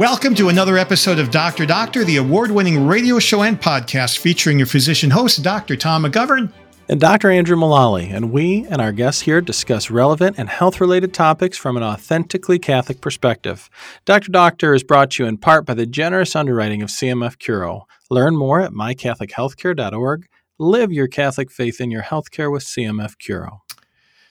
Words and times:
Welcome 0.00 0.34
to 0.34 0.48
another 0.48 0.76
episode 0.76 1.20
of 1.20 1.30
Dr. 1.30 1.66
Doctor, 1.66 2.02
the 2.02 2.16
award 2.16 2.50
winning 2.50 2.84
radio 2.84 3.20
show 3.20 3.44
and 3.44 3.60
podcast 3.60 4.18
featuring 4.18 4.58
your 4.58 4.66
physician 4.66 5.08
host, 5.08 5.44
Dr. 5.44 5.76
Tom 5.76 6.02
McGovern. 6.02 6.52
And 6.88 7.00
Dr. 7.00 7.30
Andrew 7.30 7.56
Mullally, 7.56 8.10
and 8.10 8.32
we 8.32 8.66
and 8.70 8.80
our 8.80 8.90
guests 8.90 9.22
here 9.22 9.40
discuss 9.40 9.90
relevant 9.90 10.36
and 10.36 10.48
health 10.48 10.80
related 10.80 11.14
topics 11.14 11.56
from 11.56 11.76
an 11.76 11.84
authentically 11.84 12.58
Catholic 12.58 13.00
perspective. 13.00 13.70
Dr. 14.04 14.32
Doctor 14.32 14.74
is 14.74 14.82
brought 14.82 15.12
to 15.12 15.22
you 15.22 15.28
in 15.28 15.38
part 15.38 15.64
by 15.64 15.74
the 15.74 15.86
generous 15.86 16.34
underwriting 16.34 16.82
of 16.82 16.88
CMF 16.88 17.38
Curo. 17.38 17.82
Learn 18.10 18.36
more 18.36 18.60
at 18.60 18.72
mycatholichealthcare.org. 18.72 20.26
Live 20.58 20.90
your 20.90 21.06
Catholic 21.06 21.52
faith 21.52 21.80
in 21.80 21.92
your 21.92 22.02
healthcare 22.02 22.50
with 22.50 22.64
CMF 22.64 23.14
Curo. 23.16 23.60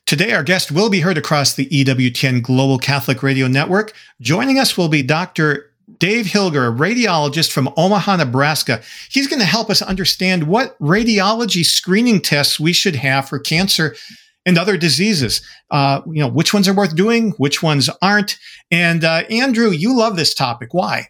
Today, 0.05 0.33
our 0.33 0.43
guest 0.43 0.71
will 0.71 0.89
be 0.89 0.99
heard 0.99 1.17
across 1.17 1.53
the 1.53 1.67
EWTN 1.67 2.41
Global 2.41 2.77
Catholic 2.77 3.23
Radio 3.23 3.47
Network. 3.47 3.93
Joining 4.19 4.59
us 4.59 4.77
will 4.77 4.89
be 4.89 5.01
Dr. 5.01 5.71
Dave 5.97 6.25
Hilger, 6.25 6.67
a 6.67 6.77
radiologist 6.77 7.51
from 7.51 7.69
Omaha, 7.77 8.17
Nebraska. 8.17 8.81
He's 9.09 9.27
going 9.27 9.39
to 9.39 9.45
help 9.45 9.69
us 9.69 9.81
understand 9.81 10.47
what 10.47 10.77
radiology 10.79 11.65
screening 11.65 12.21
tests 12.21 12.59
we 12.59 12.73
should 12.73 12.95
have 12.95 13.29
for 13.29 13.39
cancer 13.39 13.95
and 14.45 14.57
other 14.57 14.77
diseases. 14.77 15.41
Uh, 15.71 16.01
you 16.07 16.21
know, 16.21 16.27
which 16.27 16.53
ones 16.53 16.67
are 16.67 16.73
worth 16.73 16.95
doing, 16.95 17.31
which 17.37 17.63
ones 17.63 17.89
aren't. 18.01 18.37
And 18.71 19.05
uh, 19.05 19.23
Andrew, 19.29 19.69
you 19.69 19.95
love 19.95 20.17
this 20.17 20.33
topic. 20.33 20.73
Why? 20.73 21.07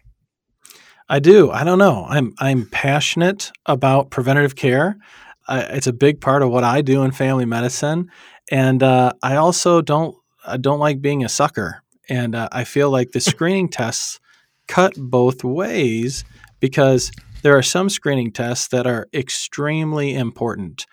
I 1.08 1.18
do. 1.18 1.50
I 1.50 1.64
don't 1.64 1.78
know. 1.78 2.06
I'm 2.08 2.34
I'm 2.38 2.66
passionate 2.70 3.52
about 3.66 4.10
preventative 4.10 4.56
care. 4.56 4.96
Uh, 5.46 5.66
it's 5.70 5.86
a 5.86 5.92
big 5.92 6.20
part 6.20 6.42
of 6.42 6.50
what 6.50 6.64
I 6.64 6.80
do 6.80 7.02
in 7.02 7.10
family 7.10 7.44
medicine, 7.44 8.10
and 8.50 8.82
uh, 8.82 9.12
I 9.22 9.36
also 9.36 9.80
don't 9.80 10.16
I 10.46 10.56
don't 10.56 10.78
like 10.78 11.00
being 11.00 11.24
a 11.24 11.28
sucker. 11.28 11.82
And 12.08 12.34
uh, 12.34 12.48
I 12.52 12.64
feel 12.64 12.90
like 12.90 13.12
the 13.12 13.20
screening 13.32 13.68
tests 13.68 14.20
cut 14.68 14.94
both 14.96 15.42
ways 15.42 16.24
because 16.60 17.10
there 17.42 17.56
are 17.56 17.62
some 17.62 17.88
screening 17.88 18.32
tests 18.32 18.68
that 18.68 18.86
are 18.86 19.06
extremely 19.12 20.14
important. 20.14 20.86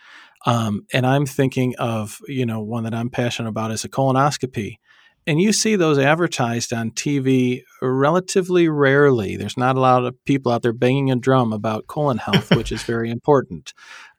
Um, 0.46 0.86
and 0.94 1.06
I'm 1.06 1.26
thinking 1.26 1.76
of 1.78 2.20
you 2.28 2.46
know 2.46 2.62
one 2.62 2.84
that 2.86 2.94
I'm 2.94 3.10
passionate 3.10 3.50
about 3.50 3.72
is 3.72 3.84
a 3.84 3.90
colonoscopy. 3.90 4.78
And 5.28 5.40
you 5.40 5.54
see 5.54 5.76
those 5.76 6.00
advertised 6.00 6.74
on 6.74 6.92
TV 6.92 7.62
relatively 7.80 8.68
rarely. 8.68 9.38
There's 9.38 9.56
not 9.56 9.76
a 9.76 9.80
lot 9.80 10.04
of 10.04 10.16
people 10.26 10.52
out 10.52 10.64
there 10.64 10.74
banging 10.74 11.12
a 11.12 11.16
drum 11.16 11.54
about 11.54 11.86
colon 11.86 12.18
health, 12.18 12.50
which 12.56 12.72
is 12.72 12.82
very 12.82 13.12
important. 13.18 13.74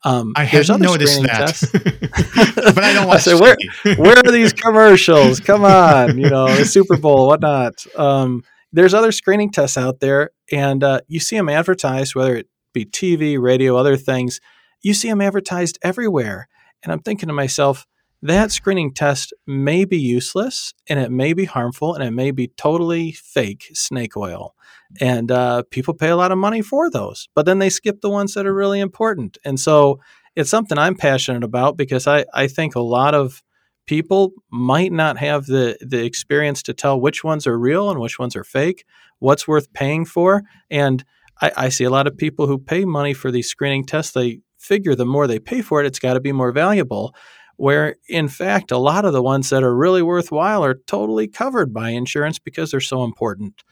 Um, 0.04 0.32
I 0.34 0.44
have 0.44 0.68
noticed 0.80 1.22
that, 1.22 1.60
but 2.74 2.82
I 2.82 2.92
don't 2.92 3.06
watch. 3.08 3.18
I 3.18 3.20
say, 3.20 3.34
where, 3.34 3.56
where 3.96 4.18
are 4.18 4.32
these 4.32 4.52
commercials? 4.52 5.38
Come 5.38 5.64
on, 5.64 6.18
you 6.18 6.28
know, 6.28 6.52
the 6.54 6.64
Super 6.64 6.96
Bowl, 6.96 7.28
whatnot. 7.28 7.86
Um, 7.96 8.42
there's 8.72 8.94
other 8.94 9.12
screening 9.12 9.50
tests 9.50 9.78
out 9.78 10.00
there, 10.00 10.30
and 10.50 10.82
uh, 10.82 11.00
you 11.06 11.20
see 11.20 11.36
them 11.36 11.48
advertised, 11.48 12.14
whether 12.16 12.34
it 12.34 12.48
be 12.72 12.84
TV, 12.84 13.40
radio, 13.40 13.76
other 13.76 13.96
things. 13.96 14.40
You 14.82 14.94
see 14.94 15.08
them 15.08 15.20
advertised 15.20 15.78
everywhere, 15.82 16.48
and 16.82 16.92
I'm 16.92 17.00
thinking 17.00 17.28
to 17.28 17.32
myself, 17.32 17.86
that 18.22 18.52
screening 18.52 18.94
test 18.94 19.32
may 19.46 19.84
be 19.84 19.98
useless 19.98 20.72
and 20.88 21.00
it 21.00 21.10
may 21.10 21.32
be 21.32 21.44
harmful 21.44 21.94
and 21.94 22.04
it 22.04 22.12
may 22.12 22.30
be 22.30 22.48
totally 22.48 23.12
fake 23.12 23.68
snake 23.74 24.16
oil. 24.16 24.54
And 25.00 25.30
uh, 25.32 25.64
people 25.70 25.94
pay 25.94 26.08
a 26.08 26.16
lot 26.16 26.30
of 26.30 26.38
money 26.38 26.62
for 26.62 26.88
those, 26.88 27.28
but 27.34 27.46
then 27.46 27.58
they 27.58 27.70
skip 27.70 28.00
the 28.00 28.10
ones 28.10 28.34
that 28.34 28.46
are 28.46 28.54
really 28.54 28.78
important. 28.78 29.38
And 29.44 29.58
so 29.58 30.00
it's 30.36 30.50
something 30.50 30.78
I'm 30.78 30.94
passionate 30.94 31.42
about 31.42 31.76
because 31.76 32.06
I, 32.06 32.24
I 32.32 32.46
think 32.46 32.74
a 32.74 32.80
lot 32.80 33.14
of 33.14 33.42
people 33.86 34.32
might 34.50 34.92
not 34.92 35.18
have 35.18 35.46
the, 35.46 35.76
the 35.80 36.04
experience 36.04 36.62
to 36.62 36.74
tell 36.74 37.00
which 37.00 37.24
ones 37.24 37.46
are 37.48 37.58
real 37.58 37.90
and 37.90 37.98
which 37.98 38.20
ones 38.20 38.36
are 38.36 38.44
fake, 38.44 38.84
what's 39.18 39.48
worth 39.48 39.72
paying 39.72 40.04
for. 40.04 40.42
And 40.70 41.04
I, 41.40 41.52
I 41.56 41.68
see 41.70 41.84
a 41.84 41.90
lot 41.90 42.06
of 42.06 42.16
people 42.16 42.46
who 42.46 42.58
pay 42.58 42.84
money 42.84 43.14
for 43.14 43.32
these 43.32 43.48
screening 43.48 43.84
tests, 43.84 44.12
they 44.12 44.40
figure 44.58 44.94
the 44.94 45.04
more 45.04 45.26
they 45.26 45.40
pay 45.40 45.60
for 45.60 45.82
it, 45.82 45.86
it's 45.86 45.98
got 45.98 46.14
to 46.14 46.20
be 46.20 46.30
more 46.30 46.52
valuable 46.52 47.14
where 47.56 47.96
in 48.08 48.28
fact 48.28 48.70
a 48.70 48.78
lot 48.78 49.04
of 49.04 49.12
the 49.12 49.22
ones 49.22 49.50
that 49.50 49.62
are 49.62 49.74
really 49.74 50.02
worthwhile 50.02 50.64
are 50.64 50.74
totally 50.74 51.28
covered 51.28 51.72
by 51.72 51.90
insurance 51.90 52.38
because 52.38 52.70
they're 52.70 52.80
so 52.80 53.04
important. 53.04 53.62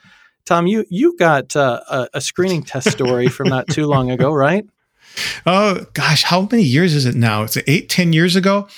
Tom, 0.44 0.66
you 0.66 0.84
you 0.88 1.16
got 1.16 1.54
uh, 1.54 1.80
a, 1.90 2.08
a 2.14 2.20
screening 2.20 2.62
test 2.62 2.90
story 2.90 3.28
from 3.28 3.48
not 3.48 3.68
too 3.68 3.86
long 3.86 4.10
ago, 4.10 4.32
right? 4.32 4.64
Oh 5.44 5.86
gosh, 5.92 6.22
how 6.22 6.46
many 6.52 6.62
years 6.62 6.94
is 6.94 7.04
it 7.04 7.16
now? 7.16 7.42
It's 7.42 7.58
eight, 7.66 7.88
ten 7.88 8.12
years 8.12 8.36
ago 8.36 8.68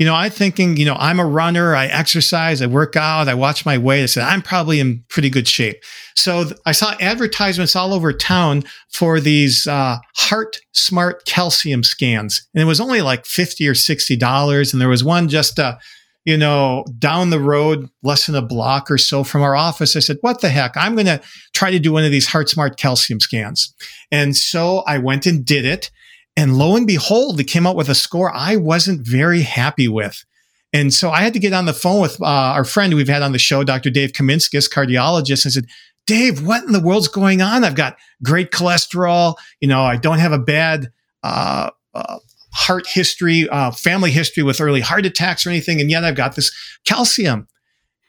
you 0.00 0.06
know, 0.06 0.14
I'm 0.14 0.30
thinking, 0.30 0.78
you 0.78 0.86
know, 0.86 0.96
I'm 0.98 1.20
a 1.20 1.26
runner, 1.26 1.76
I 1.76 1.84
exercise, 1.84 2.62
I 2.62 2.66
work 2.66 2.96
out, 2.96 3.28
I 3.28 3.34
watch 3.34 3.66
my 3.66 3.76
weight. 3.76 4.02
I 4.02 4.06
said, 4.06 4.22
I'm 4.22 4.40
probably 4.40 4.80
in 4.80 5.04
pretty 5.10 5.28
good 5.28 5.46
shape. 5.46 5.76
So 6.16 6.44
th- 6.44 6.56
I 6.64 6.72
saw 6.72 6.94
advertisements 7.02 7.76
all 7.76 7.92
over 7.92 8.10
town 8.10 8.64
for 8.88 9.20
these 9.20 9.66
uh, 9.66 9.98
Heart 10.16 10.56
Smart 10.72 11.26
calcium 11.26 11.84
scans. 11.84 12.48
And 12.54 12.62
it 12.62 12.64
was 12.64 12.80
only 12.80 13.02
like 13.02 13.26
50 13.26 13.68
or 13.68 13.74
$60. 13.74 14.72
And 14.72 14.80
there 14.80 14.88
was 14.88 15.04
one 15.04 15.28
just, 15.28 15.58
uh, 15.58 15.76
you 16.24 16.38
know, 16.38 16.86
down 16.98 17.28
the 17.28 17.38
road, 17.38 17.90
less 18.02 18.24
than 18.24 18.36
a 18.36 18.42
block 18.42 18.90
or 18.90 18.96
so 18.96 19.22
from 19.22 19.42
our 19.42 19.54
office. 19.54 19.96
I 19.96 20.00
said, 20.00 20.16
what 20.22 20.40
the 20.40 20.48
heck? 20.48 20.78
I'm 20.78 20.94
going 20.94 21.08
to 21.08 21.20
try 21.52 21.70
to 21.70 21.78
do 21.78 21.92
one 21.92 22.04
of 22.04 22.10
these 22.10 22.26
Heart 22.26 22.48
Smart 22.48 22.78
calcium 22.78 23.20
scans. 23.20 23.74
And 24.10 24.34
so 24.34 24.78
I 24.86 24.96
went 24.96 25.26
and 25.26 25.44
did 25.44 25.66
it. 25.66 25.90
And 26.36 26.56
lo 26.56 26.76
and 26.76 26.86
behold, 26.86 27.40
it 27.40 27.44
came 27.44 27.66
out 27.66 27.76
with 27.76 27.88
a 27.88 27.94
score 27.94 28.32
I 28.34 28.56
wasn't 28.56 29.06
very 29.06 29.42
happy 29.42 29.88
with. 29.88 30.24
And 30.72 30.94
so 30.94 31.10
I 31.10 31.22
had 31.22 31.32
to 31.32 31.40
get 31.40 31.52
on 31.52 31.66
the 31.66 31.72
phone 31.72 32.00
with 32.00 32.20
uh, 32.20 32.24
our 32.24 32.64
friend 32.64 32.94
we've 32.94 33.08
had 33.08 33.22
on 33.22 33.32
the 33.32 33.38
show, 33.38 33.64
Dr. 33.64 33.90
Dave 33.90 34.12
Kaminskis, 34.12 34.70
cardiologist, 34.70 35.44
and 35.44 35.52
said, 35.52 35.66
Dave, 36.06 36.46
what 36.46 36.64
in 36.64 36.72
the 36.72 36.80
world's 36.80 37.08
going 37.08 37.42
on? 37.42 37.64
I've 37.64 37.74
got 37.74 37.96
great 38.22 38.50
cholesterol. 38.50 39.34
You 39.60 39.68
know, 39.68 39.82
I 39.82 39.96
don't 39.96 40.18
have 40.18 40.32
a 40.32 40.38
bad 40.38 40.92
uh, 41.22 41.70
uh, 41.94 42.18
heart 42.52 42.86
history, 42.86 43.48
uh, 43.48 43.70
family 43.72 44.10
history 44.10 44.42
with 44.42 44.60
early 44.60 44.80
heart 44.80 45.06
attacks 45.06 45.46
or 45.46 45.50
anything. 45.50 45.80
And 45.80 45.90
yet 45.90 46.04
I've 46.04 46.16
got 46.16 46.36
this 46.36 46.52
calcium. 46.84 47.46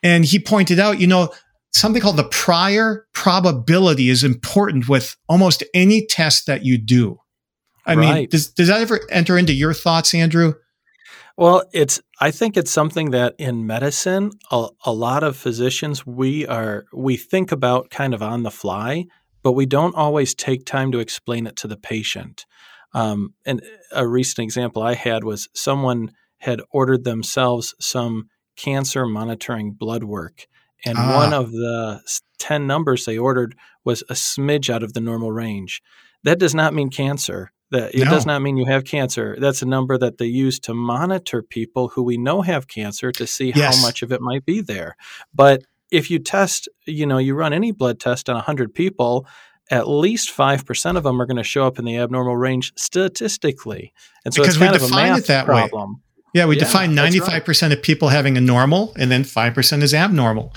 And 0.03 0.25
he 0.25 0.39
pointed 0.39 0.79
out, 0.79 0.99
you 0.99 1.07
know, 1.07 1.31
something 1.73 2.01
called 2.01 2.17
the 2.17 2.23
prior 2.23 3.05
probability 3.13 4.09
is 4.09 4.23
important 4.23 4.89
with 4.89 5.15
almost 5.29 5.63
any 5.73 6.05
test 6.05 6.47
that 6.47 6.65
you 6.65 6.77
do. 6.77 7.19
I 7.85 7.95
right. 7.95 8.15
mean, 8.15 8.29
does 8.29 8.47
does 8.47 8.67
that 8.67 8.81
ever 8.81 8.99
enter 9.09 9.37
into 9.37 9.53
your 9.53 9.73
thoughts, 9.73 10.13
Andrew? 10.13 10.53
Well, 11.37 11.63
it's 11.73 12.01
I 12.19 12.31
think 12.31 12.57
it's 12.57 12.71
something 12.71 13.11
that 13.11 13.35
in 13.37 13.65
medicine, 13.65 14.31
a, 14.51 14.67
a 14.85 14.93
lot 14.93 15.23
of 15.23 15.35
physicians 15.37 16.05
we 16.05 16.45
are 16.45 16.85
we 16.93 17.17
think 17.17 17.51
about 17.51 17.89
kind 17.89 18.13
of 18.13 18.21
on 18.21 18.43
the 18.43 18.51
fly, 18.51 19.05
but 19.43 19.53
we 19.53 19.65
don't 19.65 19.95
always 19.95 20.35
take 20.35 20.65
time 20.65 20.91
to 20.91 20.99
explain 20.99 21.47
it 21.47 21.55
to 21.57 21.67
the 21.67 21.77
patient. 21.77 22.45
Um, 22.93 23.33
and 23.45 23.61
a 23.91 24.07
recent 24.07 24.43
example 24.43 24.83
I 24.83 24.95
had 24.95 25.23
was 25.23 25.47
someone 25.53 26.11
had 26.39 26.61
ordered 26.71 27.03
themselves 27.03 27.73
some 27.79 28.27
cancer 28.55 29.05
monitoring 29.05 29.71
blood 29.71 30.03
work. 30.03 30.47
And 30.85 30.97
ah. 30.97 31.15
one 31.15 31.33
of 31.33 31.51
the 31.51 32.01
10 32.39 32.67
numbers 32.67 33.05
they 33.05 33.17
ordered 33.17 33.55
was 33.85 34.01
a 34.03 34.13
smidge 34.13 34.69
out 34.69 34.83
of 34.83 34.93
the 34.93 35.01
normal 35.01 35.31
range. 35.31 35.81
That 36.23 36.39
does 36.39 36.53
not 36.53 36.73
mean 36.73 36.89
cancer. 36.89 37.51
That 37.71 37.95
it 37.95 38.03
no. 38.03 38.11
does 38.11 38.25
not 38.25 38.41
mean 38.41 38.57
you 38.57 38.65
have 38.65 38.83
cancer. 38.83 39.37
That's 39.39 39.61
a 39.61 39.65
number 39.65 39.97
that 39.97 40.17
they 40.17 40.25
use 40.25 40.59
to 40.61 40.73
monitor 40.73 41.41
people 41.41 41.87
who 41.87 42.03
we 42.03 42.17
know 42.17 42.41
have 42.41 42.67
cancer 42.67 43.11
to 43.13 43.25
see 43.25 43.53
yes. 43.55 43.77
how 43.77 43.81
much 43.81 44.01
of 44.01 44.11
it 44.11 44.21
might 44.21 44.45
be 44.45 44.61
there. 44.61 44.97
But 45.33 45.63
if 45.89 46.11
you 46.11 46.19
test, 46.19 46.67
you 46.85 47.05
know, 47.05 47.17
you 47.17 47.33
run 47.33 47.53
any 47.53 47.71
blood 47.71 47.99
test 47.99 48.29
on 48.29 48.35
100 48.35 48.73
people, 48.73 49.25
at 49.69 49.87
least 49.87 50.35
5% 50.35 50.97
of 50.97 51.03
them 51.03 51.21
are 51.21 51.25
going 51.25 51.37
to 51.37 51.43
show 51.43 51.65
up 51.65 51.79
in 51.79 51.85
the 51.85 51.97
abnormal 51.97 52.35
range 52.35 52.73
statistically. 52.75 53.93
And 54.25 54.33
so 54.33 54.41
because 54.41 54.55
it's 54.55 54.61
kind 54.61 54.73
we 54.73 54.79
define 54.79 55.05
of 55.05 55.09
a 55.09 55.13
math 55.13 55.19
it 55.19 55.27
that 55.27 55.45
problem. 55.45 55.93
Way. 55.93 55.99
Yeah, 56.33 56.45
we 56.45 56.55
yeah, 56.55 56.63
define 56.63 56.93
95% 56.93 57.61
right. 57.61 57.71
of 57.71 57.81
people 57.81 58.09
having 58.09 58.37
a 58.37 58.41
normal 58.41 58.93
and 58.97 59.11
then 59.11 59.23
5% 59.23 59.81
is 59.81 59.93
abnormal. 59.93 60.53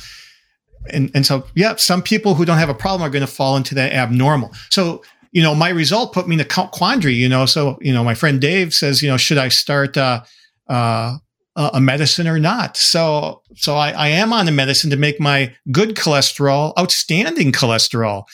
And, 0.90 1.10
and 1.14 1.24
so, 1.24 1.46
yeah, 1.54 1.76
some 1.76 2.02
people 2.02 2.34
who 2.34 2.44
don't 2.44 2.58
have 2.58 2.68
a 2.68 2.74
problem 2.74 3.06
are 3.06 3.10
going 3.10 3.26
to 3.26 3.32
fall 3.32 3.56
into 3.56 3.74
that 3.76 3.92
abnormal. 3.92 4.52
So 4.70 5.02
you 5.34 5.42
know, 5.42 5.52
my 5.52 5.68
result 5.68 6.12
put 6.12 6.28
me 6.28 6.36
in 6.36 6.40
a 6.40 6.44
quandary, 6.44 7.14
you 7.14 7.28
know. 7.28 7.44
So, 7.44 7.76
you 7.80 7.92
know, 7.92 8.04
my 8.04 8.14
friend 8.14 8.40
Dave 8.40 8.72
says, 8.72 9.02
you 9.02 9.08
know, 9.08 9.16
should 9.16 9.36
I 9.36 9.48
start 9.48 9.96
uh, 9.96 10.22
uh, 10.68 11.18
a 11.56 11.80
medicine 11.80 12.28
or 12.28 12.38
not? 12.38 12.76
So, 12.76 13.42
so 13.56 13.74
I, 13.74 13.90
I 13.90 14.08
am 14.08 14.32
on 14.32 14.46
a 14.46 14.52
medicine 14.52 14.90
to 14.90 14.96
make 14.96 15.18
my 15.18 15.52
good 15.72 15.96
cholesterol 15.96 16.72
outstanding 16.78 17.50
cholesterol. 17.50 18.24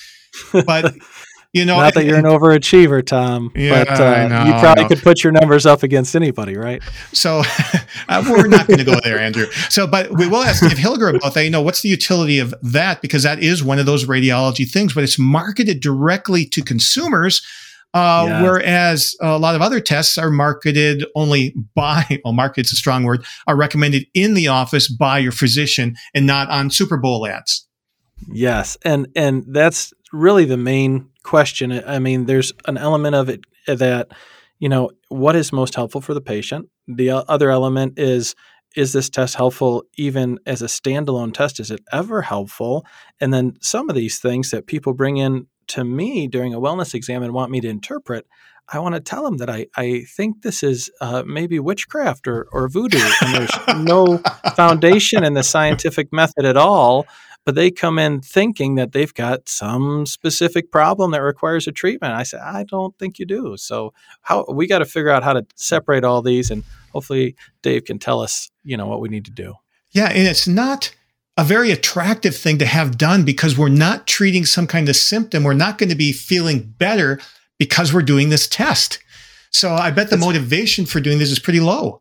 But 0.52 0.94
you 1.52 1.64
know, 1.64 1.78
not 1.78 1.94
that 1.94 2.04
you're 2.04 2.18
an 2.18 2.24
overachiever, 2.24 3.04
Tom, 3.04 3.50
yeah, 3.56 3.84
but 3.84 4.00
uh, 4.00 4.44
you 4.46 4.52
probably 4.52 4.84
could 4.86 5.02
put 5.02 5.24
your 5.24 5.32
numbers 5.32 5.66
up 5.66 5.82
against 5.82 6.14
anybody, 6.14 6.56
right? 6.56 6.80
So 7.12 7.42
uh, 8.08 8.24
we're 8.28 8.46
not 8.46 8.68
going 8.68 8.78
to 8.78 8.84
go 8.84 9.00
there, 9.02 9.18
Andrew. 9.18 9.46
So, 9.68 9.86
but 9.88 10.10
we 10.16 10.28
will 10.28 10.44
ask 10.44 10.62
Dave 10.62 10.78
Hilger 10.78 11.14
about 11.14 11.34
that. 11.34 11.42
You 11.42 11.50
know, 11.50 11.62
what's 11.62 11.82
the 11.82 11.88
utility 11.88 12.38
of 12.38 12.54
that? 12.62 13.02
Because 13.02 13.24
that 13.24 13.42
is 13.42 13.64
one 13.64 13.80
of 13.80 13.86
those 13.86 14.04
radiology 14.04 14.70
things, 14.70 14.94
but 14.94 15.02
it's 15.02 15.18
marketed 15.18 15.80
directly 15.80 16.46
to 16.46 16.62
consumers. 16.62 17.44
Uh, 17.92 18.26
yeah. 18.28 18.42
Whereas 18.42 19.16
a 19.20 19.36
lot 19.36 19.56
of 19.56 19.62
other 19.62 19.80
tests 19.80 20.16
are 20.16 20.30
marketed 20.30 21.04
only 21.16 21.56
by, 21.74 22.20
well, 22.24 22.32
market's 22.32 22.72
a 22.72 22.76
strong 22.76 23.02
word, 23.02 23.24
are 23.48 23.56
recommended 23.56 24.06
in 24.14 24.34
the 24.34 24.46
office 24.46 24.88
by 24.88 25.18
your 25.18 25.32
physician 25.32 25.96
and 26.14 26.24
not 26.24 26.48
on 26.48 26.70
Super 26.70 26.96
Bowl 26.96 27.26
ads. 27.26 27.66
Yes, 28.28 28.76
and 28.84 29.08
and 29.16 29.44
that's 29.48 29.92
really 30.12 30.44
the 30.44 30.56
main 30.56 31.09
question. 31.22 31.72
I 31.86 31.98
mean, 31.98 32.26
there's 32.26 32.52
an 32.66 32.76
element 32.76 33.14
of 33.14 33.28
it 33.28 33.40
that 33.66 34.08
you 34.58 34.68
know 34.68 34.90
what 35.08 35.36
is 35.36 35.52
most 35.52 35.74
helpful 35.74 36.00
for 36.00 36.14
the 36.14 36.20
patient. 36.20 36.68
The 36.86 37.10
other 37.10 37.50
element 37.50 37.98
is 37.98 38.34
is 38.76 38.92
this 38.92 39.10
test 39.10 39.34
helpful 39.34 39.84
even 39.96 40.38
as 40.46 40.62
a 40.62 40.66
standalone 40.66 41.34
test? 41.34 41.58
Is 41.58 41.70
it 41.70 41.80
ever 41.92 42.22
helpful? 42.22 42.86
And 43.20 43.34
then 43.34 43.54
some 43.60 43.90
of 43.90 43.96
these 43.96 44.20
things 44.20 44.50
that 44.50 44.66
people 44.66 44.94
bring 44.94 45.16
in 45.16 45.46
to 45.68 45.84
me 45.84 46.28
during 46.28 46.54
a 46.54 46.60
wellness 46.60 46.94
exam 46.94 47.22
and 47.22 47.32
want 47.32 47.50
me 47.50 47.60
to 47.60 47.68
interpret, 47.68 48.26
I 48.72 48.78
want 48.78 48.94
to 48.94 49.00
tell 49.00 49.24
them 49.24 49.38
that 49.38 49.50
I, 49.50 49.66
I 49.76 50.04
think 50.16 50.42
this 50.42 50.62
is 50.62 50.90
uh, 51.00 51.24
maybe 51.26 51.58
witchcraft 51.58 52.28
or, 52.28 52.46
or 52.52 52.68
voodoo, 52.68 53.00
and 53.20 53.34
there's 53.34 53.76
no 53.78 54.18
foundation 54.54 55.24
in 55.24 55.34
the 55.34 55.42
scientific 55.42 56.12
method 56.12 56.44
at 56.44 56.56
all 56.56 57.06
but 57.50 57.56
they 57.56 57.72
come 57.72 57.98
in 57.98 58.20
thinking 58.20 58.76
that 58.76 58.92
they've 58.92 59.12
got 59.12 59.48
some 59.48 60.06
specific 60.06 60.70
problem 60.70 61.10
that 61.10 61.20
requires 61.20 61.66
a 61.66 61.72
treatment. 61.72 62.14
I 62.14 62.22
said, 62.22 62.38
I 62.42 62.62
don't 62.62 62.96
think 62.96 63.18
you 63.18 63.26
do. 63.26 63.56
So 63.56 63.92
how 64.20 64.44
we 64.48 64.68
got 64.68 64.78
to 64.78 64.84
figure 64.84 65.10
out 65.10 65.24
how 65.24 65.32
to 65.32 65.44
separate 65.56 66.04
all 66.04 66.22
these, 66.22 66.48
and 66.48 66.62
hopefully 66.92 67.34
Dave 67.62 67.86
can 67.86 67.98
tell 67.98 68.20
us, 68.20 68.52
you 68.62 68.76
know, 68.76 68.86
what 68.86 69.00
we 69.00 69.08
need 69.08 69.24
to 69.24 69.32
do. 69.32 69.54
Yeah, 69.90 70.10
and 70.10 70.28
it's 70.28 70.46
not 70.46 70.94
a 71.36 71.42
very 71.42 71.72
attractive 71.72 72.36
thing 72.36 72.58
to 72.58 72.66
have 72.66 72.96
done 72.96 73.24
because 73.24 73.58
we're 73.58 73.68
not 73.68 74.06
treating 74.06 74.46
some 74.46 74.68
kind 74.68 74.88
of 74.88 74.94
symptom. 74.94 75.42
We're 75.42 75.54
not 75.54 75.76
going 75.76 75.90
to 75.90 75.96
be 75.96 76.12
feeling 76.12 76.72
better 76.78 77.18
because 77.58 77.92
we're 77.92 78.02
doing 78.02 78.28
this 78.28 78.46
test. 78.46 79.00
So 79.50 79.72
I 79.74 79.90
bet 79.90 80.10
the 80.10 80.16
motivation 80.16 80.86
for 80.86 81.00
doing 81.00 81.18
this 81.18 81.32
is 81.32 81.40
pretty 81.40 81.58
low. 81.58 82.00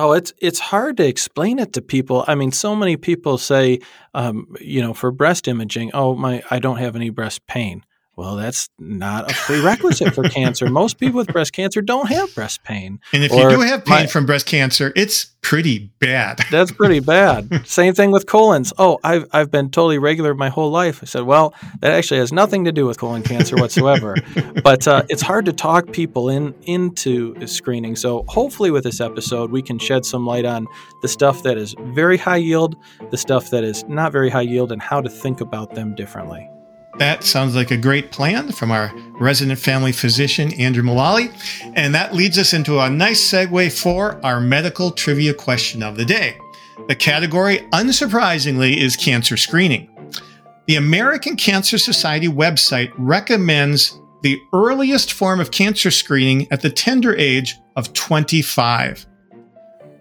Oh, 0.00 0.12
it's 0.12 0.32
it's 0.38 0.60
hard 0.60 0.96
to 0.98 1.04
explain 1.06 1.58
it 1.58 1.72
to 1.72 1.82
people. 1.82 2.24
I 2.28 2.36
mean, 2.36 2.52
so 2.52 2.76
many 2.76 2.96
people 2.96 3.36
say, 3.36 3.80
um, 4.14 4.54
you 4.60 4.80
know, 4.80 4.94
for 4.94 5.10
breast 5.10 5.48
imaging, 5.48 5.90
oh 5.92 6.14
my, 6.14 6.40
I 6.52 6.60
don't 6.60 6.76
have 6.76 6.94
any 6.94 7.10
breast 7.10 7.44
pain. 7.48 7.84
Well, 8.18 8.34
that's 8.34 8.68
not 8.80 9.30
a 9.30 9.34
prerequisite 9.34 10.12
for 10.12 10.28
cancer. 10.28 10.68
Most 10.68 10.98
people 10.98 11.18
with 11.18 11.28
breast 11.28 11.52
cancer 11.52 11.80
don't 11.80 12.08
have 12.08 12.34
breast 12.34 12.64
pain. 12.64 12.98
And 13.12 13.22
if 13.22 13.30
or 13.30 13.42
you 13.42 13.50
do 13.50 13.60
have 13.60 13.84
pain 13.84 14.00
my, 14.00 14.06
from 14.08 14.26
breast 14.26 14.44
cancer, 14.44 14.92
it's 14.96 15.26
pretty 15.40 15.92
bad. 16.00 16.40
That's 16.50 16.72
pretty 16.72 16.98
bad. 16.98 17.64
Same 17.64 17.94
thing 17.94 18.10
with 18.10 18.26
colons. 18.26 18.72
Oh, 18.76 18.98
I've, 19.04 19.26
I've 19.32 19.52
been 19.52 19.70
totally 19.70 19.98
regular 19.98 20.34
my 20.34 20.48
whole 20.48 20.72
life. 20.72 20.98
I 21.00 21.06
said, 21.06 21.22
well, 21.22 21.54
that 21.78 21.92
actually 21.92 22.18
has 22.18 22.32
nothing 22.32 22.64
to 22.64 22.72
do 22.72 22.86
with 22.86 22.98
colon 22.98 23.22
cancer 23.22 23.54
whatsoever. 23.54 24.16
but 24.64 24.88
uh, 24.88 25.04
it's 25.08 25.22
hard 25.22 25.44
to 25.44 25.52
talk 25.52 25.92
people 25.92 26.28
in 26.28 26.56
into 26.62 27.46
screening. 27.46 27.94
So 27.94 28.24
hopefully 28.26 28.72
with 28.72 28.82
this 28.82 29.00
episode, 29.00 29.52
we 29.52 29.62
can 29.62 29.78
shed 29.78 30.04
some 30.04 30.26
light 30.26 30.44
on 30.44 30.66
the 31.02 31.08
stuff 31.08 31.44
that 31.44 31.56
is 31.56 31.76
very 31.94 32.16
high 32.16 32.36
yield, 32.38 32.74
the 33.12 33.16
stuff 33.16 33.50
that 33.50 33.62
is 33.62 33.84
not 33.84 34.10
very 34.10 34.28
high 34.28 34.40
yield, 34.40 34.72
and 34.72 34.82
how 34.82 35.00
to 35.00 35.08
think 35.08 35.40
about 35.40 35.76
them 35.76 35.94
differently. 35.94 36.50
That 36.98 37.22
sounds 37.22 37.54
like 37.54 37.70
a 37.70 37.76
great 37.76 38.10
plan 38.10 38.50
from 38.50 38.72
our 38.72 38.92
resident 39.20 39.60
family 39.60 39.92
physician, 39.92 40.52
Andrew 40.54 40.82
Mullally. 40.82 41.30
And 41.74 41.94
that 41.94 42.12
leads 42.12 42.38
us 42.38 42.52
into 42.52 42.80
a 42.80 42.90
nice 42.90 43.20
segue 43.20 43.80
for 43.80 44.24
our 44.24 44.40
medical 44.40 44.90
trivia 44.90 45.32
question 45.32 45.82
of 45.82 45.96
the 45.96 46.04
day. 46.04 46.36
The 46.88 46.96
category, 46.96 47.58
unsurprisingly, 47.72 48.76
is 48.76 48.96
cancer 48.96 49.36
screening. 49.36 49.88
The 50.66 50.76
American 50.76 51.36
Cancer 51.36 51.78
Society 51.78 52.28
website 52.28 52.92
recommends 52.98 53.98
the 54.22 54.40
earliest 54.52 55.12
form 55.12 55.38
of 55.38 55.52
cancer 55.52 55.92
screening 55.92 56.50
at 56.50 56.62
the 56.62 56.70
tender 56.70 57.14
age 57.16 57.56
of 57.76 57.92
25. 57.92 59.06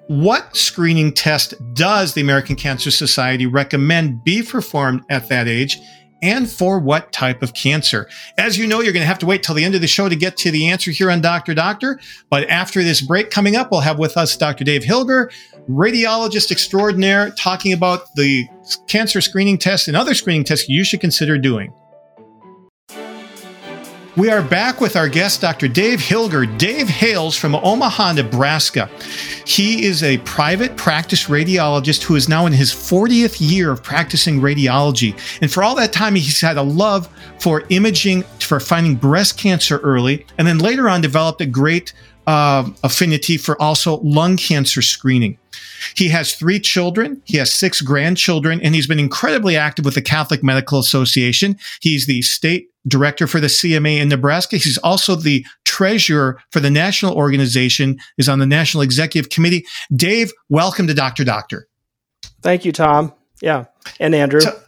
What 0.07 0.55
screening 0.55 1.13
test 1.13 1.53
does 1.73 2.13
the 2.13 2.21
American 2.21 2.55
Cancer 2.55 2.91
Society 2.91 3.45
recommend 3.45 4.23
be 4.23 4.41
performed 4.41 5.03
at 5.09 5.29
that 5.29 5.47
age? 5.47 5.79
And 6.21 6.49
for 6.49 6.79
what 6.79 7.11
type 7.11 7.41
of 7.41 7.53
cancer. 7.53 8.09
As 8.37 8.57
you 8.57 8.67
know, 8.67 8.81
you're 8.81 8.93
going 8.93 9.03
to 9.03 9.07
have 9.07 9.19
to 9.19 9.25
wait 9.25 9.43
till 9.43 9.55
the 9.55 9.63
end 9.63 9.75
of 9.75 9.81
the 9.81 9.87
show 9.87 10.09
to 10.09 10.15
get 10.15 10.37
to 10.37 10.51
the 10.51 10.67
answer 10.67 10.91
here 10.91 11.11
on 11.11 11.21
Dr. 11.21 11.53
Doctor. 11.53 11.99
But 12.29 12.49
after 12.49 12.83
this 12.83 13.01
break 13.01 13.29
coming 13.29 13.55
up, 13.55 13.71
we'll 13.71 13.81
have 13.81 13.99
with 13.99 14.17
us 14.17 14.35
Dr. 14.35 14.63
Dave 14.63 14.83
Hilger, 14.83 15.31
radiologist 15.69 16.51
extraordinaire, 16.51 17.31
talking 17.31 17.73
about 17.73 18.13
the 18.15 18.47
cancer 18.87 19.21
screening 19.21 19.57
test 19.57 19.87
and 19.87 19.97
other 19.97 20.13
screening 20.13 20.43
tests 20.43 20.69
you 20.69 20.83
should 20.83 21.01
consider 21.01 21.37
doing. 21.37 21.73
We 24.17 24.31
are 24.31 24.41
back 24.41 24.81
with 24.81 24.95
our 24.95 25.07
guest, 25.07 25.41
Dr. 25.41 25.67
Dave 25.67 25.99
Hilger. 25.99 26.57
Dave 26.57 26.89
hails 26.89 27.37
from 27.37 27.53
Omaha, 27.53 28.13
Nebraska. 28.13 28.89
He 29.45 29.85
is 29.85 30.01
a 30.01 30.17
private 30.19 30.75
practice 30.75 31.25
radiologist 31.25 32.01
who 32.01 32.15
is 32.15 32.27
now 32.27 32.47
in 32.47 32.53
his 32.53 32.71
40th 32.71 33.37
year 33.39 33.71
of 33.71 33.83
practicing 33.83 34.41
radiology. 34.41 35.15
And 35.39 35.53
for 35.53 35.61
all 35.61 35.75
that 35.75 35.93
time, 35.93 36.15
he's 36.15 36.41
had 36.41 36.57
a 36.57 36.63
love 36.63 37.07
for 37.39 37.63
imaging, 37.69 38.23
for 38.39 38.59
finding 38.59 38.95
breast 38.95 39.37
cancer 39.37 39.77
early, 39.83 40.25
and 40.39 40.47
then 40.47 40.57
later 40.57 40.89
on 40.89 41.01
developed 41.01 41.41
a 41.41 41.45
great 41.45 41.93
uh, 42.25 42.67
affinity 42.83 43.37
for 43.37 43.61
also 43.61 43.97
lung 43.97 44.35
cancer 44.35 44.81
screening. 44.81 45.37
He 45.95 46.09
has 46.09 46.33
three 46.33 46.59
children. 46.59 47.21
He 47.25 47.37
has 47.37 47.53
six 47.53 47.81
grandchildren, 47.81 48.61
and 48.61 48.73
he's 48.73 48.87
been 48.87 48.99
incredibly 48.99 49.55
active 49.55 49.85
with 49.85 49.93
the 49.93 50.01
Catholic 50.01 50.43
Medical 50.43 50.79
Association. 50.79 51.57
He's 51.81 52.07
the 52.07 52.23
state 52.23 52.71
director 52.87 53.27
for 53.27 53.39
the 53.39 53.47
CMA 53.47 53.99
in 53.99 54.09
Nebraska. 54.09 54.57
He's 54.57 54.77
also 54.79 55.15
the 55.15 55.45
treasurer 55.65 56.41
for 56.51 56.59
the 56.59 56.69
national 56.69 57.15
organization, 57.15 57.97
is 58.17 58.29
on 58.29 58.39
the 58.39 58.45
national 58.45 58.83
executive 58.83 59.29
committee. 59.29 59.65
Dave, 59.95 60.31
welcome 60.49 60.87
to 60.87 60.93
Dr. 60.93 61.23
Doctor. 61.23 61.67
Thank 62.41 62.65
you, 62.65 62.71
Tom. 62.71 63.13
Yeah. 63.41 63.65
And 63.99 64.15
Andrew. 64.15 64.41
So, 64.41 64.59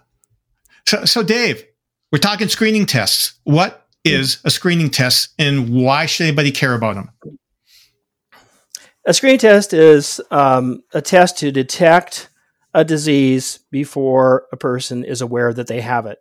so, 0.86 1.06
so 1.06 1.24
Dave, 1.24 1.64
we're 2.12 2.20
talking 2.20 2.48
screening 2.48 2.86
tests. 2.86 3.40
What 3.44 3.88
is 4.04 4.40
a 4.46 4.50
screening 4.50 4.90
test 4.90 5.34
and 5.38 5.70
why 5.70 6.06
should 6.06 6.26
anybody 6.26 6.52
care 6.52 6.74
about 6.74 6.96
them? 6.96 7.12
A 9.06 9.14
screening 9.14 9.40
test 9.40 9.74
is 9.74 10.22
um, 10.32 10.84
a 10.94 11.02
test 11.02 11.38
to 11.40 11.52
detect 11.52 12.30
a 12.74 12.86
disease 12.86 13.60
before 13.72 14.46
a 14.52 14.58
person 14.58 15.04
is 15.04 15.22
aware 15.22 15.54
that 15.54 15.68
they 15.68 15.82
have 15.82 16.06
it 16.06 16.20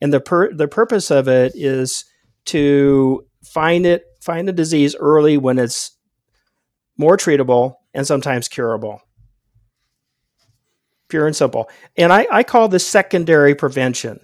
and 0.00 0.12
the 0.12 0.20
per- 0.20 0.52
the 0.52 0.68
purpose 0.68 1.10
of 1.10 1.28
it 1.28 1.52
is 1.54 2.04
to 2.46 3.26
find 3.44 3.86
it 3.86 4.04
find 4.20 4.48
the 4.48 4.52
disease 4.52 4.96
early 4.96 5.36
when 5.36 5.58
it's 5.58 5.96
more 6.96 7.16
treatable 7.16 7.76
and 7.94 8.06
sometimes 8.06 8.48
curable. 8.48 9.00
Pure 11.08 11.28
and 11.28 11.36
simple. 11.36 11.70
And 11.96 12.12
i, 12.12 12.26
I 12.30 12.42
call 12.42 12.68
this 12.68 12.86
secondary 12.86 13.54
prevention 13.54 14.20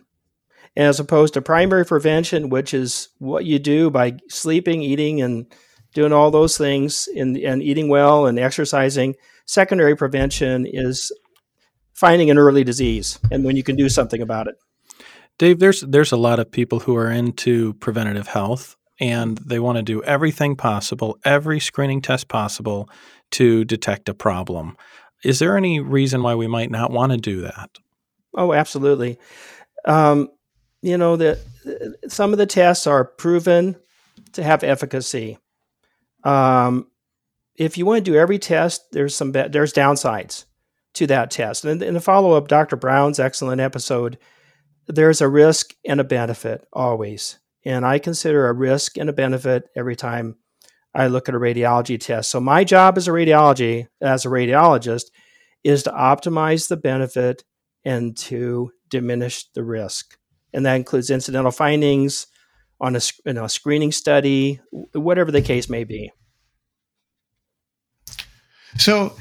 as 0.77 0.99
opposed 0.99 1.35
to 1.35 1.43
primary 1.43 1.87
prevention 1.87 2.49
which 2.49 2.75
is 2.75 3.09
what 3.19 3.45
you 3.45 3.59
do 3.59 3.91
by 3.91 4.17
sleeping 4.29 4.83
eating 4.83 5.23
and 5.23 5.47
doing 5.95 6.13
all 6.13 6.33
those 6.33 6.59
things 6.59 7.09
and, 7.17 7.37
and 7.37 7.63
eating 7.63 7.89
well 7.89 8.27
and 8.27 8.39
exercising. 8.39 9.15
Secondary 9.47 9.97
prevention 9.97 10.67
is 10.67 11.13
finding 11.93 12.29
an 12.31 12.39
early 12.39 12.65
disease 12.65 13.19
and 13.31 13.45
when 13.45 13.57
you 13.57 13.63
can 13.63 13.77
do 13.77 13.89
something 13.89 14.21
about 14.21 14.49
it 14.49 14.57
Dave, 15.39 15.59
there's 15.59 15.81
there's 15.81 16.13
a 16.13 16.17
lot 16.17 16.39
of 16.39 16.51
people 16.51 16.81
who 16.81 16.97
are 16.97 17.11
into 17.11 17.75
preventative 17.75 18.29
health 18.29 18.77
and 19.01 19.39
they 19.39 19.59
want 19.59 19.77
to 19.77 19.83
do 19.83 20.03
everything 20.05 20.55
possible, 20.55 21.19
every 21.25 21.59
screening 21.59 22.01
test 22.01 22.29
possible 22.29 22.89
to 23.33 23.65
detect 23.65 24.09
a 24.09 24.15
problem. 24.15 24.77
Is 25.25 25.39
there 25.39 25.57
any 25.57 25.81
reason 25.81 26.23
why 26.23 26.35
we 26.35 26.47
might 26.47 26.71
not 26.71 26.93
want 26.93 27.13
to 27.13 27.19
do 27.19 27.41
that? 27.41 27.71
Oh, 28.35 28.53
absolutely. 28.53 29.19
Um, 29.85 30.29
you 30.83 30.99
know 30.99 31.17
that 31.17 31.39
some 32.09 32.33
of 32.33 32.39
the 32.39 32.47
tests 32.47 32.87
are 32.87 33.05
proven 33.05 33.77
to 34.33 34.43
have 34.43 34.63
efficacy. 34.63 35.39
Um, 36.23 36.89
if 37.57 37.79
you 37.79 37.87
want 37.87 38.05
to 38.05 38.11
do 38.11 38.19
every 38.19 38.39
test, 38.39 38.93
there's 38.93 39.15
some 39.15 39.33
there's 39.33 39.73
downsides 39.73 40.45
to 40.95 41.07
that 41.07 41.31
test. 41.31 41.65
And 41.65 41.83
in 41.83 41.95
the 41.95 42.01
follow 42.01 42.33
up, 42.33 42.49
Dr. 42.49 42.77
Brown's 42.77 43.19
excellent 43.19 43.61
episode 43.61 44.19
there's 44.87 45.21
a 45.21 45.29
risk 45.29 45.75
and 45.85 46.01
a 46.01 46.05
benefit 46.05 46.67
always. 46.73 47.39
And 47.65 47.87
I 47.87 47.99
consider 47.99 48.49
a 48.49 48.53
risk 48.53 48.99
and 48.99 49.09
a 49.09 49.13
benefit 49.13 49.69
every 49.75 49.97
time 49.97 50.37
I 50.95 51.07
look 51.07 51.29
at 51.29 51.35
a 51.35 51.39
radiology 51.39 51.99
test. 51.99 52.31
So 52.31 52.41
my 52.41 52.63
job 52.65 52.97
as 52.97 53.09
a 53.09 53.13
radiology, 53.13 53.89
as 54.01 54.25
a 54.25 54.29
radiologist, 54.29 55.07
is 55.65 55.83
to 55.85 55.91
optimize 55.91 56.69
the 56.69 56.77
benefit 56.77 57.43
and 57.85 58.17
to 58.17 58.71
diminish 58.89 59.51
the 59.53 59.65
risk. 59.65 60.19
And 60.53 60.65
that 60.67 60.75
includes 60.75 61.11
incidental 61.11 61.51
findings 61.51 62.27
on 62.81 62.95
a, 62.97 63.01
you 63.25 63.33
know, 63.33 63.47
screening 63.47 63.93
study, 63.93 64.61
whatever 64.93 65.33
the 65.33 65.43
case 65.43 65.69
may 65.69 65.85
be. 65.85 66.13
So, 68.77 69.17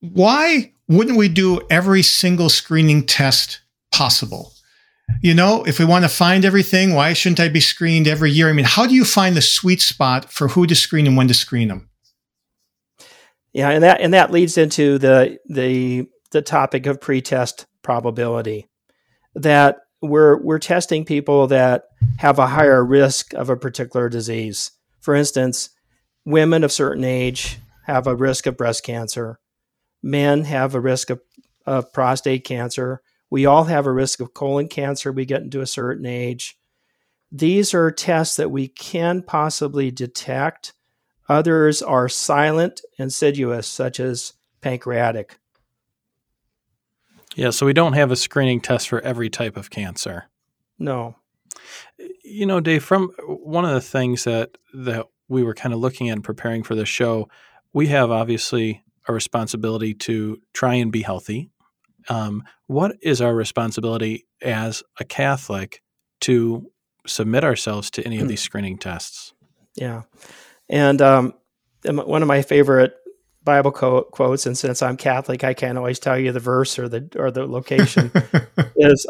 why 0.00 0.72
wouldn't 0.88 1.16
we 1.16 1.28
do 1.28 1.60
every 1.70 2.02
single 2.02 2.48
screening 2.48 3.06
test 3.06 3.61
possible. 3.92 4.52
You 5.20 5.34
know, 5.34 5.64
if 5.64 5.78
we 5.78 5.84
want 5.84 6.04
to 6.04 6.08
find 6.08 6.44
everything, 6.44 6.94
why 6.94 7.12
shouldn't 7.12 7.40
I 7.40 7.48
be 7.48 7.60
screened 7.60 8.08
every 8.08 8.30
year? 8.30 8.48
I 8.48 8.52
mean, 8.52 8.64
how 8.64 8.86
do 8.86 8.94
you 8.94 9.04
find 9.04 9.36
the 9.36 9.42
sweet 9.42 9.80
spot 9.80 10.32
for 10.32 10.48
who 10.48 10.66
to 10.66 10.74
screen 10.74 11.06
and 11.06 11.16
when 11.16 11.28
to 11.28 11.34
screen 11.34 11.68
them? 11.68 11.90
Yeah, 13.52 13.70
and 13.70 13.82
that 13.82 14.00
and 14.00 14.14
that 14.14 14.30
leads 14.30 14.56
into 14.56 14.98
the 14.98 15.38
the 15.46 16.06
the 16.30 16.42
topic 16.42 16.86
of 16.86 17.00
pretest 17.00 17.66
probability. 17.82 18.68
that 19.34 19.78
we're 20.00 20.36
we're 20.42 20.58
testing 20.58 21.04
people 21.04 21.46
that 21.48 21.84
have 22.18 22.38
a 22.38 22.48
higher 22.48 22.84
risk 22.84 23.32
of 23.34 23.48
a 23.48 23.56
particular 23.56 24.08
disease. 24.08 24.72
For 25.00 25.14
instance, 25.14 25.70
women 26.24 26.64
of 26.64 26.72
certain 26.72 27.04
age 27.04 27.58
have 27.86 28.06
a 28.06 28.16
risk 28.16 28.46
of 28.46 28.56
breast 28.56 28.84
cancer. 28.84 29.38
Men 30.02 30.44
have 30.44 30.74
a 30.74 30.80
risk 30.80 31.10
of, 31.10 31.20
of 31.66 31.92
prostate 31.92 32.44
cancer. 32.44 33.00
We 33.32 33.46
all 33.46 33.64
have 33.64 33.86
a 33.86 33.92
risk 33.92 34.20
of 34.20 34.34
colon 34.34 34.68
cancer. 34.68 35.10
We 35.10 35.24
get 35.24 35.40
into 35.40 35.62
a 35.62 35.66
certain 35.66 36.04
age. 36.04 36.58
These 37.30 37.72
are 37.72 37.90
tests 37.90 38.36
that 38.36 38.50
we 38.50 38.68
can 38.68 39.22
possibly 39.22 39.90
detect. 39.90 40.74
Others 41.30 41.80
are 41.80 42.10
silent, 42.10 42.82
insidious, 42.98 43.66
such 43.66 44.00
as 44.00 44.34
pancreatic. 44.60 45.38
Yeah, 47.34 47.48
so 47.48 47.64
we 47.64 47.72
don't 47.72 47.94
have 47.94 48.10
a 48.10 48.16
screening 48.16 48.60
test 48.60 48.90
for 48.90 49.00
every 49.00 49.30
type 49.30 49.56
of 49.56 49.70
cancer. 49.70 50.28
No. 50.78 51.16
You 52.22 52.44
know, 52.44 52.60
Dave, 52.60 52.84
from 52.84 53.12
one 53.26 53.64
of 53.64 53.72
the 53.72 53.80
things 53.80 54.24
that 54.24 54.58
that 54.74 55.06
we 55.28 55.42
were 55.42 55.54
kind 55.54 55.72
of 55.72 55.80
looking 55.80 56.10
at 56.10 56.16
and 56.16 56.24
preparing 56.24 56.62
for 56.62 56.74
the 56.74 56.84
show, 56.84 57.30
we 57.72 57.86
have 57.86 58.10
obviously 58.10 58.84
a 59.08 59.12
responsibility 59.14 59.94
to 59.94 60.38
try 60.52 60.74
and 60.74 60.92
be 60.92 61.00
healthy. 61.00 61.50
Um, 62.08 62.44
what 62.66 62.96
is 63.02 63.20
our 63.20 63.34
responsibility 63.34 64.26
as 64.40 64.82
a 64.98 65.04
Catholic 65.04 65.82
to 66.22 66.70
submit 67.06 67.44
ourselves 67.44 67.90
to 67.92 68.04
any 68.04 68.20
of 68.20 68.28
these 68.28 68.40
screening 68.40 68.78
tests? 68.78 69.32
Yeah, 69.74 70.02
and 70.68 71.00
um, 71.00 71.34
one 71.84 72.22
of 72.22 72.28
my 72.28 72.42
favorite 72.42 72.94
Bible 73.44 73.72
co- 73.72 74.04
quotes, 74.04 74.46
and 74.46 74.56
since 74.56 74.82
I'm 74.82 74.96
Catholic, 74.96 75.44
I 75.44 75.54
can't 75.54 75.78
always 75.78 75.98
tell 75.98 76.18
you 76.18 76.32
the 76.32 76.40
verse 76.40 76.78
or 76.78 76.88
the 76.88 77.08
or 77.16 77.30
the 77.30 77.46
location. 77.46 78.10
is 78.76 79.06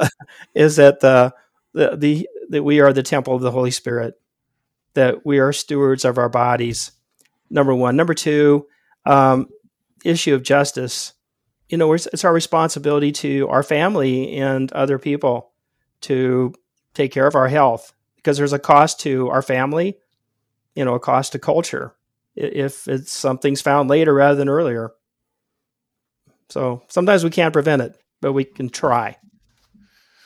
is 0.55 0.77
that 0.77 1.01
the, 1.01 1.35
the 1.73 1.97
the 1.97 2.29
that 2.51 2.63
we 2.63 2.81
are 2.81 2.93
the 2.93 3.03
temple 3.03 3.35
of 3.35 3.43
the 3.43 3.51
Holy 3.51 3.71
Spirit, 3.71 4.15
that 4.95 5.27
we 5.27 5.39
are 5.39 5.53
stewards 5.53 6.05
of 6.05 6.19
our 6.19 6.29
bodies. 6.29 6.93
Number 7.51 7.75
one, 7.75 7.97
number 7.97 8.15
two, 8.15 8.67
um, 9.05 9.49
issue 10.05 10.35
of 10.35 10.43
justice. 10.43 11.13
You 11.73 11.79
know, 11.79 11.95
it's, 11.95 12.23
our 12.23 12.35
responsibility 12.35 13.13
to 13.13 13.49
our 13.49 13.63
family 13.63 14.37
and 14.37 14.71
other 14.73 14.99
people 14.99 15.53
to 16.03 16.53
take 16.93 17.13
care 17.13 17.27
of 17.27 17.35
our 17.35 17.49
health 17.49 17.95
because 18.17 18.37
there's 18.37 18.53
a 18.53 18.59
cost 18.59 19.01
to 19.01 19.31
our 19.31 19.41
family, 19.41 19.97
you 20.75 20.85
know, 20.85 20.93
a 20.93 21.01
cost 21.01 21.33
to 21.33 21.39
culture 21.39 21.95
if 22.37 22.87
it's 22.89 23.11
something's 23.11 23.63
found 23.63 23.89
later 23.89 24.13
rather 24.13 24.37
than 24.37 24.51
earlier. 24.51 24.91
So 26.51 26.83
sometimes 26.89 27.25
we 27.25 27.31
can't 27.31 27.55
prevent 27.55 27.81
it, 27.81 27.99
but 28.21 28.35
we 28.35 28.45
can 28.45 28.69
try. 28.69 29.17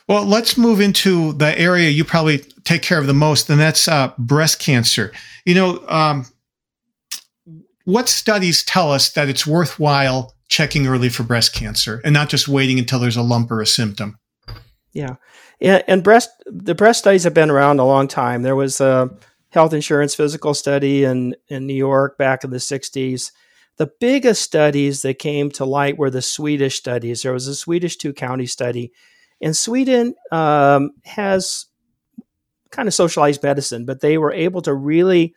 Well, 0.08 0.24
let's 0.24 0.58
move 0.58 0.80
into 0.80 1.32
the 1.34 1.56
area 1.56 1.90
you 1.90 2.04
probably 2.04 2.38
take 2.64 2.82
care 2.82 2.98
of 2.98 3.06
the 3.06 3.14
most, 3.14 3.48
and 3.50 3.60
that's 3.60 3.86
uh, 3.86 4.12
breast 4.18 4.58
cancer. 4.58 5.12
You 5.44 5.54
know, 5.54 5.84
um, 5.88 6.26
what 7.84 8.08
studies 8.08 8.64
tell 8.64 8.90
us 8.90 9.12
that 9.12 9.28
it's 9.28 9.46
worthwhile 9.46 10.34
checking 10.48 10.86
early 10.86 11.08
for 11.08 11.22
breast 11.22 11.54
cancer 11.54 12.00
and 12.04 12.12
not 12.12 12.28
just 12.28 12.48
waiting 12.48 12.78
until 12.78 12.98
there's 12.98 13.16
a 13.16 13.22
lump 13.22 13.50
or 13.50 13.60
a 13.60 13.66
symptom? 13.66 14.18
Yeah, 14.92 15.16
and, 15.60 15.84
and 15.86 16.02
breast 16.02 16.30
the 16.46 16.74
breast 16.74 17.00
studies 17.00 17.24
have 17.24 17.34
been 17.34 17.50
around 17.50 17.80
a 17.80 17.84
long 17.84 18.08
time. 18.08 18.42
There 18.42 18.56
was 18.56 18.80
a 18.80 19.10
health 19.50 19.72
insurance 19.72 20.14
physical 20.14 20.54
study 20.54 21.04
in, 21.04 21.34
in 21.48 21.66
New 21.66 21.74
York 21.74 22.18
back 22.18 22.44
in 22.44 22.50
the 22.50 22.58
60s. 22.58 23.32
The 23.78 23.90
biggest 24.00 24.42
studies 24.42 25.02
that 25.02 25.18
came 25.18 25.50
to 25.52 25.64
light 25.64 25.98
were 25.98 26.10
the 26.10 26.22
Swedish 26.22 26.76
studies. 26.76 27.22
There 27.22 27.32
was 27.32 27.46
a 27.46 27.54
Swedish 27.54 27.96
two 27.96 28.12
county 28.12 28.46
study. 28.46 28.92
And 29.40 29.56
Sweden 29.56 30.14
um, 30.32 30.90
has 31.04 31.66
kind 32.70 32.88
of 32.88 32.94
socialized 32.94 33.42
medicine, 33.42 33.84
but 33.84 34.00
they 34.00 34.18
were 34.18 34.32
able 34.32 34.62
to 34.62 34.74
really 34.74 35.34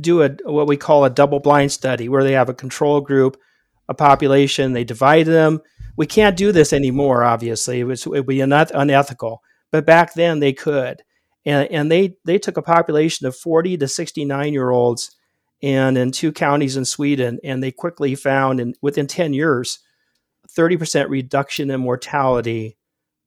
do 0.00 0.22
a 0.22 0.30
what 0.44 0.66
we 0.66 0.76
call 0.76 1.04
a 1.04 1.10
double 1.10 1.40
blind 1.40 1.72
study 1.72 2.08
where 2.08 2.22
they 2.22 2.32
have 2.32 2.48
a 2.48 2.54
control 2.54 3.00
group, 3.00 3.38
a 3.88 3.94
population, 3.94 4.72
they 4.72 4.84
divide 4.84 5.26
them. 5.26 5.60
We 5.96 6.06
can't 6.06 6.36
do 6.36 6.52
this 6.52 6.72
anymore, 6.72 7.24
obviously. 7.24 7.80
It, 7.80 7.84
was, 7.84 8.06
it 8.06 8.10
would 8.10 8.26
be 8.26 8.40
unethical. 8.40 9.42
But 9.70 9.86
back 9.86 10.14
then 10.14 10.40
they 10.40 10.52
could 10.52 11.02
and, 11.48 11.70
and 11.70 11.90
they 11.90 12.16
they 12.24 12.38
took 12.38 12.56
a 12.56 12.62
population 12.62 13.26
of 13.26 13.36
40 13.36 13.78
to 13.78 13.88
69 13.88 14.52
year 14.52 14.70
olds 14.70 15.16
and 15.62 15.98
in 15.98 16.12
two 16.12 16.30
counties 16.30 16.76
in 16.76 16.84
Sweden 16.84 17.38
and 17.42 17.62
they 17.62 17.72
quickly 17.72 18.14
found 18.14 18.60
in 18.60 18.74
within 18.82 19.06
10 19.06 19.32
years 19.32 19.80
30% 20.56 21.08
reduction 21.08 21.70
in 21.70 21.80
mortality 21.80 22.76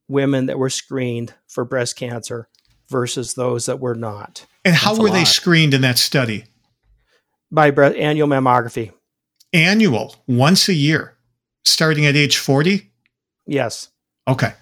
women 0.08 0.46
that 0.46 0.58
were 0.58 0.70
screened 0.70 1.34
for 1.48 1.64
breast 1.64 1.96
cancer 1.96 2.48
versus 2.88 3.34
those 3.34 3.66
that 3.66 3.80
were 3.80 3.94
not. 3.94 4.46
And 4.64 4.74
how 4.74 4.96
were 4.96 5.10
they 5.10 5.24
screened 5.24 5.72
in 5.72 5.80
that 5.82 5.98
study? 5.98 6.44
By 7.50 7.70
annual 7.70 8.28
mammography. 8.28 8.92
Annual, 9.52 10.14
once 10.26 10.68
a 10.68 10.74
year, 10.74 11.16
starting 11.64 12.06
at 12.06 12.16
age 12.16 12.38
40? 12.38 12.90
Yes. 13.46 13.90
Okay. 14.26 14.54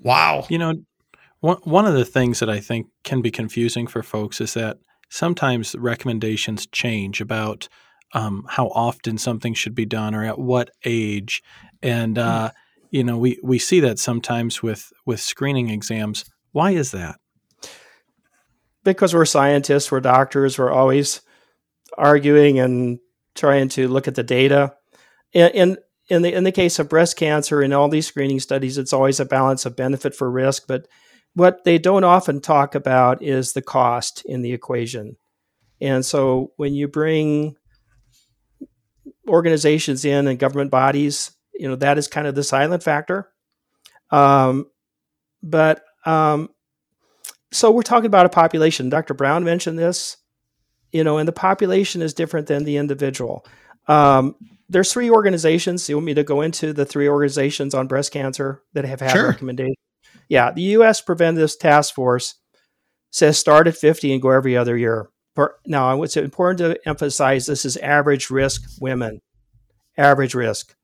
Wow. 0.00 0.46
You 0.48 0.58
know, 0.58 0.74
one, 1.40 1.58
one 1.64 1.86
of 1.86 1.94
the 1.94 2.04
things 2.04 2.40
that 2.40 2.50
I 2.50 2.60
think 2.60 2.88
can 3.04 3.20
be 3.22 3.30
confusing 3.30 3.86
for 3.86 4.02
folks 4.02 4.40
is 4.40 4.54
that 4.54 4.78
sometimes 5.10 5.74
recommendations 5.76 6.66
change 6.66 7.20
about 7.20 7.68
um, 8.14 8.44
how 8.48 8.68
often 8.68 9.18
something 9.18 9.54
should 9.54 9.74
be 9.74 9.86
done 9.86 10.14
or 10.14 10.24
at 10.24 10.38
what 10.38 10.70
age. 10.84 11.42
And, 11.82 12.16
hmm. 12.16 12.22
uh, 12.22 12.50
you 12.90 13.04
know, 13.04 13.16
we, 13.16 13.38
we 13.42 13.58
see 13.58 13.80
that 13.80 13.98
sometimes 13.98 14.62
with, 14.62 14.92
with 15.06 15.20
screening 15.20 15.70
exams. 15.70 16.24
Why 16.52 16.72
is 16.72 16.90
that? 16.90 17.16
Because 18.84 19.14
we're 19.14 19.24
scientists, 19.24 19.90
we're 19.92 20.00
doctors, 20.00 20.58
we're 20.58 20.72
always 20.72 21.20
arguing 21.96 22.58
and 22.58 22.98
trying 23.34 23.68
to 23.70 23.88
look 23.88 24.08
at 24.08 24.14
the 24.14 24.22
data. 24.22 24.74
And, 25.34 25.78
in 26.08 26.22
the 26.22 26.34
in 26.34 26.44
the 26.44 26.52
case 26.52 26.78
of 26.78 26.88
breast 26.88 27.16
cancer, 27.16 27.62
in 27.62 27.72
all 27.72 27.88
these 27.88 28.06
screening 28.06 28.40
studies, 28.40 28.76
it's 28.76 28.92
always 28.92 29.20
a 29.20 29.24
balance 29.24 29.64
of 29.64 29.76
benefit 29.76 30.14
for 30.14 30.30
risk. 30.30 30.64
But 30.66 30.86
what 31.34 31.64
they 31.64 31.78
don't 31.78 32.04
often 32.04 32.40
talk 32.40 32.74
about 32.74 33.22
is 33.22 33.52
the 33.52 33.62
cost 33.62 34.22
in 34.26 34.42
the 34.42 34.52
equation. 34.52 35.16
And 35.80 36.04
so 36.04 36.52
when 36.56 36.74
you 36.74 36.86
bring 36.86 37.56
organizations 39.28 40.04
in 40.04 40.26
and 40.26 40.38
government 40.38 40.70
bodies, 40.70 41.34
you 41.54 41.68
know, 41.68 41.76
that 41.76 41.98
is 41.98 42.08
kind 42.08 42.26
of 42.26 42.34
the 42.34 42.44
silent 42.44 42.82
factor. 42.82 43.30
Um, 44.10 44.66
but 45.42 45.82
um, 46.04 46.50
so 47.52 47.70
we're 47.70 47.82
talking 47.82 48.06
about 48.06 48.26
a 48.26 48.30
population. 48.30 48.90
Dr. 48.90 49.14
Brown 49.14 49.44
mentioned 49.44 49.78
this, 49.78 50.16
you 50.92 51.02
know, 51.02 51.18
and 51.18 51.26
the 51.26 51.32
population 51.32 52.02
is 52.02 52.14
different 52.14 52.46
than 52.46 52.64
the 52.64 52.76
individual. 52.76 53.44
Um, 53.88 54.36
there's 54.68 54.92
three 54.92 55.10
organizations. 55.10 55.88
You 55.88 55.96
want 55.96 56.06
me 56.06 56.14
to 56.14 56.24
go 56.24 56.40
into 56.40 56.72
the 56.72 56.84
three 56.84 57.08
organizations 57.08 57.74
on 57.74 57.88
breast 57.88 58.12
cancer 58.12 58.62
that 58.74 58.84
have 58.84 59.00
had 59.00 59.10
sure. 59.10 59.28
recommendations? 59.28 59.76
yeah, 60.28 60.50
the 60.50 60.62
U.S. 60.62 61.00
Preventive 61.00 61.58
Task 61.58 61.94
Force 61.94 62.36
says 63.10 63.38
start 63.38 63.66
at 63.66 63.76
50 63.76 64.12
and 64.12 64.22
go 64.22 64.30
every 64.30 64.56
other 64.56 64.76
year. 64.76 65.10
Now, 65.66 65.96
what's 65.96 66.16
important 66.16 66.58
to 66.58 66.88
emphasize 66.88 67.46
this 67.46 67.64
is 67.64 67.76
average 67.78 68.30
risk 68.30 68.62
women, 68.80 69.20
average 69.96 70.34
risk. 70.34 70.74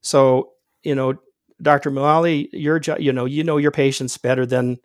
So, 0.00 0.52
you 0.82 0.94
know, 0.94 1.14
Dr. 1.60 1.90
Mullally, 1.90 2.48
you're, 2.52 2.80
you 2.98 3.12
know, 3.12 3.24
you 3.24 3.44
know 3.44 3.56
your 3.56 3.70
patients 3.70 4.18
better 4.18 4.44
than 4.44 4.78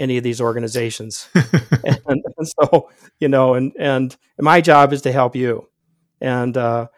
any 0.00 0.16
of 0.16 0.24
these 0.24 0.40
organizations. 0.40 1.28
and, 1.34 2.00
and, 2.06 2.48
so, 2.48 2.88
you 3.20 3.28
know, 3.28 3.54
and, 3.54 3.72
and 3.78 4.16
my 4.38 4.60
job 4.60 4.92
is 4.92 5.02
to 5.02 5.12
help 5.12 5.36
you. 5.36 5.68
And 6.20 6.56
uh, 6.56 6.88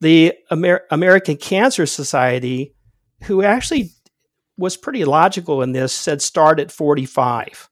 the 0.00 0.34
Amer- 0.50 0.84
American 0.90 1.36
Cancer 1.36 1.86
Society, 1.86 2.74
who 3.24 3.42
actually 3.42 3.90
was 4.58 4.76
pretty 4.76 5.04
logical 5.04 5.62
in 5.62 5.72
this, 5.72 5.92
said 5.92 6.20
start 6.20 6.60
at 6.60 6.70
45 6.70 7.70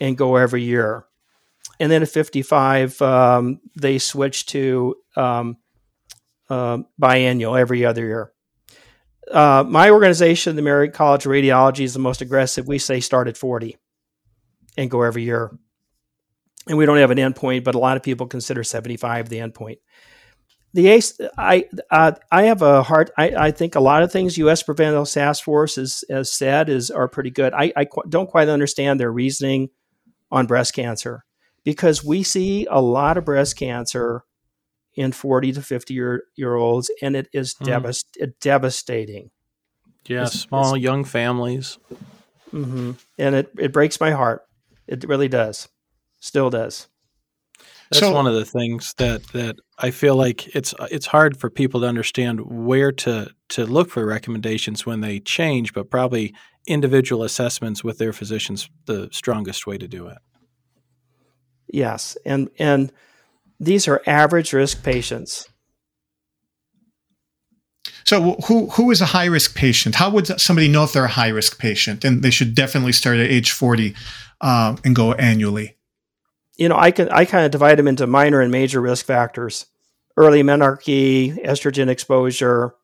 and 0.00 0.18
go 0.18 0.36
every 0.36 0.62
year. 0.62 1.06
And 1.78 1.90
then 1.90 2.02
at 2.02 2.08
55, 2.08 3.00
um, 3.00 3.60
they 3.76 3.98
switched 3.98 4.50
to 4.50 4.96
um, 5.16 5.56
uh, 6.50 6.78
biannual 7.00 7.58
every 7.58 7.86
other 7.86 8.04
year. 8.04 8.32
Uh, 9.30 9.64
my 9.66 9.90
organization, 9.90 10.56
the 10.56 10.62
American 10.62 10.94
College 10.94 11.24
of 11.24 11.30
Radiology, 11.30 11.84
is 11.84 11.94
the 11.94 12.00
most 12.00 12.20
aggressive. 12.20 12.66
We 12.66 12.78
say 12.78 12.98
start 12.98 13.28
at 13.28 13.36
40 13.36 13.76
and 14.76 14.90
go 14.90 15.02
every 15.02 15.22
year. 15.22 15.50
And 16.66 16.76
we 16.76 16.86
don't 16.86 16.98
have 16.98 17.10
an 17.10 17.18
endpoint, 17.18 17.64
but 17.64 17.74
a 17.74 17.78
lot 17.78 17.96
of 17.96 18.02
people 18.02 18.26
consider 18.26 18.62
75 18.62 19.28
the 19.28 19.38
endpoint 19.38 19.78
the 20.72 20.88
ACE, 20.88 21.20
I 21.36 21.66
uh, 21.90 22.12
I 22.30 22.44
have 22.44 22.62
a 22.62 22.82
heart. 22.82 23.10
I, 23.18 23.30
I 23.30 23.50
think 23.50 23.74
a 23.74 23.80
lot 23.80 24.02
of 24.02 24.12
things 24.12 24.38
U.S. 24.38 24.62
Preventive 24.62 25.10
Task 25.10 25.42
Force 25.42 25.76
has, 25.76 26.04
has 26.08 26.30
said 26.30 26.68
is 26.68 26.90
are 26.90 27.08
pretty 27.08 27.30
good. 27.30 27.52
I, 27.52 27.72
I 27.74 27.84
qu- 27.86 28.08
don't 28.08 28.30
quite 28.30 28.48
understand 28.48 29.00
their 29.00 29.10
reasoning 29.10 29.70
on 30.30 30.46
breast 30.46 30.74
cancer 30.74 31.24
because 31.64 32.04
we 32.04 32.22
see 32.22 32.66
a 32.70 32.80
lot 32.80 33.16
of 33.16 33.24
breast 33.24 33.56
cancer 33.56 34.24
in 34.94 35.12
40 35.12 35.52
to 35.52 35.62
50 35.62 35.94
year, 35.94 36.24
year 36.36 36.54
olds, 36.54 36.90
and 37.02 37.16
it 37.16 37.28
is 37.32 37.54
mm. 37.54 37.66
devast- 37.66 38.32
devastating. 38.40 39.30
Yeah, 40.06 40.22
it's, 40.22 40.38
small 40.38 40.74
it's, 40.74 40.82
young 40.82 41.04
families. 41.04 41.78
hmm 42.50 42.92
And 43.18 43.34
it, 43.34 43.50
it 43.58 43.72
breaks 43.72 44.00
my 44.00 44.12
heart. 44.12 44.46
It 44.90 45.04
really 45.04 45.28
does. 45.28 45.68
Still 46.18 46.50
does. 46.50 46.88
That's 47.90 48.00
So- 48.00 48.12
one 48.12 48.26
of 48.26 48.34
the 48.34 48.44
things 48.44 48.94
that 48.98 49.22
that 49.32 49.56
I 49.78 49.90
feel 49.90 50.16
like 50.16 50.54
it's 50.54 50.74
it's 50.90 51.06
hard 51.06 51.38
for 51.38 51.48
people 51.50 51.80
to 51.80 51.86
understand 51.86 52.40
where 52.66 52.92
to 52.92 53.30
to 53.50 53.66
look 53.66 53.90
for 53.90 54.04
recommendations 54.04 54.84
when 54.84 55.00
they 55.00 55.20
change, 55.20 55.72
but 55.72 55.90
probably 55.90 56.34
individual 56.66 57.22
assessments 57.24 57.82
with 57.82 57.98
their 57.98 58.12
physicians 58.12 58.68
the 58.86 59.08
strongest 59.12 59.66
way 59.66 59.78
to 59.78 59.88
do 59.88 60.06
it. 60.08 60.18
Yes. 61.68 62.16
And 62.24 62.50
and 62.58 62.92
these 63.58 63.88
are 63.88 64.02
average 64.06 64.52
risk 64.52 64.82
patients. 64.82 65.48
So 68.10 68.32
who 68.48 68.66
who 68.70 68.90
is 68.90 69.00
a 69.00 69.06
high 69.06 69.26
risk 69.26 69.54
patient? 69.54 69.94
How 69.94 70.10
would 70.10 70.26
somebody 70.40 70.66
know 70.66 70.82
if 70.82 70.92
they're 70.92 71.04
a 71.04 71.08
high 71.08 71.28
risk 71.28 71.60
patient? 71.60 72.04
And 72.04 72.24
they 72.24 72.30
should 72.30 72.56
definitely 72.56 72.90
start 72.90 73.18
at 73.18 73.30
age 73.30 73.52
forty 73.52 73.94
um, 74.40 74.78
and 74.84 74.96
go 74.96 75.12
annually. 75.12 75.76
you 76.56 76.68
know, 76.68 76.76
I 76.76 76.90
can 76.90 77.08
I 77.10 77.24
kind 77.24 77.44
of 77.44 77.52
divide 77.52 77.78
them 77.78 77.86
into 77.86 78.08
minor 78.08 78.40
and 78.40 78.50
major 78.50 78.80
risk 78.80 79.06
factors. 79.06 79.66
Early 80.16 80.42
menarche, 80.42 81.40
estrogen 81.46 81.86
exposure. 81.86 82.74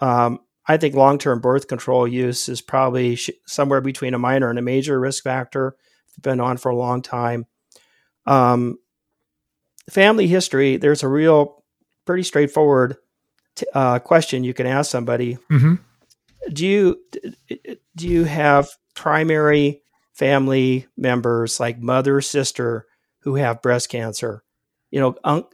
Um, 0.00 0.38
I 0.68 0.76
think 0.76 0.94
long 0.94 1.18
term 1.18 1.40
birth 1.40 1.66
control 1.66 2.06
use 2.06 2.48
is 2.48 2.60
probably 2.60 3.16
sh- 3.16 3.30
somewhere 3.46 3.80
between 3.80 4.14
a 4.14 4.20
minor 4.20 4.50
and 4.50 4.58
a 4.58 4.62
major 4.62 5.00
risk 5.00 5.24
factor. 5.24 5.74
It's 6.06 6.16
been 6.18 6.38
on 6.38 6.58
for 6.58 6.70
a 6.70 6.76
long 6.76 7.02
time. 7.02 7.46
Um, 8.24 8.78
family 9.90 10.28
history. 10.28 10.76
There's 10.76 11.02
a 11.02 11.08
real, 11.08 11.64
pretty 12.06 12.22
straightforward 12.22 12.96
t- 13.56 13.66
uh, 13.74 13.98
question 13.98 14.44
you 14.44 14.54
can 14.54 14.66
ask 14.66 14.90
somebody. 14.90 15.34
hmm 15.48 15.74
Do 16.52 16.66
you 16.66 17.00
do 17.96 18.08
you 18.08 18.24
have 18.24 18.68
primary 18.94 19.82
family 20.12 20.86
members 20.96 21.60
like 21.60 21.78
mother, 21.78 22.20
sister 22.20 22.86
who 23.20 23.34
have 23.36 23.62
breast 23.62 23.88
cancer? 23.88 24.42
You 24.90 25.00
know, 25.00 25.16
un- 25.24 25.44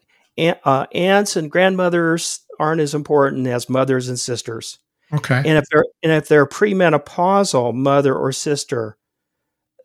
uh, 0.65 0.87
aunts 0.95 1.37
and 1.37 1.51
grandmothers 1.51 2.41
aren't 2.59 2.81
as 2.81 2.95
important 2.95 3.47
as 3.47 3.69
mothers 3.69 4.09
and 4.09 4.19
sisters. 4.19 4.79
Okay. 5.13 5.37
And 5.37 5.59
if 5.59 5.65
they're 5.71 5.85
and 6.03 6.13
if 6.13 6.29
they're 6.29 6.47
premenopausal 6.47 7.75
mother 7.75 8.15
or 8.15 8.33
sister, 8.33 8.97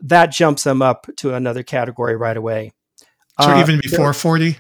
that 0.02 0.32
jumps 0.32 0.64
them 0.64 0.82
up 0.82 1.08
to 1.18 1.34
another 1.34 1.64
category 1.64 2.16
right 2.16 2.38
away. 2.38 2.74
So 3.40 3.52
Uh, 3.52 3.60
even 3.62 3.80
before 3.80 4.14
forty. 4.14 4.58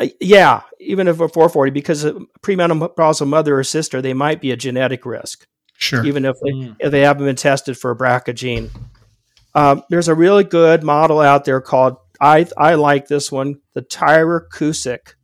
Uh, 0.00 0.08
yeah, 0.20 0.62
even 0.80 1.06
if 1.06 1.16
a 1.20 1.28
440, 1.28 1.70
because 1.70 2.04
a 2.04 2.14
premenopausal 2.42 3.28
mother 3.28 3.58
or 3.58 3.64
sister, 3.64 4.02
they 4.02 4.12
might 4.14 4.40
be 4.40 4.50
a 4.50 4.56
genetic 4.56 5.06
risk. 5.06 5.46
Sure. 5.76 6.04
even 6.06 6.24
if 6.24 6.36
they, 6.40 6.50
Mm. 6.52 6.76
if 6.78 6.92
they 6.92 7.00
haven't 7.00 7.26
been 7.26 7.34
tested 7.36 7.76
for 7.76 7.90
a 7.90 7.96
BRCA 7.96 8.32
gene. 8.34 8.70
Um, 9.56 9.82
there's 9.90 10.06
a 10.08 10.14
really 10.14 10.44
good 10.44 10.82
model 10.84 11.20
out 11.20 11.44
there 11.44 11.60
called 11.60 11.96
I 12.20 12.46
I 12.56 12.74
like 12.76 13.08
this 13.08 13.30
one, 13.32 13.56
the 13.74 13.82
Tyrer 13.82 14.42
Cuzick, 14.52 15.14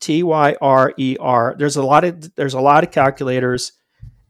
T 0.00 0.22
Y 0.22 0.56
R 0.60 0.92
E 0.98 1.16
R. 1.20 1.54
There's 1.58 1.76
a 1.76 1.82
lot 1.82 2.04
of 2.04 2.34
there's 2.34 2.54
a 2.54 2.60
lot 2.60 2.82
of 2.84 2.90
calculators. 2.90 3.72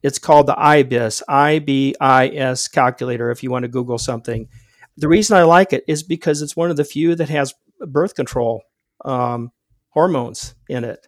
It's 0.03 0.19
called 0.19 0.47
the 0.47 0.55
IBIS 0.59 1.23
I 1.29 1.61
B 1.61 1.95
I 2.01 2.29
S 2.29 2.69
calculator. 2.69 3.31
If 3.31 3.43
you 3.43 3.51
want 3.51 3.63
to 3.65 3.69
Google 3.69 3.99
something, 3.99 4.49
the 4.97 5.09
reason 5.09 5.37
I 5.37 5.45
like 5.45 5.73
it 5.73 5.85
is 5.89 6.03
because 6.03 6.43
it's 6.43 6.57
one 6.57 6.71
of 6.71 6.77
the 6.77 6.85
few 6.85 7.15
that 7.15 7.29
has 7.31 7.55
birth 7.81 8.15
control 8.15 8.63
um, 9.05 9.53
hormones 9.91 10.55
in 10.69 10.85
it. 10.85 11.07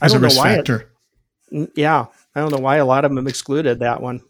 I 0.00 0.06
As 0.06 0.12
a 0.12 0.14
don't 0.14 0.22
know 0.22 0.26
risk 0.26 0.38
why 0.38 0.54
factor. 0.56 0.90
Mm, 1.52 1.70
Yeah, 1.74 2.06
I 2.34 2.40
don't 2.40 2.52
know 2.52 2.58
why 2.58 2.76
a 2.76 2.84
lot 2.86 3.04
of 3.04 3.14
them 3.14 3.26
excluded 3.26 3.80
that 3.80 4.00
one. 4.02 4.20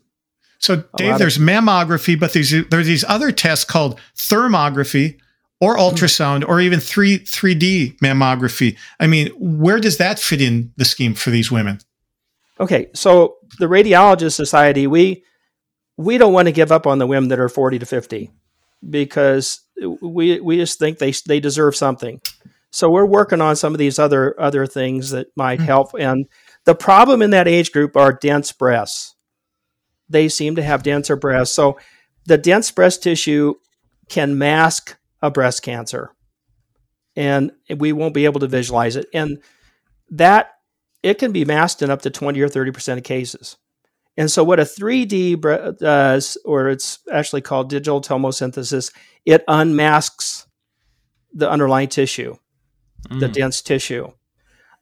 So, 0.58 0.84
Dave, 0.96 1.12
of- 1.14 1.18
there's 1.18 1.38
mammography, 1.38 2.18
but 2.18 2.32
there's 2.32 2.50
there's 2.70 2.86
these 2.86 3.04
other 3.08 3.32
tests 3.32 3.64
called 3.64 3.98
thermography 4.16 5.18
or 5.60 5.74
Hmm. 5.74 5.80
ultrasound 5.80 6.46
or 6.48 6.60
even 6.60 6.80
three 6.80 7.18
3D 7.18 7.96
mammography. 8.02 8.76
I 8.98 9.06
mean, 9.06 9.28
where 9.38 9.78
does 9.80 9.96
that 9.98 10.18
fit 10.18 10.40
in 10.40 10.72
the 10.76 10.84
scheme 10.84 11.14
for 11.14 11.30
these 11.30 11.50
women? 11.50 11.78
Okay, 12.58 12.88
so 12.94 13.36
the 13.58 13.66
Radiologist 13.66 14.34
Society, 14.34 14.86
we 14.86 15.24
we 15.96 16.16
don't 16.18 16.32
want 16.32 16.46
to 16.48 16.52
give 16.52 16.72
up 16.72 16.86
on 16.86 16.98
the 16.98 17.06
women 17.06 17.28
that 17.28 17.38
are 17.38 17.48
40 17.48 17.78
to 17.78 17.86
50 17.86 18.30
because 18.88 19.60
we 20.02 20.40
we 20.40 20.56
just 20.56 20.78
think 20.78 20.98
they 20.98 21.12
they 21.26 21.40
deserve 21.40 21.76
something. 21.76 22.20
So 22.70 22.90
we're 22.90 23.06
working 23.06 23.40
on 23.40 23.56
some 23.56 23.74
of 23.74 23.78
these 23.78 23.98
other 23.98 24.38
other 24.40 24.66
things 24.66 25.10
that 25.10 25.28
might 25.36 25.60
Hmm. 25.60 25.66
help. 25.66 25.90
And 25.98 26.26
the 26.64 26.74
problem 26.74 27.22
in 27.22 27.30
that 27.30 27.48
age 27.48 27.72
group 27.72 27.96
are 27.96 28.12
dense 28.12 28.52
breasts. 28.52 29.14
They 30.08 30.28
seem 30.28 30.56
to 30.56 30.62
have 30.62 30.82
denser 30.82 31.16
breasts. 31.16 31.54
So 31.54 31.78
the 32.26 32.38
dense 32.38 32.70
breast 32.70 33.02
tissue 33.02 33.54
can 34.08 34.38
mask 34.38 34.96
a 35.22 35.30
breast 35.30 35.62
cancer, 35.62 36.10
and 37.16 37.52
we 37.76 37.92
won't 37.92 38.14
be 38.14 38.24
able 38.24 38.40
to 38.40 38.46
visualize 38.46 38.96
it. 38.96 39.06
And 39.14 39.38
that 40.10 40.50
it 41.02 41.18
can 41.18 41.32
be 41.32 41.44
masked 41.44 41.82
in 41.82 41.90
up 41.90 42.02
to 42.02 42.10
20 42.10 42.40
or 42.40 42.48
30% 42.48 42.98
of 42.98 43.04
cases. 43.04 43.56
And 44.16 44.30
so, 44.30 44.42
what 44.44 44.60
a 44.60 44.64
3D 44.64 45.34
bre- 45.36 45.70
does, 45.78 46.36
or 46.44 46.68
it's 46.68 46.98
actually 47.10 47.40
called 47.40 47.70
digital 47.70 48.00
tomosynthesis, 48.00 48.92
it 49.24 49.44
unmasks 49.48 50.46
the 51.32 51.48
underlying 51.48 51.88
tissue, 51.88 52.34
the 53.08 53.26
Mm. 53.28 53.32
dense 53.32 53.62
tissue. 53.62 54.08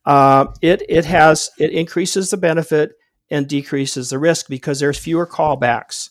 Uh, 0.04 0.46
it 0.62 0.83
it 0.88 1.04
has 1.04 1.50
it 1.59 1.70
increases 1.70 2.31
the 2.31 2.37
benefit 2.37 2.92
and 3.31 3.46
decreases 3.46 4.11
the 4.11 4.18
risk 4.18 4.48
because 4.48 4.81
there's 4.81 4.98
fewer 4.98 5.26
callbacks 5.26 6.11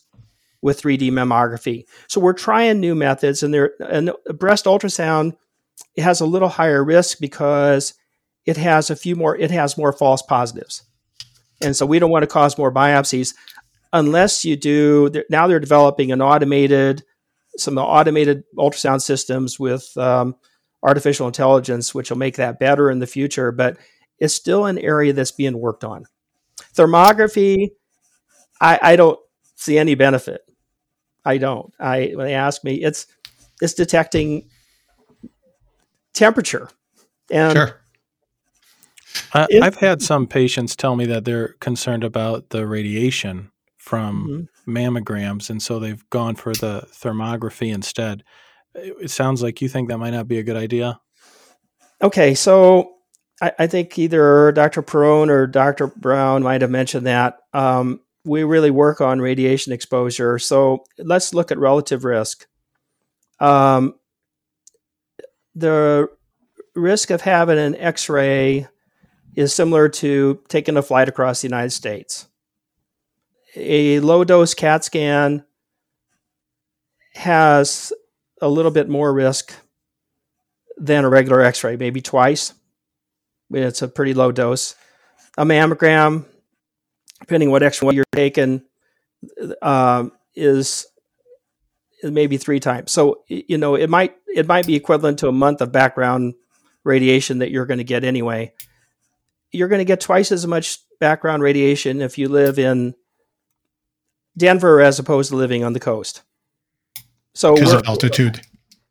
with 0.62 0.80
3D 0.80 1.10
mammography. 1.10 1.84
So 2.06 2.20
we're 2.20 2.32
trying 2.32 2.80
new 2.80 2.94
methods, 2.94 3.42
and 3.42 3.52
there 3.52 3.72
and 3.80 4.12
breast 4.34 4.64
ultrasound 4.66 5.36
it 5.94 6.02
has 6.02 6.20
a 6.20 6.26
little 6.26 6.48
higher 6.48 6.82
risk 6.84 7.18
because 7.20 7.94
it 8.46 8.56
has 8.56 8.90
a 8.90 8.96
few 8.96 9.14
more 9.16 9.36
it 9.36 9.50
has 9.50 9.76
more 9.78 9.92
false 9.92 10.22
positives 10.22 10.82
and 11.60 11.76
so 11.76 11.86
we 11.86 11.98
don't 11.98 12.10
want 12.10 12.22
to 12.24 12.26
cause 12.28 12.58
more 12.58 12.72
biopsies 12.72 13.34
unless 13.92 14.44
you 14.44 14.56
do 14.56 15.10
now 15.30 15.46
they're 15.46 15.60
developing 15.60 16.10
an 16.10 16.20
automated 16.20 17.04
some 17.56 17.78
automated 17.78 18.42
ultrasound 18.56 19.02
systems 19.02 19.58
with 19.58 19.96
um, 19.96 20.34
artificial 20.82 21.26
intelligence 21.26 21.94
which 21.94 22.10
will 22.10 22.18
make 22.18 22.36
that 22.36 22.58
better 22.58 22.90
in 22.90 22.98
the 22.98 23.06
future 23.06 23.50
but 23.52 23.76
it's 24.18 24.34
still 24.34 24.66
an 24.66 24.78
area 24.78 25.12
that's 25.12 25.32
being 25.32 25.58
worked 25.58 25.84
on 25.84 26.04
thermography 26.74 27.70
i, 28.60 28.78
I 28.80 28.96
don't 28.96 29.18
see 29.56 29.78
any 29.78 29.94
benefit 29.94 30.42
i 31.24 31.38
don't 31.38 31.72
i 31.80 32.12
when 32.14 32.26
they 32.26 32.34
ask 32.34 32.62
me 32.64 32.76
it's 32.76 33.06
it's 33.60 33.74
detecting 33.74 34.48
temperature 36.12 36.68
and 37.30 37.52
Sure. 37.56 37.80
I, 39.34 39.46
I've 39.62 39.76
had 39.76 40.00
some 40.00 40.26
patients 40.26 40.74
tell 40.76 40.96
me 40.96 41.04
that 41.06 41.24
they're 41.24 41.54
concerned 41.60 42.04
about 42.04 42.50
the 42.50 42.66
radiation 42.66 43.50
from 43.76 44.48
Mhm. 44.66 44.72
mammograms, 44.74 45.50
and 45.50 45.62
so 45.62 45.78
they've 45.78 46.08
gone 46.10 46.34
for 46.34 46.54
the 46.54 46.86
thermography 46.92 47.72
instead. 47.72 48.22
It 48.78 49.10
sounds 49.10 49.42
like 49.42 49.60
you 49.60 49.68
think 49.68 49.88
that 49.88 49.98
might 49.98 50.10
not 50.10 50.28
be 50.28 50.38
a 50.38 50.42
good 50.42 50.56
idea. 50.56 51.00
Okay, 52.02 52.34
so 52.34 52.92
I, 53.40 53.52
I 53.60 53.66
think 53.66 53.98
either 53.98 54.52
Dr. 54.52 54.82
Perone 54.82 55.28
or 55.28 55.46
Dr. 55.46 55.88
Brown 55.88 56.42
might 56.42 56.62
have 56.62 56.70
mentioned 56.70 57.06
that. 57.06 57.38
Um, 57.52 58.00
we 58.24 58.44
really 58.44 58.70
work 58.70 59.00
on 59.00 59.20
radiation 59.20 59.72
exposure. 59.72 60.38
So 60.38 60.84
let's 60.98 61.34
look 61.34 61.50
at 61.50 61.58
relative 61.58 62.04
risk. 62.04 62.46
Um, 63.40 63.94
the 65.54 66.08
risk 66.74 67.10
of 67.10 67.20
having 67.20 67.58
an 67.58 67.74
X 67.76 68.08
ray 68.08 68.68
is 69.34 69.54
similar 69.54 69.88
to 69.88 70.40
taking 70.48 70.76
a 70.76 70.82
flight 70.82 71.08
across 71.08 71.40
the 71.40 71.48
United 71.48 71.70
States. 71.70 72.26
A 73.56 74.00
low 74.00 74.24
dose 74.24 74.54
CAT 74.54 74.84
scan 74.84 75.44
has 77.14 77.92
a 78.40 78.48
little 78.48 78.70
bit 78.70 78.88
more 78.88 79.12
risk 79.12 79.54
than 80.76 81.04
a 81.04 81.08
regular 81.08 81.42
x 81.42 81.64
ray, 81.64 81.76
maybe 81.76 82.00
twice. 82.00 82.54
It's 83.50 83.82
a 83.82 83.88
pretty 83.88 84.14
low 84.14 84.32
dose. 84.32 84.74
A 85.36 85.44
mammogram, 85.44 86.24
depending 87.20 87.50
what 87.50 87.62
x 87.62 87.82
ray 87.82 87.94
you're 87.94 88.04
taking, 88.12 88.62
um, 89.62 90.12
is 90.34 90.86
maybe 92.02 92.36
three 92.36 92.60
times. 92.60 92.92
So 92.92 93.22
you 93.28 93.58
know 93.58 93.74
it 93.74 93.90
might 93.90 94.16
it 94.26 94.46
might 94.46 94.66
be 94.66 94.76
equivalent 94.76 95.18
to 95.20 95.28
a 95.28 95.32
month 95.32 95.60
of 95.60 95.72
background 95.72 96.34
radiation 96.84 97.38
that 97.38 97.50
you're 97.50 97.66
going 97.66 97.78
to 97.78 97.84
get 97.84 98.04
anyway. 98.04 98.52
You're 99.50 99.68
going 99.68 99.80
to 99.80 99.84
get 99.84 100.00
twice 100.00 100.30
as 100.30 100.46
much 100.46 100.78
background 101.00 101.42
radiation 101.42 102.00
if 102.00 102.18
you 102.18 102.28
live 102.28 102.58
in 102.58 102.94
Denver 104.36 104.80
as 104.80 104.98
opposed 104.98 105.30
to 105.30 105.36
living 105.36 105.64
on 105.64 105.72
the 105.72 105.80
coast. 105.80 106.22
So 107.38 107.54
Because 107.54 107.72
of 107.72 107.86
altitude. 107.86 108.40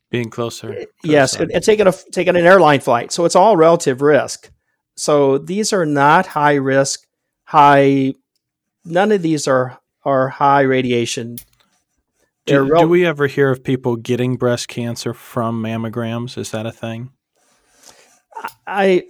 Being 0.09 0.29
closer. 0.29 0.73
to 0.73 0.87
yes, 1.03 1.35
and, 1.35 1.51
and 1.51 1.61
taking 1.61 1.85
a 1.85 1.91
taking 2.13 2.37
an 2.37 2.45
airline 2.45 2.79
flight. 2.79 3.11
So 3.11 3.25
it's 3.25 3.35
all 3.35 3.57
relative 3.57 4.01
risk. 4.01 4.49
So 4.95 5.37
these 5.37 5.73
are 5.73 5.85
not 5.85 6.27
high 6.27 6.53
risk, 6.53 7.05
high. 7.43 8.13
None 8.85 9.11
of 9.11 9.21
these 9.21 9.49
are 9.49 9.77
are 10.05 10.29
high 10.29 10.61
radiation. 10.61 11.35
Do, 12.45 12.61
rel- 12.61 12.83
do 12.83 12.87
we 12.87 13.05
ever 13.05 13.27
hear 13.27 13.51
of 13.51 13.65
people 13.65 13.97
getting 13.97 14.37
breast 14.37 14.69
cancer 14.69 15.13
from 15.13 15.61
mammograms? 15.61 16.37
Is 16.37 16.51
that 16.51 16.65
a 16.65 16.71
thing? 16.71 17.11
I 18.65 19.03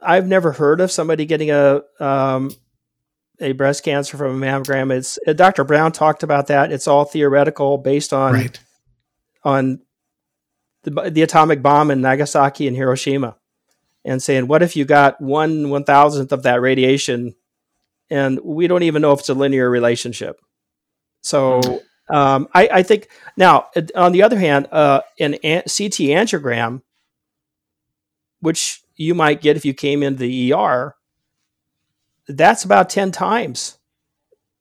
I've 0.00 0.26
never 0.26 0.52
heard 0.52 0.80
of 0.80 0.90
somebody 0.90 1.26
getting 1.26 1.50
a 1.50 1.82
um, 2.00 2.50
a 3.40 3.52
breast 3.52 3.84
cancer 3.84 4.16
from 4.16 4.42
a 4.42 4.46
mammogram. 4.46 4.92
It's 4.92 5.18
uh, 5.26 5.32
Dr. 5.32 5.64
Brown 5.64 5.92
talked 5.92 6.22
about 6.22 6.46
that. 6.48 6.72
It's 6.72 6.86
all 6.86 7.04
theoretical, 7.04 7.78
based 7.78 8.12
on 8.12 8.34
right. 8.34 8.60
on 9.44 9.80
the, 10.84 11.10
the 11.10 11.22
atomic 11.22 11.62
bomb 11.62 11.90
in 11.90 12.00
Nagasaki 12.00 12.66
and 12.66 12.76
Hiroshima, 12.76 13.36
and 14.04 14.22
saying, 14.22 14.46
what 14.46 14.62
if 14.62 14.76
you 14.76 14.84
got 14.84 15.20
one 15.20 15.70
one 15.70 15.84
thousandth 15.84 16.32
of 16.32 16.42
that 16.44 16.60
radiation, 16.60 17.34
and 18.10 18.40
we 18.42 18.66
don't 18.66 18.82
even 18.82 19.02
know 19.02 19.12
if 19.12 19.20
it's 19.20 19.28
a 19.28 19.34
linear 19.34 19.68
relationship. 19.68 20.40
So. 21.22 21.60
Mm. 21.60 21.80
Um, 22.10 22.48
I, 22.52 22.68
I, 22.70 22.82
think 22.82 23.08
now, 23.38 23.68
on 23.94 24.12
the 24.12 24.24
other 24.24 24.38
hand, 24.38 24.66
uh, 24.70 25.00
an, 25.18 25.34
an 25.44 25.62
CT 25.62 26.10
angiogram, 26.10 26.82
which 28.40 28.82
you 28.96 29.14
might 29.14 29.40
get 29.40 29.56
if 29.56 29.64
you 29.64 29.72
came 29.72 30.02
into 30.02 30.18
the 30.18 30.52
ER, 30.52 30.94
that's 32.28 32.64
about 32.64 32.90
10 32.90 33.12
times. 33.12 33.78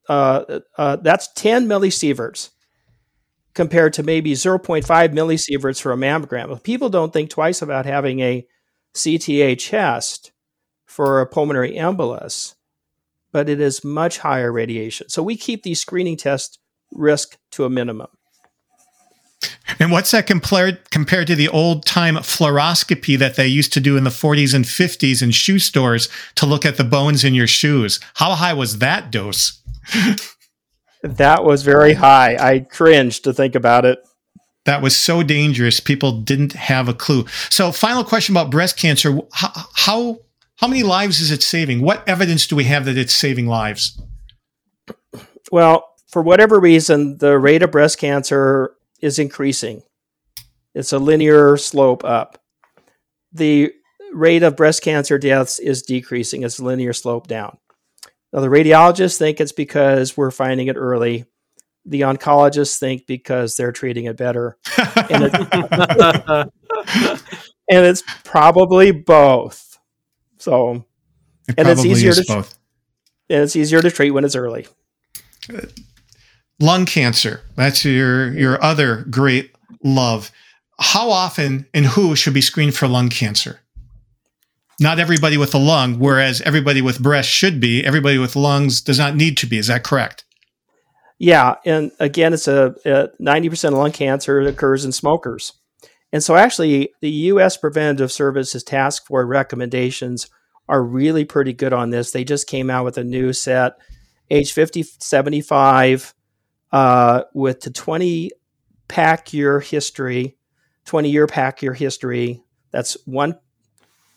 Uh, 0.10 0.60
uh, 0.78 0.98
that's 0.98 1.32
10 1.34 1.68
millisieverts 1.68 2.50
compared 3.54 3.94
to 3.94 4.04
maybe 4.04 4.34
0.5 4.34 4.84
millisieverts 5.14 5.82
for 5.82 5.92
a 5.92 5.98
mammogram. 5.98 6.62
People 6.64 6.90
don't 6.90 7.14
think 7.14 7.30
twice 7.30 7.62
about 7.62 7.86
having 7.86 8.20
a 8.20 8.46
CTA 8.96 9.58
chest 9.58 10.32
for 10.86 11.22
a 11.22 11.28
pulmonary 11.28 11.74
embolus, 11.74 12.56
but 13.32 13.48
it 13.48 13.62
is 13.62 13.84
much 13.84 14.20
higher 14.20 14.52
radiation. 14.52 15.10
So 15.10 15.24
we 15.24 15.38
keep 15.38 15.64
these 15.64 15.80
screening 15.80 16.18
test 16.18 16.60
risk 16.92 17.38
to 17.52 17.66
a 17.66 17.70
minimum. 17.70 18.08
And 19.80 19.92
what's 19.92 20.12
that 20.12 20.28
compared 20.28 20.90
compared 20.92 21.28
to 21.28 21.36
the 21.36 21.50
old 21.50 21.86
time 21.86 22.16
fluoroscopy 22.16 23.18
that 23.18 23.36
they 23.36 23.48
used 23.48 23.74
to 23.74 23.80
do 23.80 23.98
in 23.98 24.04
the 24.04 24.10
40s 24.10 24.54
and 24.54 24.66
50s 24.66 25.24
in 25.24 25.32
shoe 25.32 25.60
stores 25.60 26.10
to 26.36 26.46
look 26.46 26.66
at 26.66 26.78
the 26.78 26.84
bones 26.84 27.24
in 27.24 27.34
your 27.34 27.48
shoes? 27.48 28.00
How 28.16 28.36
high 28.36 28.54
was 28.54 28.80
that 28.80 29.12
dose? 29.12 29.62
that 31.04 31.44
was 31.44 31.64
very 31.64 31.94
high. 31.94 32.36
I 32.40 32.60
cringed 32.60 33.24
to 33.24 33.34
think 33.34 33.56
about 33.56 33.86
it. 33.86 34.00
That 34.66 34.84
was 34.84 34.96
so 34.96 35.24
dangerous. 35.24 35.80
People 35.80 36.22
didn't 36.22 36.54
have 36.54 36.88
a 36.88 36.94
clue. 36.94 37.26
So, 37.50 37.72
final 37.72 38.04
question 38.04 38.34
about 38.34 38.52
breast 38.52 38.78
cancer: 38.78 39.18
how 39.34 39.52
how, 39.74 40.20
how 40.58 40.68
many 40.68 40.84
lives 40.84 41.20
is 41.20 41.32
it 41.32 41.42
saving? 41.42 41.82
What 41.82 42.08
evidence 42.08 42.46
do 42.46 42.56
we 42.56 42.66
have 42.66 42.86
that 42.86 42.98
it's 42.98 43.16
saving 43.16 43.48
lives? 43.48 44.00
Well, 45.52 45.88
for 46.08 46.22
whatever 46.22 46.60
reason, 46.60 47.18
the 47.18 47.40
rate 47.40 47.64
of 47.64 47.72
breast 47.72 47.98
cancer 47.98 48.76
is 49.02 49.20
increasing. 49.20 49.84
It's 50.74 50.94
a 50.94 51.00
linear 51.00 51.58
slope 51.58 52.04
up. 52.04 52.40
The 53.34 53.74
rate 54.14 54.44
of 54.44 54.56
breast 54.56 54.84
cancer 54.84 55.18
deaths 55.18 55.60
is 55.60 55.82
decreasing. 55.82 56.44
It's 56.44 56.60
a 56.60 56.64
linear 56.64 56.94
slope 56.94 57.28
down. 57.28 57.58
Now, 58.34 58.40
the 58.42 58.48
radiologists 58.48 59.18
think 59.18 59.42
it's 59.42 59.52
because 59.52 60.16
we're 60.16 60.32
finding 60.32 60.68
it 60.68 60.78
early. 60.78 61.26
The 61.86 62.02
oncologists 62.02 62.78
think 62.78 63.08
because 63.08 63.56
they're 63.56 63.72
treating 63.72 64.06
it 64.06 64.16
better. 64.16 64.58
and, 64.78 65.24
it, 65.26 65.34
and, 67.70 67.86
it's 67.86 68.04
probably 68.24 68.92
both. 68.92 69.80
So, 70.38 70.86
it 71.50 71.56
and 71.58 71.68
it's 71.68 71.84
easier 71.84 72.14
to 72.14 72.24
both. 72.28 72.58
and 73.30 73.44
it's 73.44 73.56
easier 73.56 73.82
to 73.82 73.92
treat 73.92 74.12
when 74.12 74.24
it's 74.24 74.36
early. 74.36 74.68
Lung 76.62 76.86
cancer. 76.86 77.42
That's 77.56 77.84
your 77.84 78.32
your 78.34 78.64
other 78.64 79.04
great 79.10 79.56
love. 79.84 80.32
How 80.80 81.10
often 81.10 81.68
and 81.74 81.86
who 81.86 82.16
should 82.16 82.34
be 82.34 82.42
screened 82.42 82.76
for 82.76 82.88
lung 82.88 83.10
cancer? 83.10 83.60
Not 84.80 85.00
everybody 85.00 85.38
with 85.38 85.54
a 85.54 85.60
lung, 85.60 86.00
whereas 86.00 86.42
everybody 86.42 86.82
with 86.82 87.02
breast 87.02 87.30
should 87.30 87.60
be. 87.60 87.84
Everybody 87.84 88.18
with 88.18 88.36
lungs 88.36 88.82
does 88.82 88.98
not 88.98 89.16
need 89.16 89.38
to 89.38 89.46
be. 89.46 89.58
Is 89.58 89.68
that 89.68 89.84
correct? 89.84 90.24
Yeah, 91.20 91.56
and 91.66 91.92
again, 92.00 92.34
it's 92.34 92.48
a 92.48 93.12
ninety 93.20 93.50
percent 93.50 93.74
of 93.74 93.80
lung 93.80 93.92
cancer 93.92 94.40
occurs 94.42 94.86
in 94.86 94.92
smokers, 94.92 95.54
and 96.12 96.24
so 96.24 96.36
actually, 96.36 96.92
the 97.02 97.10
U.S. 97.10 97.58
Preventive 97.58 98.12
Services 98.12 98.64
Task 98.64 99.06
Force 99.06 99.28
recommendations 99.28 100.30
are 100.68 100.84
really 100.84 101.26
pretty 101.26 101.54
good 101.54 101.74
on 101.74 101.90
this. 101.90 102.12
They 102.12 102.24
just 102.24 102.48
came 102.48 102.70
out 102.70 102.86
with 102.86 102.98
a 102.98 103.04
new 103.04 103.34
set, 103.34 103.74
age 104.32 104.52
50, 104.52 104.84
75, 104.84 106.14
uh, 106.72 107.24
with 107.34 107.62
the 107.62 107.72
20 107.72 108.32
pack 108.88 109.34
year 109.34 109.60
history, 109.60 110.38
20 110.86 111.10
year 111.10 111.28
pack 111.28 111.62
year 111.62 111.74
history. 111.74 112.44
That's 112.72 112.98
one 113.06 113.38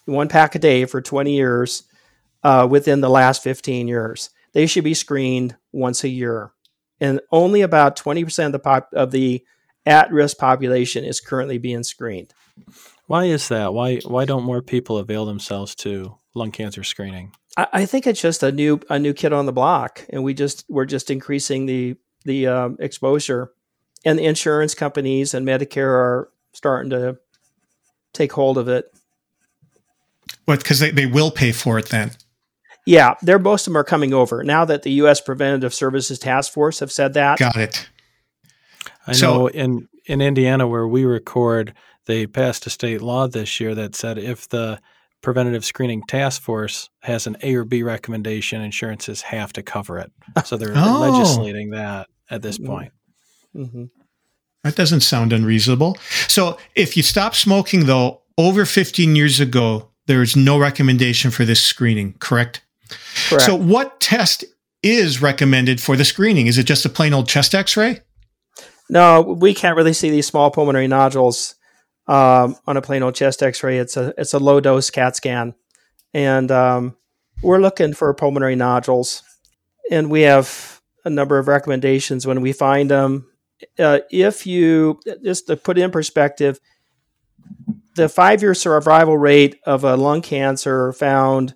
one 0.06 0.28
pack 0.28 0.54
a 0.54 0.58
day 0.58 0.84
for 0.84 1.00
20 1.00 1.34
years 1.34 1.84
uh, 2.42 2.68
within 2.70 3.00
the 3.00 3.08
last 3.08 3.42
15 3.42 3.88
years. 3.88 4.30
They 4.52 4.66
should 4.66 4.84
be 4.84 4.94
screened 4.94 5.56
once 5.72 6.04
a 6.04 6.08
year, 6.08 6.52
and 7.00 7.20
only 7.32 7.62
about 7.62 7.96
20% 7.96 8.46
of 8.46 8.52
the 8.52 8.58
pop- 8.58 8.92
of 8.92 9.10
the 9.10 9.44
at 9.86 10.12
risk 10.12 10.38
population 10.38 11.04
is 11.04 11.20
currently 11.20 11.58
being 11.58 11.82
screened. 11.82 12.32
Why 13.06 13.24
is 13.24 13.48
that? 13.48 13.74
Why 13.74 13.98
why 14.04 14.24
don't 14.24 14.44
more 14.44 14.62
people 14.62 14.98
avail 14.98 15.26
themselves 15.26 15.74
to 15.76 16.18
lung 16.34 16.52
cancer 16.52 16.84
screening? 16.84 17.32
I, 17.56 17.66
I 17.72 17.86
think 17.86 18.06
it's 18.06 18.20
just 18.20 18.42
a 18.42 18.52
new 18.52 18.80
a 18.88 18.98
new 18.98 19.12
kid 19.12 19.32
on 19.32 19.46
the 19.46 19.52
block, 19.52 20.04
and 20.10 20.22
we 20.22 20.34
just 20.34 20.64
we're 20.68 20.86
just 20.86 21.10
increasing 21.10 21.66
the 21.66 21.96
the 22.24 22.46
um, 22.46 22.76
exposure, 22.80 23.52
and 24.04 24.18
the 24.18 24.24
insurance 24.24 24.74
companies 24.74 25.34
and 25.34 25.46
Medicare 25.46 25.88
are 25.88 26.30
starting 26.52 26.90
to 26.90 27.18
take 28.12 28.32
hold 28.32 28.58
of 28.58 28.68
it. 28.68 28.92
What? 30.44 30.60
Because 30.60 30.80
they, 30.80 30.90
they 30.90 31.06
will 31.06 31.30
pay 31.30 31.52
for 31.52 31.78
it 31.78 31.88
then. 31.88 32.12
Yeah, 32.86 33.14
they're 33.22 33.38
most 33.38 33.66
of 33.66 33.72
them 33.72 33.78
are 33.78 33.84
coming 33.84 34.12
over 34.12 34.44
now 34.44 34.64
that 34.66 34.82
the 34.82 34.92
U.S. 34.92 35.20
Preventative 35.20 35.72
Services 35.72 36.18
Task 36.18 36.52
Force 36.52 36.80
have 36.80 36.92
said 36.92 37.14
that. 37.14 37.38
Got 37.38 37.56
it. 37.56 37.88
I 39.06 39.12
so, 39.12 39.32
know 39.32 39.46
in 39.48 39.88
in 40.06 40.20
Indiana 40.20 40.68
where 40.68 40.86
we 40.86 41.04
record, 41.04 41.74
they 42.06 42.26
passed 42.26 42.66
a 42.66 42.70
state 42.70 43.00
law 43.00 43.26
this 43.26 43.58
year 43.58 43.74
that 43.74 43.94
said 43.94 44.18
if 44.18 44.48
the 44.48 44.80
preventative 45.22 45.64
screening 45.64 46.02
task 46.02 46.42
force 46.42 46.90
has 47.02 47.26
an 47.26 47.36
A 47.42 47.54
or 47.54 47.64
B 47.64 47.82
recommendation, 47.82 48.60
insurances 48.60 49.22
have 49.22 49.54
to 49.54 49.62
cover 49.62 49.98
it. 49.98 50.12
So 50.44 50.58
they're 50.58 50.74
oh. 50.76 51.00
legislating 51.00 51.70
that 51.70 52.08
at 52.30 52.42
this 52.42 52.58
mm-hmm. 52.58 52.66
point. 52.66 52.92
Mm-hmm. 53.54 53.84
That 54.62 54.76
doesn't 54.76 55.00
sound 55.00 55.32
unreasonable. 55.32 55.98
So 56.26 56.58
if 56.74 56.96
you 56.96 57.02
stop 57.02 57.34
smoking, 57.34 57.86
though, 57.86 58.22
over 58.38 58.64
15 58.64 59.14
years 59.14 59.38
ago, 59.38 59.90
there 60.06 60.22
is 60.22 60.36
no 60.36 60.58
recommendation 60.58 61.30
for 61.30 61.44
this 61.44 61.62
screening, 61.62 62.14
correct? 62.14 62.62
Correct. 63.28 63.44
So 63.44 63.54
what 63.54 64.00
test 64.00 64.44
is 64.82 65.22
recommended 65.22 65.80
for 65.80 65.96
the 65.96 66.04
screening? 66.04 66.46
Is 66.46 66.58
it 66.58 66.64
just 66.64 66.84
a 66.84 66.88
plain 66.88 67.14
old 67.14 67.28
chest 67.28 67.54
x 67.54 67.76
ray? 67.76 68.00
No, 68.90 69.22
we 69.22 69.54
can't 69.54 69.76
really 69.76 69.94
see 69.94 70.10
these 70.10 70.26
small 70.26 70.50
pulmonary 70.50 70.88
nodules 70.88 71.54
um, 72.06 72.56
on 72.66 72.76
a 72.76 72.82
plain 72.82 73.02
old 73.02 73.14
chest 73.14 73.42
x 73.42 73.62
ray. 73.62 73.78
It's 73.78 73.96
a, 73.96 74.12
it's 74.18 74.34
a 74.34 74.38
low 74.38 74.60
dose 74.60 74.90
CAT 74.90 75.16
scan. 75.16 75.54
And 76.12 76.50
um, 76.50 76.96
we're 77.42 77.60
looking 77.60 77.94
for 77.94 78.12
pulmonary 78.14 78.56
nodules. 78.56 79.22
And 79.90 80.10
we 80.10 80.22
have 80.22 80.73
a 81.04 81.10
number 81.10 81.38
of 81.38 81.48
recommendations 81.48 82.26
when 82.26 82.40
we 82.40 82.52
find 82.52 82.90
them. 82.90 83.30
Uh, 83.78 84.00
if 84.10 84.46
you 84.46 85.00
just 85.22 85.46
to 85.46 85.56
put 85.56 85.78
in 85.78 85.90
perspective, 85.90 86.58
the 87.96 88.08
five-year 88.08 88.54
survival 88.54 89.16
rate 89.16 89.60
of 89.64 89.84
a 89.84 89.96
lung 89.96 90.22
cancer 90.22 90.92
found 90.92 91.54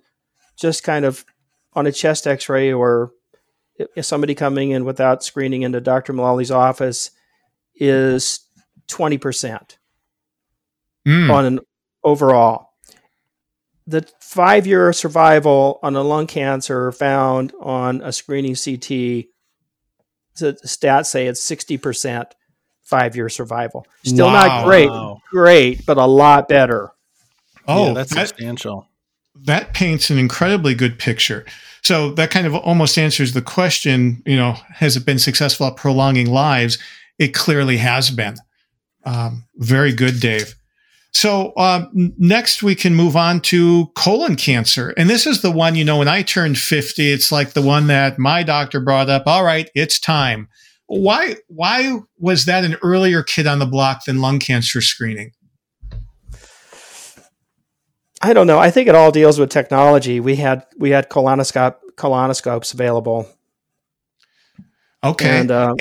just 0.57 0.83
kind 0.83 1.05
of 1.05 1.25
on 1.73 1.85
a 1.85 1.91
chest 1.91 2.25
X-ray 2.25 2.71
or 2.71 3.11
if 3.95 4.05
somebody 4.05 4.35
coming 4.35 4.71
in 4.71 4.85
without 4.85 5.23
screening 5.23 5.61
into 5.61 5.81
Dr. 5.81 6.13
Mullally's 6.13 6.51
office 6.51 7.11
is 7.75 8.41
twenty 8.87 9.17
percent 9.17 9.77
mm. 11.07 11.29
on 11.29 11.45
an 11.45 11.59
overall 12.03 12.69
the 13.89 14.07
five 14.19 14.67
year 14.67 14.93
survival 14.93 15.79
on 15.81 15.95
a 15.95 16.03
lung 16.03 16.27
cancer 16.27 16.91
found 16.91 17.51
on 17.59 18.01
a 18.01 18.13
screening 18.13 18.55
CT 18.55 19.25
stats 20.39 21.07
say 21.07 21.27
it's 21.27 21.41
60% 21.41 22.31
five 22.89 23.15
year 23.15 23.29
survival. 23.29 23.85
Still 24.03 24.25
wow. 24.27 24.47
not 24.47 24.65
great, 24.65 24.89
great, 25.29 25.85
but 25.85 25.97
a 25.97 26.05
lot 26.05 26.47
better. 26.47 26.91
Oh, 27.67 27.87
yeah, 27.87 27.93
that's 27.93 28.13
that, 28.15 28.29
substantial. 28.29 28.87
That 29.35 29.73
paints 29.73 30.09
an 30.09 30.17
incredibly 30.17 30.73
good 30.73 30.97
picture. 30.97 31.45
So 31.81 32.11
that 32.13 32.31
kind 32.31 32.47
of 32.47 32.55
almost 32.55 32.97
answers 32.97 33.33
the 33.33 33.41
question, 33.41 34.21
you 34.25 34.35
know, 34.35 34.53
has 34.69 34.97
it 34.97 35.05
been 35.05 35.19
successful 35.19 35.67
at 35.67 35.77
prolonging 35.77 36.29
lives? 36.29 36.77
It 37.19 37.33
clearly 37.33 37.77
has 37.77 38.09
been. 38.09 38.37
Um, 39.05 39.45
very 39.55 39.93
good, 39.93 40.19
Dave. 40.19 40.55
So 41.11 41.53
um, 41.57 42.13
next 42.17 42.61
we 42.61 42.75
can 42.75 42.93
move 42.93 43.15
on 43.15 43.41
to 43.41 43.87
colon 43.95 44.35
cancer. 44.35 44.93
And 44.95 45.09
this 45.09 45.25
is 45.25 45.41
the 45.41 45.51
one, 45.51 45.75
you 45.75 45.83
know, 45.83 45.97
when 45.97 46.07
I 46.07 46.21
turned 46.21 46.57
50, 46.57 47.11
it's 47.11 47.31
like 47.31 47.53
the 47.53 47.61
one 47.61 47.87
that 47.87 48.19
my 48.19 48.43
doctor 48.43 48.79
brought 48.79 49.09
up. 49.09 49.23
All 49.25 49.43
right, 49.43 49.69
it's 49.73 49.99
time. 49.99 50.47
Why, 50.87 51.35
why 51.47 51.99
was 52.17 52.45
that 52.45 52.63
an 52.63 52.77
earlier 52.83 53.23
kid 53.23 53.47
on 53.47 53.59
the 53.59 53.65
block 53.65 54.05
than 54.05 54.21
lung 54.21 54.39
cancer 54.39 54.81
screening? 54.81 55.31
I 58.21 58.33
don't 58.33 58.47
know. 58.47 58.59
I 58.59 58.69
think 58.69 58.87
it 58.89 58.95
all 58.95 59.11
deals 59.11 59.39
with 59.39 59.49
technology. 59.49 60.19
We 60.19 60.35
had, 60.35 60.65
we 60.77 60.89
had 60.91 61.09
colonoscope, 61.09 61.75
colonoscopes 61.95 62.73
available. 62.73 63.27
Okay. 65.03 65.39
And, 65.39 65.51
uh, 65.51 65.75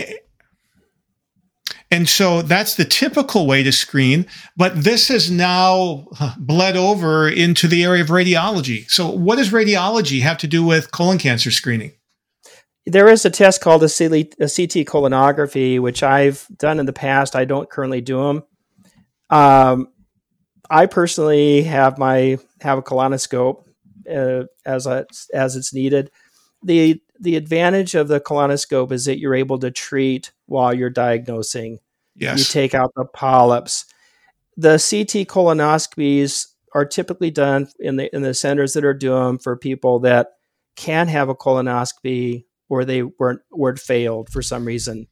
and 1.90 2.08
so 2.08 2.42
that's 2.42 2.74
the 2.74 2.84
typical 2.84 3.46
way 3.46 3.62
to 3.62 3.72
screen, 3.72 4.26
but 4.56 4.84
this 4.84 5.08
has 5.08 5.30
now 5.30 6.06
bled 6.36 6.76
over 6.76 7.28
into 7.28 7.66
the 7.66 7.82
area 7.82 8.02
of 8.02 8.08
radiology. 8.08 8.88
So, 8.90 9.08
what 9.08 9.36
does 9.36 9.50
radiology 9.50 10.20
have 10.20 10.36
to 10.38 10.46
do 10.46 10.64
with 10.64 10.90
colon 10.90 11.18
cancer 11.18 11.50
screening? 11.50 11.92
There 12.84 13.08
is 13.08 13.24
a 13.24 13.30
test 13.30 13.60
called 13.62 13.82
a 13.82 13.88
CT 13.88 14.86
colonography, 14.86 15.80
which 15.80 16.02
I've 16.02 16.46
done 16.56 16.78
in 16.78 16.86
the 16.86 16.92
past. 16.92 17.36
I 17.36 17.44
don't 17.44 17.70
currently 17.70 18.00
do 18.00 18.22
them. 18.22 18.42
Um, 19.30 19.88
I 20.70 20.86
personally 20.86 21.62
have 21.62 21.98
my 21.98 22.38
have 22.60 22.78
a 22.78 22.82
colonoscope 22.82 23.64
uh, 24.10 24.44
as 24.66 24.86
a, 24.86 25.06
as 25.32 25.56
it's 25.56 25.72
needed. 25.72 26.10
the 26.62 27.00
The 27.20 27.36
advantage 27.36 27.94
of 27.94 28.08
the 28.08 28.20
colonoscope 28.20 28.92
is 28.92 29.04
that 29.06 29.18
you're 29.18 29.34
able 29.34 29.58
to 29.58 29.70
treat 29.70 30.32
while 30.46 30.72
you're 30.72 30.90
diagnosing. 30.90 31.80
Yes. 32.14 32.38
You 32.38 32.44
take 32.44 32.74
out 32.74 32.92
the 32.94 33.04
polyps. 33.04 33.86
The 34.56 34.72
CT 34.72 35.28
colonoscopies 35.28 36.46
are 36.74 36.84
typically 36.84 37.30
done 37.30 37.68
in 37.78 37.96
the 37.96 38.14
in 38.14 38.22
the 38.22 38.34
centers 38.34 38.74
that 38.74 38.84
are 38.84 38.94
doing 38.94 39.38
for 39.38 39.56
people 39.56 40.00
that 40.00 40.32
can 40.76 41.08
have 41.08 41.28
a 41.28 41.34
colonoscopy 41.34 42.44
or 42.68 42.84
they 42.84 43.02
weren't 43.02 43.40
were 43.50 43.76
failed 43.76 44.30
for 44.30 44.42
some 44.42 44.64
reason. 44.64 45.06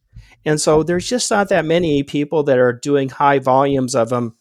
And 0.45 0.61
so 0.61 0.83
there's 0.83 1.09
just 1.09 1.31
not 1.31 1.49
that 1.49 1.65
many 1.65 2.03
people 2.03 2.45
that 2.45 2.59
are 2.59 2.73
doing 2.73 3.09
high 3.09 3.39
volumes 3.39 3.95
of 3.95 4.11
them. 4.11 4.37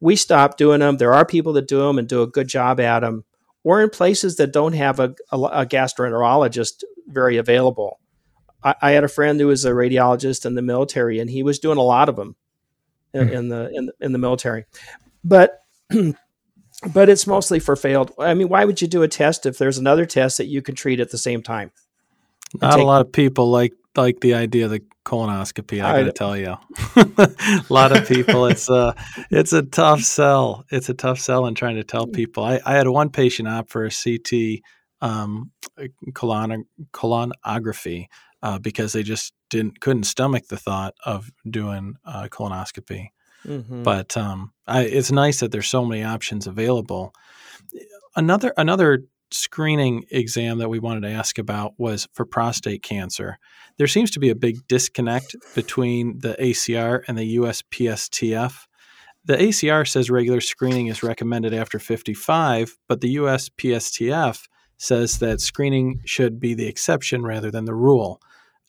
We 0.00 0.16
stopped 0.16 0.56
doing 0.56 0.80
them. 0.80 0.96
There 0.96 1.12
are 1.12 1.26
people 1.26 1.52
that 1.54 1.68
do 1.68 1.80
them 1.80 1.98
and 1.98 2.08
do 2.08 2.22
a 2.22 2.26
good 2.26 2.48
job 2.48 2.80
at 2.80 3.00
them, 3.00 3.24
or 3.62 3.82
in 3.82 3.90
places 3.90 4.36
that 4.36 4.52
don't 4.52 4.72
have 4.72 4.98
a, 4.98 5.14
a, 5.30 5.38
a 5.38 5.66
gastroenterologist 5.66 6.82
very 7.10 7.36
available. 7.36 8.00
I, 8.62 8.74
I, 8.80 8.90
had 8.92 9.04
a 9.04 9.08
friend 9.08 9.40
who 9.40 9.46
was 9.46 9.64
a 9.64 9.70
radiologist 9.70 10.44
in 10.44 10.54
the 10.54 10.62
military, 10.62 11.18
and 11.18 11.30
he 11.30 11.42
was 11.42 11.58
doing 11.58 11.78
a 11.78 11.82
lot 11.82 12.08
of 12.08 12.16
them 12.16 12.36
in, 13.14 13.28
mm. 13.28 13.32
in 13.32 13.48
the 13.48 13.70
in, 13.74 13.90
in 14.00 14.12
the 14.12 14.18
military. 14.18 14.64
But 15.24 15.62
but 16.92 17.08
it's 17.08 17.26
mostly 17.26 17.58
for 17.58 17.76
failed. 17.76 18.12
I 18.18 18.34
mean, 18.34 18.48
why 18.48 18.64
would 18.64 18.80
you 18.80 18.88
do 18.88 19.02
a 19.02 19.08
test 19.08 19.46
if 19.46 19.58
there's 19.58 19.78
another 19.78 20.06
test 20.06 20.38
that 20.38 20.46
you 20.46 20.62
can 20.62 20.74
treat 20.74 21.00
at 21.00 21.10
the 21.10 21.18
same 21.18 21.42
time? 21.42 21.72
Not 22.60 22.72
take, 22.72 22.82
a 22.82 22.86
lot 22.86 23.00
of 23.00 23.12
people 23.12 23.50
like 23.50 23.72
like 23.96 24.20
the 24.20 24.34
idea 24.34 24.66
of 24.66 24.70
the 24.70 24.82
colonoscopy. 25.04 25.82
I, 25.82 25.94
I 25.94 26.00
got 26.00 26.06
to 26.06 26.12
tell 26.12 26.36
you, 26.36 26.56
a 26.96 27.64
lot 27.68 27.96
of 27.96 28.06
people. 28.06 28.46
It's 28.46 28.68
a 28.68 28.94
it's 29.30 29.52
a 29.52 29.62
tough 29.62 30.00
sell. 30.00 30.64
It's 30.70 30.88
a 30.88 30.94
tough 30.94 31.18
sell 31.18 31.46
in 31.46 31.54
trying 31.54 31.76
to 31.76 31.84
tell 31.84 32.06
mm. 32.06 32.12
people. 32.12 32.44
I, 32.44 32.60
I 32.64 32.74
had 32.74 32.88
one 32.88 33.10
patient 33.10 33.48
opt 33.48 33.70
for 33.70 33.84
a 33.84 33.90
CT 33.90 34.62
um, 35.00 35.50
colon 36.14 36.64
colonography 36.92 38.06
uh, 38.42 38.58
because 38.58 38.92
they 38.92 39.02
just 39.02 39.32
didn't 39.48 39.80
couldn't 39.80 40.04
stomach 40.04 40.46
the 40.48 40.56
thought 40.56 40.94
of 41.04 41.30
doing 41.48 41.96
a 42.04 42.28
colonoscopy. 42.28 43.08
Mm-hmm. 43.46 43.82
But 43.82 44.16
um, 44.16 44.52
I, 44.66 44.82
it's 44.82 45.10
nice 45.12 45.40
that 45.40 45.50
there's 45.52 45.68
so 45.68 45.84
many 45.84 46.02
options 46.02 46.46
available. 46.46 47.12
Another 48.16 48.52
another 48.56 49.04
screening 49.32 50.04
exam 50.10 50.58
that 50.58 50.68
we 50.68 50.78
wanted 50.78 51.02
to 51.02 51.14
ask 51.14 51.38
about 51.38 51.74
was 51.78 52.08
for 52.12 52.24
prostate 52.24 52.82
cancer. 52.82 53.38
There 53.78 53.86
seems 53.86 54.10
to 54.12 54.20
be 54.20 54.30
a 54.30 54.34
big 54.34 54.66
disconnect 54.68 55.36
between 55.54 56.18
the 56.18 56.34
ACR 56.40 57.02
and 57.06 57.16
the 57.16 57.36
USPSTF. 57.36 58.66
The 59.24 59.36
ACR 59.36 59.86
says 59.86 60.10
regular 60.10 60.40
screening 60.40 60.88
is 60.88 61.02
recommended 61.02 61.54
after 61.54 61.78
55, 61.78 62.76
but 62.88 63.00
the 63.00 63.16
USPSTF 63.16 64.48
says 64.80 65.18
that 65.18 65.40
screening 65.40 66.00
should 66.04 66.40
be 66.40 66.54
the 66.54 66.66
exception 66.66 67.22
rather 67.22 67.50
than 67.50 67.64
the 67.64 67.74
rule 67.74 68.20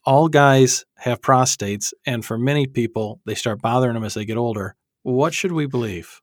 all 0.06 0.28
guys 0.28 0.86
have 0.96 1.22
prostates, 1.22 1.94
and 2.06 2.26
for 2.26 2.38
many 2.38 2.68
people, 2.68 3.20
they 3.26 3.36
start 3.36 3.62
bothering 3.62 3.94
them 3.94 4.04
as 4.04 4.14
they 4.14 4.26
get 4.26 4.38
older. 4.38 4.76
What 5.04 5.34
should 5.34 5.52
we 5.52 5.66
believe? 5.66 6.22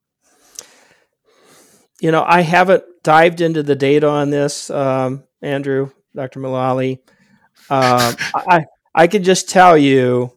You 2.00 2.12
know, 2.12 2.24
I 2.26 2.42
haven't 2.42 2.84
dived 3.02 3.40
into 3.40 3.62
the 3.62 3.74
data 3.74 4.08
on 4.08 4.30
this, 4.30 4.70
um, 4.70 5.24
Andrew, 5.42 5.90
Dr. 6.14 6.40
Mullally. 6.40 7.00
Um, 7.70 8.16
I 8.34 8.66
I 8.94 9.06
can 9.06 9.22
just 9.24 9.48
tell 9.48 9.76
you 9.76 10.32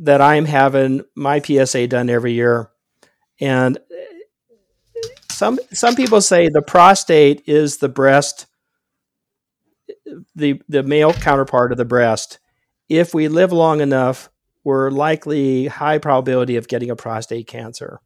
that 0.00 0.20
I'm 0.20 0.44
having 0.44 1.02
my 1.14 1.40
PSA 1.40 1.86
done 1.86 2.10
every 2.10 2.32
year, 2.32 2.70
and 3.40 3.78
some 5.30 5.58
some 5.72 5.94
people 5.94 6.20
say 6.20 6.48
the 6.48 6.62
prostate 6.62 7.44
is 7.46 7.78
the 7.78 7.88
breast, 7.88 8.46
the 10.34 10.60
the 10.68 10.82
male 10.82 11.12
counterpart 11.12 11.72
of 11.72 11.78
the 11.78 11.84
breast, 11.84 12.38
if 12.88 13.14
we 13.14 13.28
live 13.28 13.52
long 13.52 13.80
enough, 13.80 14.30
we're 14.64 14.90
likely 14.90 15.66
high 15.66 15.98
probability 15.98 16.56
of 16.56 16.68
getting 16.68 16.90
a 16.90 16.96
prostate 16.96 17.46
cancer. 17.46 18.00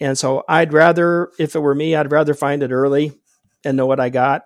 And 0.00 0.18
so 0.18 0.42
I'd 0.48 0.72
rather, 0.72 1.30
if 1.38 1.54
it 1.54 1.60
were 1.60 1.74
me, 1.74 1.94
I'd 1.94 2.10
rather 2.10 2.34
find 2.34 2.62
it 2.62 2.72
early 2.72 3.12
and 3.64 3.76
know 3.76 3.86
what 3.86 4.00
I 4.00 4.08
got. 4.08 4.42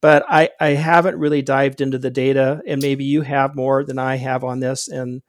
But 0.00 0.24
I, 0.28 0.50
I 0.60 0.68
haven't 0.70 1.18
really 1.18 1.42
dived 1.42 1.80
into 1.80 1.98
the 1.98 2.10
data, 2.10 2.60
and 2.66 2.80
maybe 2.80 3.04
you 3.04 3.22
have 3.22 3.56
more 3.56 3.82
than 3.82 3.98
I 3.98 4.16
have 4.16 4.44
on 4.44 4.60
this. 4.60 4.86
And 4.86 5.22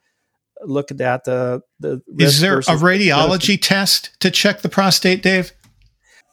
look 0.61 0.91
at 0.91 0.97
that. 0.97 1.23
The 1.23 1.61
the 1.79 2.01
is 2.19 2.39
there 2.39 2.59
a 2.59 2.61
radiology 2.61 3.57
test 3.59 4.11
to 4.19 4.29
check 4.29 4.61
the 4.61 4.69
prostate, 4.69 5.23
Dave? 5.23 5.53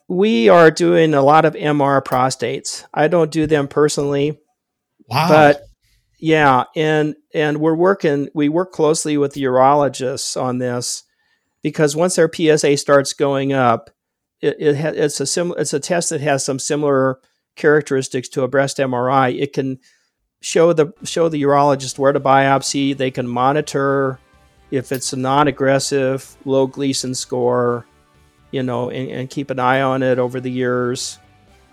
We 0.08 0.48
are 0.48 0.70
doing 0.70 1.14
a 1.14 1.22
lot 1.22 1.44
of 1.44 1.54
MR 1.54 2.02
prostates. 2.04 2.84
I 2.94 3.08
don't 3.08 3.30
do 3.30 3.46
them 3.46 3.68
personally. 3.68 4.38
Wow. 5.08 5.28
But 5.28 5.62
yeah, 6.18 6.64
and 6.74 7.16
and 7.34 7.58
we're 7.58 7.74
working. 7.74 8.28
We 8.34 8.48
work 8.48 8.72
closely 8.72 9.16
with 9.16 9.34
the 9.34 9.42
urologists 9.42 10.40
on 10.40 10.58
this 10.58 11.04
because 11.62 11.96
once 11.96 12.16
their 12.16 12.30
PSA 12.32 12.76
starts 12.76 13.12
going 13.12 13.52
up, 13.52 13.90
it, 14.40 14.56
it 14.58 14.76
ha- 14.76 14.92
it's 14.94 15.20
a 15.20 15.26
sim- 15.26 15.54
it's 15.58 15.74
a 15.74 15.80
test 15.80 16.10
that 16.10 16.20
has 16.20 16.44
some 16.44 16.58
similar 16.58 17.20
characteristics 17.56 18.28
to 18.30 18.42
a 18.42 18.48
breast 18.48 18.78
MRI. 18.78 19.38
It 19.40 19.52
can 19.52 19.78
show 20.40 20.72
the 20.72 20.92
show 21.04 21.28
the 21.28 21.42
urologist 21.42 21.98
where 21.98 22.12
to 22.12 22.20
biopsy. 22.20 22.96
They 22.96 23.10
can 23.10 23.26
monitor 23.28 24.18
if 24.70 24.92
it's 24.92 25.12
a 25.12 25.16
non-aggressive, 25.16 26.36
low 26.44 26.66
Gleason 26.66 27.14
score, 27.14 27.86
you 28.56 28.62
know, 28.62 28.88
and, 28.88 29.10
and 29.10 29.30
keep 29.30 29.50
an 29.50 29.58
eye 29.58 29.82
on 29.82 30.02
it 30.02 30.18
over 30.18 30.40
the 30.40 30.50
years. 30.50 31.18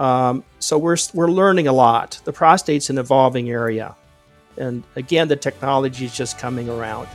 Um, 0.01 0.43
so 0.59 0.77
we're 0.77 0.97
we're 1.13 1.31
learning 1.31 1.67
a 1.67 1.71
lot. 1.73 2.19
The 2.25 2.33
prostate's 2.33 2.89
an 2.89 2.97
evolving 2.97 3.49
area. 3.49 3.95
And 4.57 4.83
again, 4.97 5.29
the 5.29 5.37
technology 5.37 6.05
is 6.05 6.15
just 6.15 6.37
coming 6.37 6.67
around. 6.69 7.07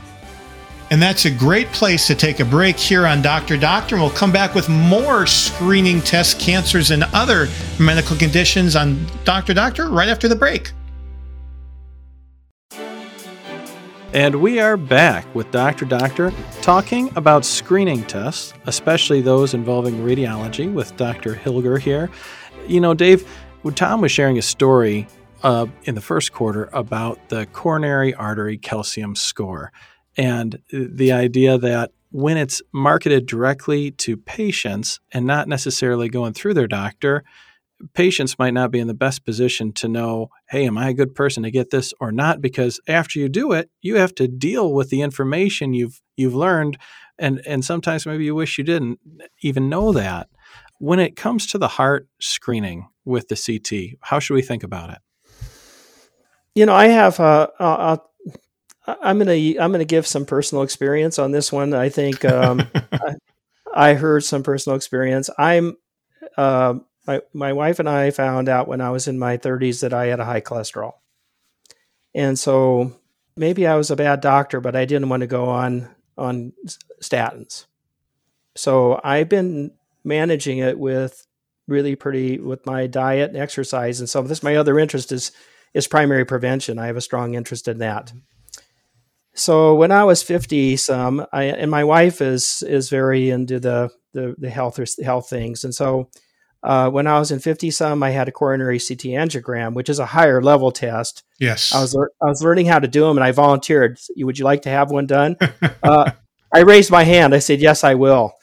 And 0.91 0.99
that's 0.99 1.25
a 1.25 1.31
great 1.31 1.67
place 1.67 2.07
to 2.07 2.15
take 2.15 2.39
a 2.39 2.45
break 2.45 2.77
here 2.77 3.05
on 3.05 3.21
Dr. 3.21 3.57
Doctor. 3.57 3.93
And 3.95 4.03
we'll 4.03 4.11
come 4.11 4.31
back 4.31 4.55
with 4.55 4.67
more 4.69 5.27
screening 5.27 6.01
test 6.01 6.39
cancers 6.39 6.89
and 6.89 7.03
other 7.13 7.47
medical 7.79 8.17
conditions 8.17 8.75
on 8.75 9.05
Dr. 9.23 9.53
Doctor 9.53 9.89
right 9.89 10.09
after 10.09 10.27
the 10.27 10.35
break. 10.35 10.71
And 14.11 14.41
we 14.41 14.59
are 14.59 14.75
back 14.75 15.35
with 15.35 15.51
Dr. 15.51 15.85
Doctor 15.85 16.33
talking 16.63 17.15
about 17.15 17.45
screening 17.45 18.03
tests, 18.05 18.55
especially 18.65 19.21
those 19.21 19.53
involving 19.53 19.97
radiology 19.99 20.73
with 20.73 20.97
Dr. 20.97 21.35
Hilger 21.35 21.79
here. 21.79 22.09
You 22.67 22.81
know, 22.81 22.95
Dave, 22.95 23.31
Tom 23.75 24.01
was 24.01 24.11
sharing 24.11 24.39
a 24.39 24.41
story 24.41 25.07
uh, 25.43 25.67
in 25.83 25.93
the 25.93 26.01
first 26.01 26.33
quarter 26.33 26.71
about 26.73 27.29
the 27.29 27.45
coronary 27.47 28.15
artery 28.15 28.57
calcium 28.57 29.15
score 29.15 29.71
and 30.17 30.59
the 30.73 31.11
idea 31.11 31.59
that 31.59 31.91
when 32.09 32.35
it's 32.35 32.63
marketed 32.73 33.27
directly 33.27 33.91
to 33.91 34.17
patients 34.17 34.99
and 35.11 35.27
not 35.27 35.47
necessarily 35.47 36.09
going 36.09 36.33
through 36.33 36.55
their 36.55 36.67
doctor, 36.67 37.23
patients 37.93 38.37
might 38.37 38.53
not 38.53 38.71
be 38.71 38.79
in 38.79 38.87
the 38.87 38.93
best 38.93 39.25
position 39.25 39.71
to 39.73 39.87
know, 39.87 40.29
hey, 40.49 40.65
am 40.65 40.77
I 40.77 40.89
a 40.89 40.93
good 40.93 41.15
person 41.15 41.43
to 41.43 41.51
get 41.51 41.69
this 41.69 41.93
or 41.99 42.11
not? 42.11 42.41
Because 42.41 42.79
after 42.87 43.19
you 43.19 43.29
do 43.29 43.51
it, 43.51 43.69
you 43.81 43.95
have 43.95 44.13
to 44.15 44.27
deal 44.27 44.73
with 44.73 44.89
the 44.89 45.01
information 45.01 45.73
you've 45.73 46.01
you've 46.15 46.35
learned, 46.35 46.77
and 47.17 47.41
and 47.45 47.63
sometimes 47.63 48.05
maybe 48.05 48.25
you 48.25 48.35
wish 48.35 48.57
you 48.57 48.63
didn't 48.63 48.99
even 49.41 49.69
know 49.69 49.91
that. 49.93 50.29
When 50.79 50.99
it 50.99 51.15
comes 51.15 51.45
to 51.47 51.57
the 51.57 51.67
heart 51.67 52.07
screening 52.19 52.87
with 53.03 53.27
the 53.27 53.35
CT, 53.35 53.99
how 54.01 54.19
should 54.19 54.35
we 54.35 54.41
think 54.41 54.63
about 54.63 54.91
it? 54.91 54.99
you 56.55 56.65
know, 56.65 56.73
I 56.73 56.87
have. 56.87 57.19
Uh, 57.19 57.47
uh, 57.59 57.97
I'm 58.85 59.17
gonna 59.19 59.31
I'm 59.31 59.71
gonna 59.71 59.85
give 59.85 60.07
some 60.07 60.25
personal 60.25 60.63
experience 60.63 61.19
on 61.19 61.31
this 61.31 61.51
one. 61.51 61.73
I 61.73 61.89
think 61.89 62.25
um, 62.25 62.67
I, 62.91 63.15
I 63.73 63.93
heard 63.93 64.23
some 64.23 64.43
personal 64.43 64.75
experience. 64.75 65.29
I'm 65.37 65.77
uh, 66.37 66.75
my 67.09 67.21
my 67.33 67.53
wife 67.53 67.79
and 67.79 67.89
I 67.89 68.11
found 68.11 68.49
out 68.49 68.67
when 68.67 68.81
I 68.81 68.91
was 68.91 69.07
in 69.07 69.17
my 69.17 69.37
30s 69.37 69.81
that 69.81 69.93
I 69.93 70.07
had 70.07 70.19
a 70.19 70.25
high 70.25 70.41
cholesterol, 70.41 70.93
and 72.13 72.37
so 72.37 72.93
maybe 73.35 73.65
I 73.65 73.75
was 73.75 73.89
a 73.89 73.95
bad 73.95 74.21
doctor, 74.21 74.61
but 74.61 74.75
I 74.75 74.85
didn't 74.85 75.09
want 75.09 75.21
to 75.21 75.27
go 75.27 75.45
on 75.45 75.89
on 76.17 76.53
statins. 77.01 77.65
So 78.55 78.99
I've 79.03 79.29
been 79.29 79.71
managing 80.03 80.59
it 80.59 80.77
with 80.77 81.25
really 81.67 81.95
pretty 81.95 82.39
with 82.39 82.65
my 82.65 82.85
diet 82.85 83.29
and 83.31 83.39
exercise. 83.39 83.99
And 83.99 84.09
so 84.09 84.21
this 84.21 84.43
my 84.43 84.55
other 84.55 84.77
interest 84.77 85.11
is 85.11 85.31
is 85.73 85.87
primary 85.87 86.25
prevention. 86.25 86.77
I 86.77 86.87
have 86.87 86.97
a 86.97 87.01
strong 87.01 87.33
interest 87.33 87.67
in 87.67 87.79
that. 87.79 88.11
So 89.35 89.73
when 89.75 89.91
i 89.91 90.03
was 90.03 90.21
50 90.21 90.75
some 90.77 91.25
I, 91.31 91.43
and 91.45 91.71
my 91.71 91.83
wife 91.83 92.21
is 92.21 92.61
is 92.63 92.89
very 92.89 93.29
into 93.29 93.59
the 93.59 93.89
the, 94.13 94.35
the 94.37 94.49
health 94.49 94.79
health 95.03 95.29
things. 95.29 95.63
And 95.63 95.73
so 95.73 96.09
uh, 96.63 96.89
when 96.89 97.07
i 97.07 97.17
was 97.19 97.31
in 97.31 97.39
50 97.39 97.71
some 97.71 98.03
i 98.03 98.09
had 98.09 98.27
a 98.27 98.31
coronary 98.31 98.79
ct 98.79 99.03
angiogram 99.03 99.73
which 99.73 99.89
is 99.89 99.99
a 99.99 100.05
higher 100.05 100.41
level 100.41 100.71
test 100.71 101.23
yes 101.39 101.73
i 101.73 101.81
was 101.81 101.95
i 101.95 102.25
was 102.25 102.43
learning 102.43 102.65
how 102.65 102.79
to 102.79 102.87
do 102.87 103.01
them 103.01 103.17
and 103.17 103.23
i 103.23 103.31
volunteered 103.31 103.99
would 104.17 104.37
you 104.37 104.45
like 104.45 104.63
to 104.63 104.69
have 104.69 104.91
one 104.91 105.05
done 105.05 105.37
uh, 105.83 106.11
i 106.53 106.59
raised 106.59 106.91
my 106.91 107.03
hand 107.03 107.33
i 107.33 107.39
said 107.39 107.59
yes 107.59 107.83
i 107.83 107.93
will 107.93 108.33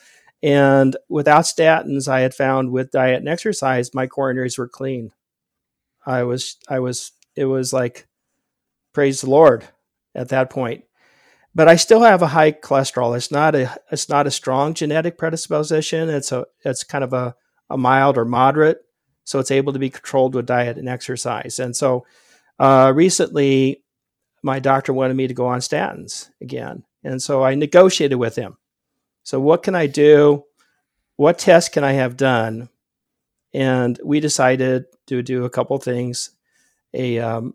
and 0.43 0.95
without 1.09 1.45
statins, 1.45 2.07
I 2.07 2.21
had 2.21 2.33
found 2.33 2.71
with 2.71 2.91
diet 2.91 3.17
and 3.17 3.27
exercise, 3.27 3.93
my 3.93 4.07
coronaries 4.07 4.57
were 4.57 4.67
clean. 4.67 5.11
I 6.05 6.23
was, 6.23 6.57
I 6.69 6.79
was, 6.79 7.11
it 7.35 7.45
was 7.45 7.73
like, 7.73 8.07
praise 8.93 9.21
the 9.21 9.29
Lord 9.29 9.67
at 10.13 10.29
that 10.29 10.49
point. 10.49 10.83
But 11.55 11.67
I 11.67 11.75
still 11.75 12.01
have 12.01 12.21
a 12.21 12.27
high 12.27 12.51
cholesterol. 12.51 13.17
It's 13.17 13.31
not 13.31 13.55
a, 13.55 13.75
it's 13.91 14.09
not 14.09 14.27
a 14.27 14.31
strong 14.31 14.75
genetic 14.75 15.17
predisposition. 15.17 16.09
It's 16.09 16.31
a, 16.31 16.45
it's 16.63 16.83
kind 16.83 17.03
of 17.03 17.13
a, 17.13 17.35
a 17.69 17.77
mild 17.77 18.17
or 18.17 18.25
moderate. 18.25 18.83
So 19.23 19.39
it's 19.39 19.51
able 19.51 19.73
to 19.73 19.79
be 19.79 19.89
controlled 19.89 20.35
with 20.35 20.45
diet 20.45 20.77
and 20.77 20.87
exercise. 20.87 21.59
And 21.59 21.75
so 21.75 22.05
uh, 22.59 22.93
recently, 22.95 23.83
my 24.41 24.59
doctor 24.59 24.93
wanted 24.93 25.15
me 25.15 25.27
to 25.27 25.33
go 25.33 25.47
on 25.47 25.59
statins 25.59 26.29
again. 26.41 26.83
And 27.03 27.21
so 27.21 27.43
I 27.43 27.55
negotiated 27.55 28.17
with 28.17 28.35
him 28.35 28.57
so, 29.27 29.41
what 29.41 29.61
can 29.61 29.75
I 29.75 29.87
do? 29.87 30.45
What 31.17 31.37
tests 31.37 31.69
can 31.69 31.83
I 31.83 31.91
have 31.91 32.15
done? 32.15 32.69
And 33.53 33.99
we 34.01 34.21
decided 34.21 34.85
to 35.07 35.21
do 35.21 35.43
a 35.43 35.49
couple 35.49 35.77
things 35.79 36.29
a, 36.93 37.19
um, 37.19 37.53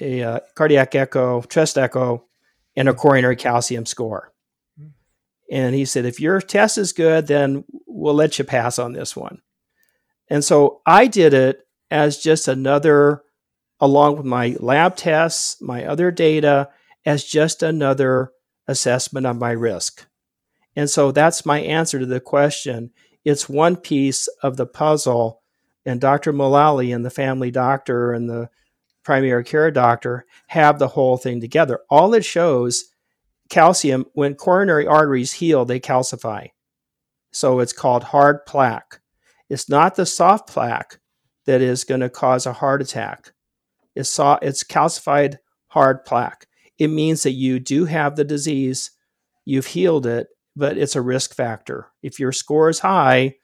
a 0.00 0.22
uh, 0.22 0.40
cardiac 0.54 0.94
echo, 0.94 1.42
chest 1.42 1.78
echo, 1.78 2.26
and 2.76 2.88
a 2.88 2.94
coronary 2.94 3.34
calcium 3.34 3.86
score. 3.86 4.32
And 5.50 5.74
he 5.74 5.84
said, 5.84 6.04
if 6.04 6.20
your 6.20 6.40
test 6.40 6.78
is 6.78 6.92
good, 6.92 7.26
then 7.26 7.64
we'll 7.86 8.14
let 8.14 8.38
you 8.38 8.44
pass 8.44 8.78
on 8.78 8.92
this 8.92 9.16
one. 9.16 9.40
And 10.28 10.44
so 10.44 10.82
I 10.84 11.06
did 11.06 11.32
it 11.32 11.66
as 11.90 12.18
just 12.18 12.48
another, 12.48 13.22
along 13.80 14.18
with 14.18 14.26
my 14.26 14.56
lab 14.60 14.96
tests, 14.96 15.60
my 15.62 15.86
other 15.86 16.10
data, 16.10 16.68
as 17.06 17.24
just 17.24 17.62
another 17.62 18.32
assessment 18.66 19.26
of 19.26 19.38
my 19.38 19.52
risk. 19.52 20.06
And 20.76 20.90
so 20.90 21.10
that's 21.10 21.46
my 21.46 21.60
answer 21.60 21.98
to 21.98 22.06
the 22.06 22.20
question. 22.20 22.90
It's 23.24 23.48
one 23.48 23.76
piece 23.76 24.28
of 24.42 24.56
the 24.56 24.66
puzzle. 24.66 25.40
And 25.86 26.00
Dr. 26.00 26.32
Mullally 26.34 26.92
and 26.92 27.04
the 27.04 27.10
family 27.10 27.50
doctor 27.50 28.12
and 28.12 28.28
the 28.28 28.50
primary 29.02 29.44
care 29.44 29.70
doctor 29.70 30.26
have 30.48 30.78
the 30.78 30.88
whole 30.88 31.16
thing 31.16 31.40
together. 31.40 31.80
All 31.88 32.12
it 32.12 32.26
shows 32.26 32.92
calcium, 33.48 34.06
when 34.12 34.34
coronary 34.34 34.86
arteries 34.86 35.32
heal, 35.32 35.64
they 35.64 35.80
calcify. 35.80 36.48
So 37.32 37.60
it's 37.60 37.72
called 37.72 38.04
hard 38.04 38.46
plaque. 38.46 39.00
It's 39.48 39.68
not 39.68 39.94
the 39.94 40.06
soft 40.06 40.48
plaque 40.48 40.98
that 41.46 41.62
is 41.62 41.84
going 41.84 42.00
to 42.00 42.10
cause 42.10 42.46
a 42.46 42.52
heart 42.52 42.82
attack. 42.82 43.32
It's, 43.94 44.10
so, 44.10 44.38
it's 44.42 44.62
calcified 44.62 45.38
hard 45.68 46.04
plaque. 46.04 46.46
It 46.78 46.88
means 46.88 47.22
that 47.22 47.32
you 47.32 47.58
do 47.58 47.86
have 47.86 48.16
the 48.16 48.24
disease, 48.24 48.90
you've 49.44 49.66
healed 49.66 50.06
it, 50.06 50.28
but 50.54 50.76
it's 50.76 50.96
a 50.96 51.02
risk 51.02 51.34
factor. 51.34 51.88
If 52.02 52.20
your 52.20 52.32
score 52.32 52.68
is 52.68 52.80
high, 52.80 53.36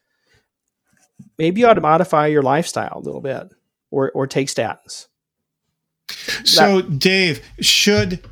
maybe 1.38 1.60
you 1.60 1.66
ought 1.66 1.74
to 1.74 1.80
modify 1.80 2.26
your 2.26 2.42
lifestyle 2.42 2.98
a 2.98 3.00
little 3.00 3.20
bit 3.20 3.48
or, 3.90 4.10
or 4.12 4.26
take 4.26 4.48
statins. 4.48 5.06
So, 6.44 6.82
that, 6.82 6.98
Dave, 6.98 7.44
should 7.60 8.24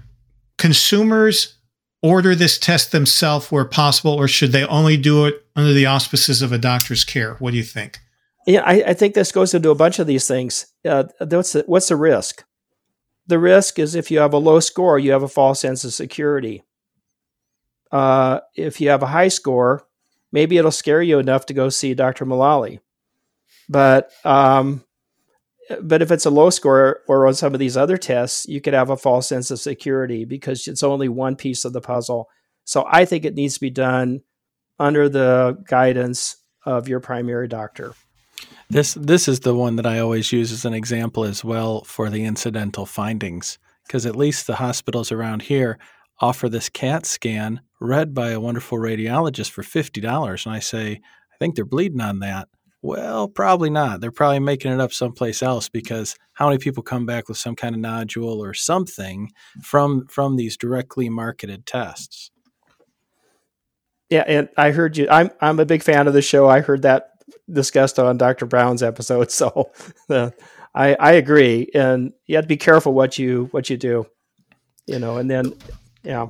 consumers 0.59 1.59
order 2.03 2.35
this 2.35 2.59
test 2.59 2.93
themselves 2.93 3.51
where 3.51 3.65
possible, 3.65 4.12
or 4.12 4.29
should 4.29 4.53
they 4.53 4.65
only 4.67 4.97
do 4.97 5.27
it 5.27 5.47
under 5.55 5.73
the 5.73 5.87
auspices 5.87 6.43
of 6.43 6.53
a 6.53 6.59
doctor's 6.59 7.05
care? 7.05 7.35
What 7.35 7.53
do 7.53 7.57
you 7.57 7.62
think? 7.62 7.99
Yeah, 8.47 8.62
I, 8.62 8.83
I 8.88 8.95
think 8.95 9.15
this 9.15 9.31
goes 9.31 9.55
into 9.55 9.71
a 9.71 9.75
bunch 9.75 9.99
of 9.99 10.07
these 10.07 10.27
things. 10.27 10.67
Uh, 10.85 11.05
what's 11.21 11.53
the, 11.53 11.62
what's 11.67 11.88
the 11.88 11.97
risk? 11.97 12.45
The 13.29 13.38
risk 13.38 13.79
is 13.79 13.95
if 13.95 14.11
you 14.11 14.19
have 14.19 14.33
a 14.33 14.38
low 14.38 14.59
score, 14.59 14.99
you 14.99 15.12
have 15.12 15.23
a 15.23 15.29
false 15.29 15.61
sense 15.61 15.85
of 15.85 15.93
security 15.93 16.65
uh, 17.93 18.41
if 18.57 18.81
you 18.81 18.88
have 18.88 19.03
a 19.03 19.07
high 19.07 19.29
score, 19.29 19.87
maybe 20.33 20.57
it'll 20.57 20.71
scare 20.71 21.03
you 21.03 21.19
enough 21.19 21.47
to 21.47 21.55
go 21.55 21.69
see 21.69 21.95
Dr. 21.95 22.25
Mullally. 22.25 22.81
But 23.69 24.11
um, 24.25 24.83
but 25.81 26.03
if 26.03 26.11
it's 26.11 26.27
a 26.27 26.31
low 26.31 26.51
score 26.51 27.01
or 27.09 27.27
on 27.27 27.35
some 27.35 27.55
of 27.55 27.61
these 27.61 27.77
other 27.77 27.97
tests, 27.97 28.47
you 28.49 28.61
could 28.61 28.75
have 28.75 28.91
a 28.91 28.97
false 28.97 29.29
sense 29.29 29.51
of 29.51 29.61
security 29.61 30.25
because 30.25 30.67
it's 30.67 30.83
only 30.83 31.09
one 31.09 31.37
piece 31.37 31.65
of 31.65 31.73
the 31.73 31.81
puzzle. 31.81 32.29
So 32.65 32.85
I 32.89 33.05
think 33.05 33.25
it 33.25 33.35
needs 33.35 33.55
to 33.55 33.61
be 33.61 33.71
done 33.71 34.23
under 34.79 35.09
the 35.09 35.63
guidance 35.69 36.37
of 36.65 36.89
your 36.89 37.01
primary 37.01 37.49
doctor. 37.49 37.95
This 38.71 38.95
this 38.95 39.29
is 39.29 39.41
the 39.41 39.55
one 39.55 39.77
that 39.77 39.87
I 39.87 39.99
always 39.99 40.33
use 40.33 40.51
as 40.51 40.65
an 40.65 40.75
example 40.75 41.25
as 41.25 41.45
well 41.45 41.85
for 41.85 42.09
the 42.09 42.25
incidental 42.25 42.87
findings 42.87 43.59
because 43.87 44.07
at 44.07 44.17
least 44.17 44.47
the 44.47 44.57
hospitals 44.57 45.13
around 45.13 45.43
here 45.43 45.79
offer 46.21 46.49
this 46.49 46.69
CAT 46.69 47.05
scan 47.05 47.61
read 47.81 48.15
by 48.15 48.31
a 48.31 48.41
wonderful 48.41 48.79
radiologist 48.79 49.51
for 49.51 49.63
$50. 49.63 50.47
And 50.47 50.55
I 50.55 50.61
say, 50.61 50.93
I 51.33 51.37
think 51.39 51.55
they're 51.57 51.65
bleeding 51.65 52.01
on 52.01 52.21
that. 52.21 52.49
Well, 52.83 53.29
probably 53.29 53.71
not. 53.71 54.01
They're 54.01 54.11
probably 54.11 54.40
making 54.40 54.73
it 54.73 54.81
up 54.81 54.92
someplace 54.92 55.40
else 55.40 55.68
because 55.68 56.16
how 56.33 56.49
many 56.49 56.59
people 56.59 56.83
come 56.83 57.07
back 57.07 57.29
with 57.29 57.38
some 57.38 57.55
kind 57.55 57.77
of 57.77 57.81
nodule 57.81 58.42
or 58.42 58.55
something 58.55 59.31
from 59.62 60.07
from 60.09 60.35
these 60.37 60.57
directly 60.57 61.09
marketed 61.09 61.64
tests? 61.64 62.33
Yeah, 64.11 64.25
and 64.27 64.49
I 64.57 64.73
heard 64.73 64.97
you. 64.97 65.07
I'm 65.09 65.31
I'm 65.40 65.61
a 65.61 65.64
big 65.64 65.85
fan 65.85 66.09
of 66.09 66.12
the 66.12 66.23
show. 66.23 66.49
I 66.49 66.61
heard 66.61 66.83
that 66.83 67.11
discussed 67.51 68.01
on 68.01 68.18
Dr. 68.18 68.47
Brown's 68.47 68.83
episode. 68.83 69.31
So, 69.31 69.71
uh, 70.11 70.31
I 70.75 70.95
I 70.95 71.12
agree, 71.12 71.71
and 71.75 72.12
you 72.27 72.35
have 72.35 72.45
to 72.45 72.49
be 72.49 72.57
careful 72.57 72.92
what 72.95 73.16
you 73.16 73.49
what 73.53 73.71
you 73.71 73.77
do, 73.77 74.07
you 74.87 74.99
know. 74.99 75.18
And 75.18 75.31
then, 75.31 75.55
yeah, 76.03 76.29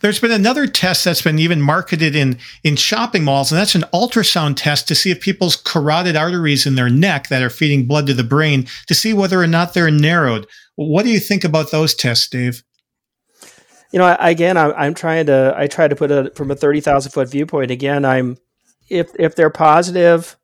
there's 0.00 0.20
been 0.20 0.30
another 0.30 0.66
test 0.66 1.04
that's 1.04 1.22
been 1.22 1.38
even 1.38 1.60
marketed 1.60 2.14
in 2.14 2.38
in 2.64 2.76
shopping 2.76 3.24
malls, 3.24 3.50
and 3.50 3.60
that's 3.60 3.74
an 3.74 3.84
ultrasound 3.92 4.54
test 4.56 4.88
to 4.88 4.94
see 4.94 5.10
if 5.10 5.20
people's 5.20 5.56
carotid 5.56 6.16
arteries 6.16 6.66
in 6.66 6.74
their 6.74 6.90
neck 6.90 7.28
that 7.28 7.42
are 7.42 7.50
feeding 7.50 7.86
blood 7.86 8.06
to 8.06 8.14
the 8.14 8.24
brain 8.24 8.66
to 8.86 8.94
see 8.94 9.12
whether 9.12 9.40
or 9.40 9.46
not 9.46 9.74
they're 9.74 9.90
narrowed. 9.90 10.46
What 10.76 11.04
do 11.04 11.10
you 11.10 11.20
think 11.20 11.44
about 11.44 11.70
those 11.70 11.94
tests, 11.94 12.28
Dave? 12.28 12.62
You 13.92 13.98
know, 13.98 14.16
again, 14.18 14.56
I'm 14.56 14.94
trying 14.94 15.26
to 15.26 15.54
I 15.56 15.66
try 15.66 15.86
to 15.86 15.94
put 15.94 16.10
it 16.10 16.34
from 16.34 16.50
a 16.50 16.56
thirty 16.56 16.80
thousand 16.80 17.12
foot 17.12 17.30
viewpoint. 17.30 17.70
Again, 17.70 18.04
I'm 18.04 18.38
if 18.88 19.10
if 19.18 19.34
they're 19.34 19.50
positive, 19.50 20.36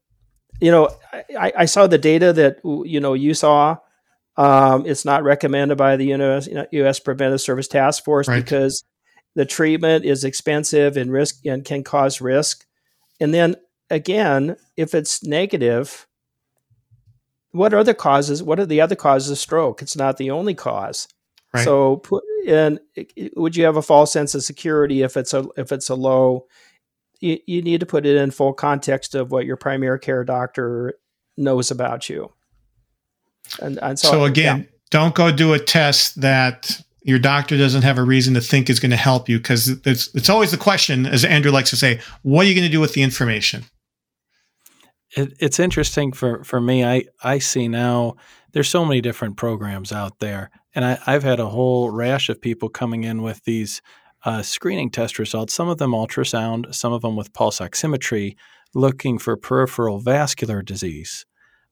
you 0.60 0.70
know, 0.70 0.90
I, 1.38 1.52
I 1.56 1.64
saw 1.64 1.86
the 1.86 1.98
data 1.98 2.32
that 2.34 2.58
you 2.64 3.00
know 3.00 3.14
you 3.14 3.34
saw. 3.34 3.78
Um, 4.36 4.86
it's 4.86 5.04
not 5.04 5.24
recommended 5.24 5.76
by 5.76 5.96
the 5.96 6.12
US, 6.12 6.48
US 6.70 7.00
Preventive 7.00 7.40
Service 7.40 7.66
Task 7.66 8.04
Force 8.04 8.28
right. 8.28 8.44
because 8.44 8.84
the 9.34 9.46
treatment 9.46 10.04
is 10.04 10.24
expensive 10.24 10.96
and 10.96 11.12
risk 11.12 11.44
and 11.46 11.64
can 11.64 11.84
cause 11.84 12.20
risk. 12.20 12.66
And 13.20 13.32
then 13.32 13.56
again, 13.90 14.56
if 14.76 14.94
it's 14.94 15.22
negative, 15.22 16.06
what 17.52 17.74
are 17.74 17.84
the 17.84 17.94
causes? 17.94 18.42
What 18.42 18.60
are 18.60 18.66
the 18.66 18.80
other 18.80 18.96
causes 18.96 19.30
of 19.30 19.38
stroke? 19.38 19.82
It's 19.82 19.96
not 19.96 20.16
the 20.16 20.30
only 20.30 20.54
cause. 20.54 21.08
Right. 21.52 21.64
So 21.64 21.96
put 21.96 22.24
in 22.46 22.78
would 23.36 23.56
you 23.56 23.64
have 23.64 23.76
a 23.76 23.82
false 23.82 24.12
sense 24.12 24.34
of 24.34 24.44
security 24.44 25.02
if 25.02 25.16
it's 25.16 25.32
a 25.32 25.46
if 25.56 25.72
it's 25.72 25.88
a 25.88 25.94
low 25.94 26.46
you, 27.20 27.38
you 27.46 27.62
need 27.62 27.80
to 27.80 27.86
put 27.86 28.06
it 28.06 28.16
in 28.16 28.30
full 28.30 28.52
context 28.52 29.14
of 29.14 29.32
what 29.32 29.46
your 29.46 29.56
primary 29.56 29.98
care 29.98 30.24
doctor 30.24 30.94
knows 31.36 31.70
about 31.70 32.08
you. 32.08 32.32
And, 33.60 33.78
and 33.78 33.98
so, 33.98 34.10
so 34.10 34.24
again, 34.24 34.58
yeah. 34.58 34.78
don't 34.90 35.14
go 35.14 35.32
do 35.32 35.52
a 35.54 35.58
test 35.58 36.20
that 36.20 36.80
your 37.08 37.18
doctor 37.18 37.56
doesn't 37.56 37.82
have 37.82 37.96
a 37.96 38.02
reason 38.02 38.34
to 38.34 38.40
think 38.40 38.68
is 38.68 38.78
going 38.78 38.90
to 38.90 38.96
help 38.96 39.30
you 39.30 39.38
because 39.38 39.68
it's, 39.86 40.14
it's 40.14 40.28
always 40.28 40.50
the 40.50 40.58
question, 40.58 41.06
as 41.06 41.24
Andrew 41.24 41.50
likes 41.50 41.70
to 41.70 41.76
say, 41.76 42.00
what 42.20 42.44
are 42.44 42.48
you 42.48 42.54
going 42.54 42.66
to 42.66 42.70
do 42.70 42.80
with 42.80 42.92
the 42.92 43.02
information? 43.02 43.64
It, 45.16 45.32
it's 45.40 45.58
interesting 45.58 46.12
for, 46.12 46.44
for 46.44 46.60
me. 46.60 46.84
I, 46.84 47.04
I 47.22 47.38
see 47.38 47.66
now 47.66 48.16
there's 48.52 48.68
so 48.68 48.84
many 48.84 49.00
different 49.00 49.38
programs 49.38 49.90
out 49.90 50.18
there, 50.18 50.50
and 50.74 50.84
I, 50.84 50.98
I've 51.06 51.22
had 51.22 51.40
a 51.40 51.48
whole 51.48 51.90
rash 51.90 52.28
of 52.28 52.42
people 52.42 52.68
coming 52.68 53.04
in 53.04 53.22
with 53.22 53.42
these 53.44 53.80
uh, 54.26 54.42
screening 54.42 54.90
test 54.90 55.18
results, 55.18 55.54
some 55.54 55.70
of 55.70 55.78
them 55.78 55.92
ultrasound, 55.92 56.74
some 56.74 56.92
of 56.92 57.00
them 57.00 57.16
with 57.16 57.32
pulse 57.32 57.58
oximetry, 57.58 58.36
looking 58.74 59.16
for 59.18 59.34
peripheral 59.34 59.98
vascular 59.98 60.60
disease 60.60 61.24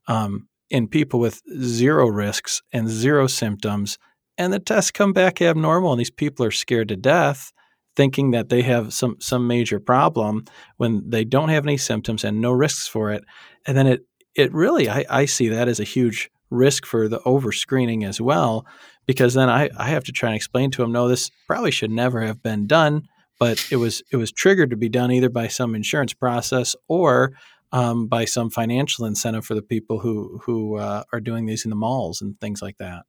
um, 0.07 0.47
in 0.71 0.87
people 0.87 1.19
with 1.19 1.43
zero 1.61 2.07
risks 2.07 2.63
and 2.73 2.89
zero 2.89 3.27
symptoms. 3.27 3.99
And 4.37 4.53
the 4.53 4.59
tests 4.59 4.91
come 4.91 5.13
back 5.13 5.41
abnormal, 5.41 5.91
and 5.91 5.99
these 5.99 6.11
people 6.11 6.45
are 6.45 6.51
scared 6.51 6.89
to 6.89 6.95
death, 6.95 7.51
thinking 7.95 8.31
that 8.31 8.49
they 8.49 8.61
have 8.61 8.93
some 8.93 9.17
some 9.19 9.47
major 9.47 9.79
problem 9.79 10.45
when 10.77 11.09
they 11.09 11.23
don't 11.23 11.49
have 11.49 11.65
any 11.65 11.77
symptoms 11.77 12.23
and 12.23 12.39
no 12.39 12.51
risks 12.51 12.87
for 12.87 13.11
it. 13.11 13.23
And 13.65 13.75
then 13.75 13.87
it 13.87 14.01
it 14.35 14.53
really 14.53 14.89
I, 14.89 15.05
I 15.09 15.25
see 15.25 15.49
that 15.49 15.67
as 15.67 15.79
a 15.79 15.83
huge 15.83 16.29
risk 16.49 16.85
for 16.85 17.07
the 17.07 17.19
over 17.23 17.51
screening 17.51 18.03
as 18.03 18.21
well, 18.21 18.65
because 19.05 19.33
then 19.33 19.49
I, 19.49 19.69
I 19.77 19.89
have 19.89 20.03
to 20.05 20.11
try 20.11 20.29
and 20.29 20.35
explain 20.35 20.71
to 20.71 20.81
them, 20.81 20.91
no, 20.91 21.07
this 21.07 21.31
probably 21.47 21.71
should 21.71 21.91
never 21.91 22.21
have 22.21 22.41
been 22.41 22.67
done, 22.67 23.07
but 23.39 23.65
it 23.71 23.77
was 23.77 24.03
it 24.11 24.17
was 24.17 24.31
triggered 24.31 24.69
to 24.69 24.77
be 24.77 24.89
done 24.89 25.11
either 25.11 25.29
by 25.29 25.47
some 25.47 25.75
insurance 25.75 26.13
process 26.13 26.75
or 26.87 27.33
um, 27.71 28.07
by 28.07 28.25
some 28.25 28.49
financial 28.49 29.05
incentive 29.05 29.45
for 29.45 29.55
the 29.55 29.61
people 29.61 29.99
who 29.99 30.39
who 30.43 30.77
uh, 30.77 31.03
are 31.11 31.19
doing 31.19 31.47
these 31.47 31.65
in 31.65 31.69
the 31.69 31.75
malls 31.75 32.21
and 32.21 32.39
things 32.39 32.61
like 32.61 32.77
that. 32.77 33.03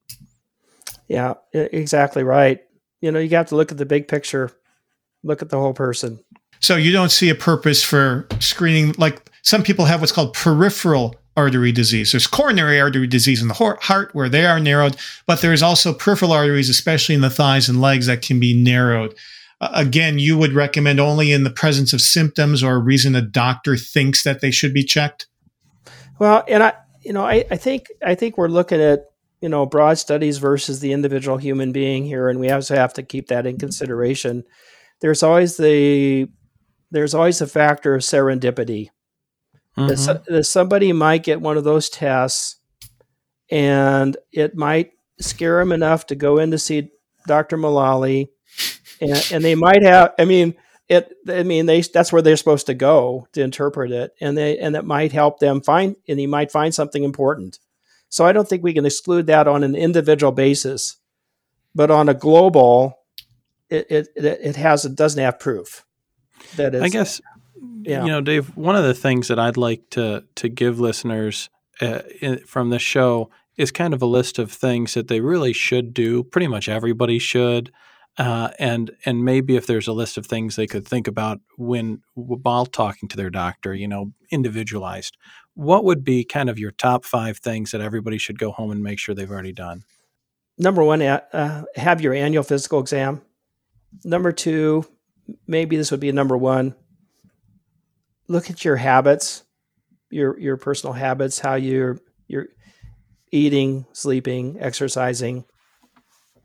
Yeah, 1.08 1.34
exactly 1.52 2.22
right. 2.22 2.60
You 3.00 3.10
know, 3.10 3.18
you 3.18 3.30
have 3.36 3.48
to 3.48 3.56
look 3.56 3.72
at 3.72 3.78
the 3.78 3.86
big 3.86 4.08
picture, 4.08 4.50
look 5.22 5.42
at 5.42 5.48
the 5.48 5.58
whole 5.58 5.74
person. 5.74 6.20
So 6.60 6.76
you 6.76 6.92
don't 6.92 7.10
see 7.10 7.30
a 7.30 7.34
purpose 7.34 7.82
for 7.82 8.26
screening 8.40 8.94
like 8.98 9.30
some 9.42 9.62
people 9.62 9.84
have 9.86 10.00
what's 10.00 10.12
called 10.12 10.34
peripheral 10.34 11.14
artery 11.36 11.70
disease. 11.70 12.12
There's 12.12 12.26
coronary 12.26 12.80
artery 12.80 13.06
disease 13.06 13.40
in 13.40 13.48
the 13.48 13.54
heart 13.54 14.14
where 14.14 14.28
they 14.28 14.44
are 14.44 14.58
narrowed, 14.58 14.96
but 15.26 15.40
there's 15.40 15.62
also 15.62 15.94
peripheral 15.94 16.32
arteries, 16.32 16.68
especially 16.68 17.14
in 17.14 17.20
the 17.20 17.30
thighs 17.30 17.68
and 17.68 17.80
legs, 17.80 18.06
that 18.06 18.22
can 18.22 18.40
be 18.40 18.60
narrowed. 18.60 19.14
Uh, 19.60 19.70
again, 19.72 20.18
you 20.18 20.36
would 20.36 20.52
recommend 20.52 20.98
only 20.98 21.30
in 21.30 21.44
the 21.44 21.50
presence 21.50 21.92
of 21.92 22.00
symptoms 22.00 22.62
or 22.62 22.74
a 22.74 22.78
reason 22.78 23.14
a 23.14 23.22
doctor 23.22 23.76
thinks 23.76 24.24
that 24.24 24.40
they 24.40 24.50
should 24.50 24.74
be 24.74 24.84
checked. 24.84 25.28
Well, 26.18 26.44
and 26.48 26.62
I, 26.62 26.72
you 27.02 27.12
know, 27.12 27.24
I, 27.24 27.44
I 27.50 27.56
think 27.56 27.86
I 28.04 28.16
think 28.16 28.36
we're 28.36 28.48
looking 28.48 28.80
at 28.80 29.04
you 29.40 29.48
know 29.48 29.66
broad 29.66 29.98
studies 29.98 30.38
versus 30.38 30.80
the 30.80 30.92
individual 30.92 31.38
human 31.38 31.72
being 31.72 32.04
here, 32.04 32.28
and 32.28 32.40
we 32.40 32.50
also 32.50 32.74
have 32.74 32.94
to 32.94 33.02
keep 33.02 33.28
that 33.28 33.46
in 33.46 33.58
consideration. 33.58 34.44
There's 35.00 35.22
always 35.22 35.56
the 35.56 36.28
there's 36.90 37.14
always 37.14 37.40
a 37.40 37.46
factor 37.46 37.94
of 37.94 38.02
serendipity 38.02 38.88
Mm-hmm. 39.78 40.06
That, 40.06 40.24
that 40.24 40.44
somebody 40.44 40.92
might 40.92 41.22
get 41.22 41.40
one 41.40 41.56
of 41.56 41.64
those 41.64 41.88
tests 41.88 42.56
and 43.50 44.16
it 44.32 44.56
might 44.56 44.92
scare 45.20 45.58
them 45.60 45.72
enough 45.72 46.06
to 46.06 46.16
go 46.16 46.38
in 46.38 46.50
to 46.50 46.58
see 46.58 46.90
Dr. 47.26 47.56
Mullally. 47.56 48.30
And, 49.00 49.28
and 49.32 49.44
they 49.44 49.54
might 49.54 49.84
have, 49.84 50.14
I 50.18 50.24
mean, 50.24 50.54
it, 50.88 51.12
I 51.28 51.44
mean, 51.44 51.66
they, 51.66 51.82
that's 51.82 52.12
where 52.12 52.22
they're 52.22 52.36
supposed 52.36 52.66
to 52.66 52.74
go 52.74 53.28
to 53.32 53.42
interpret 53.42 53.92
it. 53.92 54.12
And 54.20 54.36
they, 54.36 54.58
and 54.58 54.74
it 54.74 54.84
might 54.84 55.12
help 55.12 55.38
them 55.38 55.60
find, 55.60 55.94
and 56.08 56.18
he 56.18 56.26
might 56.26 56.50
find 56.50 56.74
something 56.74 57.04
important. 57.04 57.60
So 58.08 58.24
I 58.24 58.32
don't 58.32 58.48
think 58.48 58.62
we 58.62 58.74
can 58.74 58.86
exclude 58.86 59.26
that 59.26 59.46
on 59.46 59.64
an 59.64 59.74
individual 59.74 60.32
basis, 60.32 60.96
but 61.74 61.90
on 61.90 62.08
a 62.08 62.14
global, 62.14 62.98
it, 63.68 63.86
it, 63.90 64.08
it 64.16 64.56
has, 64.56 64.84
it 64.84 64.94
doesn't 64.94 65.22
have 65.22 65.38
proof 65.38 65.84
that 66.56 66.74
I 66.74 66.88
guess 66.88 67.20
yeah. 67.82 68.04
you 68.04 68.10
know, 68.10 68.20
Dave, 68.20 68.56
one 68.56 68.76
of 68.76 68.84
the 68.84 68.94
things 68.94 69.28
that 69.28 69.38
I'd 69.38 69.56
like 69.56 69.90
to 69.90 70.24
to 70.36 70.48
give 70.48 70.80
listeners 70.80 71.48
uh, 71.80 72.00
in, 72.20 72.38
from 72.38 72.70
this 72.70 72.82
show 72.82 73.30
is 73.56 73.70
kind 73.70 73.94
of 73.94 74.02
a 74.02 74.06
list 74.06 74.38
of 74.38 74.52
things 74.52 74.94
that 74.94 75.08
they 75.08 75.20
really 75.20 75.52
should 75.52 75.94
do. 75.94 76.22
Pretty 76.22 76.48
much 76.48 76.68
everybody 76.68 77.18
should, 77.18 77.72
uh, 78.16 78.50
and 78.58 78.90
and 79.04 79.24
maybe 79.24 79.56
if 79.56 79.66
there's 79.66 79.88
a 79.88 79.92
list 79.92 80.16
of 80.16 80.26
things 80.26 80.56
they 80.56 80.66
could 80.66 80.86
think 80.86 81.08
about 81.08 81.40
when 81.56 82.02
while 82.14 82.66
talking 82.66 83.08
to 83.08 83.16
their 83.16 83.30
doctor, 83.30 83.74
you 83.74 83.88
know, 83.88 84.12
individualized. 84.30 85.16
What 85.58 85.82
would 85.82 86.04
be 86.04 86.22
kind 86.22 86.48
of 86.48 86.56
your 86.56 86.70
top 86.70 87.04
five 87.04 87.38
things 87.38 87.72
that 87.72 87.80
everybody 87.80 88.16
should 88.16 88.38
go 88.38 88.52
home 88.52 88.70
and 88.70 88.80
make 88.80 89.00
sure 89.00 89.12
they've 89.12 89.28
already 89.28 89.52
done? 89.52 89.82
Number 90.56 90.84
one, 90.84 91.02
uh, 91.02 91.64
have 91.74 92.00
your 92.00 92.14
annual 92.14 92.44
physical 92.44 92.78
exam. 92.78 93.22
Number 94.04 94.30
two, 94.30 94.86
maybe 95.48 95.76
this 95.76 95.90
would 95.90 95.98
be 95.98 96.12
number 96.12 96.36
one 96.36 96.76
look 98.28 98.50
at 98.50 98.64
your 98.64 98.76
habits, 98.76 99.42
your 100.10 100.38
your 100.38 100.56
personal 100.56 100.92
habits, 100.92 101.40
how 101.40 101.56
you're 101.56 101.98
you're 102.28 102.46
eating, 103.32 103.84
sleeping, 103.92 104.58
exercising, 104.60 105.44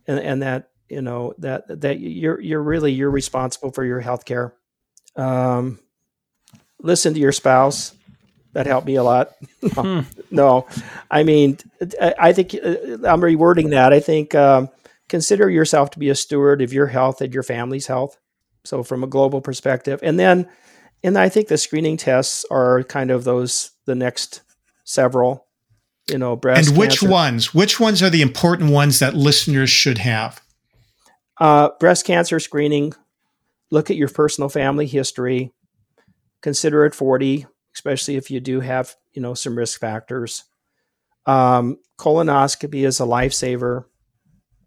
and 0.07 0.20
and 0.20 0.41
that 0.41 0.72
you 0.89 1.03
know 1.03 1.36
that 1.38 1.82
that 1.82 1.99
you're 1.99 2.41
you're 2.41 2.64
really 2.64 2.91
you're 2.91 3.11
responsible 3.11 3.72
for 3.72 3.86
your 3.86 3.99
health 3.99 4.26
care. 4.26 4.55
Um, 5.16 5.80
listen 6.82 7.14
to 7.14 7.20
your 7.20 7.32
spouse. 7.32 7.93
That 8.54 8.68
helped 8.68 8.88
me 8.88 8.95
a 8.95 9.04
lot. 9.04 9.32
hmm. 9.62 10.01
No, 10.32 10.68
I 11.12 11.24
mean, 11.24 11.58
I 11.99 12.34
think 12.34 12.56
uh, 12.56 13.08
I'm 13.08 13.22
rewording 13.22 13.70
that. 13.72 13.93
I 13.93 13.99
think 13.99 14.34
um, 14.34 14.70
consider 15.10 15.49
yourself 15.49 15.91
to 15.91 15.99
be 15.99 16.10
a 16.10 16.16
steward 16.16 16.62
of 16.62 16.74
your 16.74 16.88
health 16.88 17.22
and 17.22 17.34
your 17.34 17.43
family's 17.43 17.88
health. 17.88 18.18
So, 18.64 18.82
from 18.82 19.04
a 19.04 19.08
global 19.08 19.41
perspective, 19.41 19.99
and 20.01 20.18
then 20.18 20.47
and 21.04 21.18
I 21.18 21.30
think 21.30 21.49
the 21.49 21.58
screening 21.58 21.97
tests 21.97 22.45
are 22.49 22.84
kind 22.84 23.12
of 23.12 23.24
those 23.24 23.72
the 23.86 23.95
next 23.95 24.41
several. 24.86 25.45
You 26.10 26.18
know, 26.18 26.36
breast. 26.36 26.70
And 26.70 26.78
which 26.78 26.99
cancer. 26.99 27.10
ones? 27.10 27.54
Which 27.54 27.80
ones 27.80 28.01
are 28.04 28.10
the 28.10 28.22
important 28.22 28.72
ones 28.72 28.99
that 28.99 29.14
listeners 29.14 29.70
should 29.70 29.99
have? 29.99 30.41
Uh, 31.39 31.70
breast 31.80 32.06
cancer 32.06 32.39
screening. 32.39 32.93
Look 33.72 33.89
at 33.89 33.95
your 33.95 34.10
personal 34.10 34.49
family 34.49 34.86
history. 34.86 35.54
Consider 36.41 36.86
it 36.86 36.93
forty, 36.93 37.45
especially 37.74 38.15
if 38.15 38.30
you 38.32 38.39
do 38.39 38.59
have 38.59 38.95
you 39.13 39.21
know 39.21 39.34
some 39.34 39.57
risk 39.57 39.80
factors. 39.80 40.43
Um, 41.26 41.78
colonoscopy 41.97 42.86
is 42.86 42.99
a 42.99 43.03
lifesaver, 43.03 43.86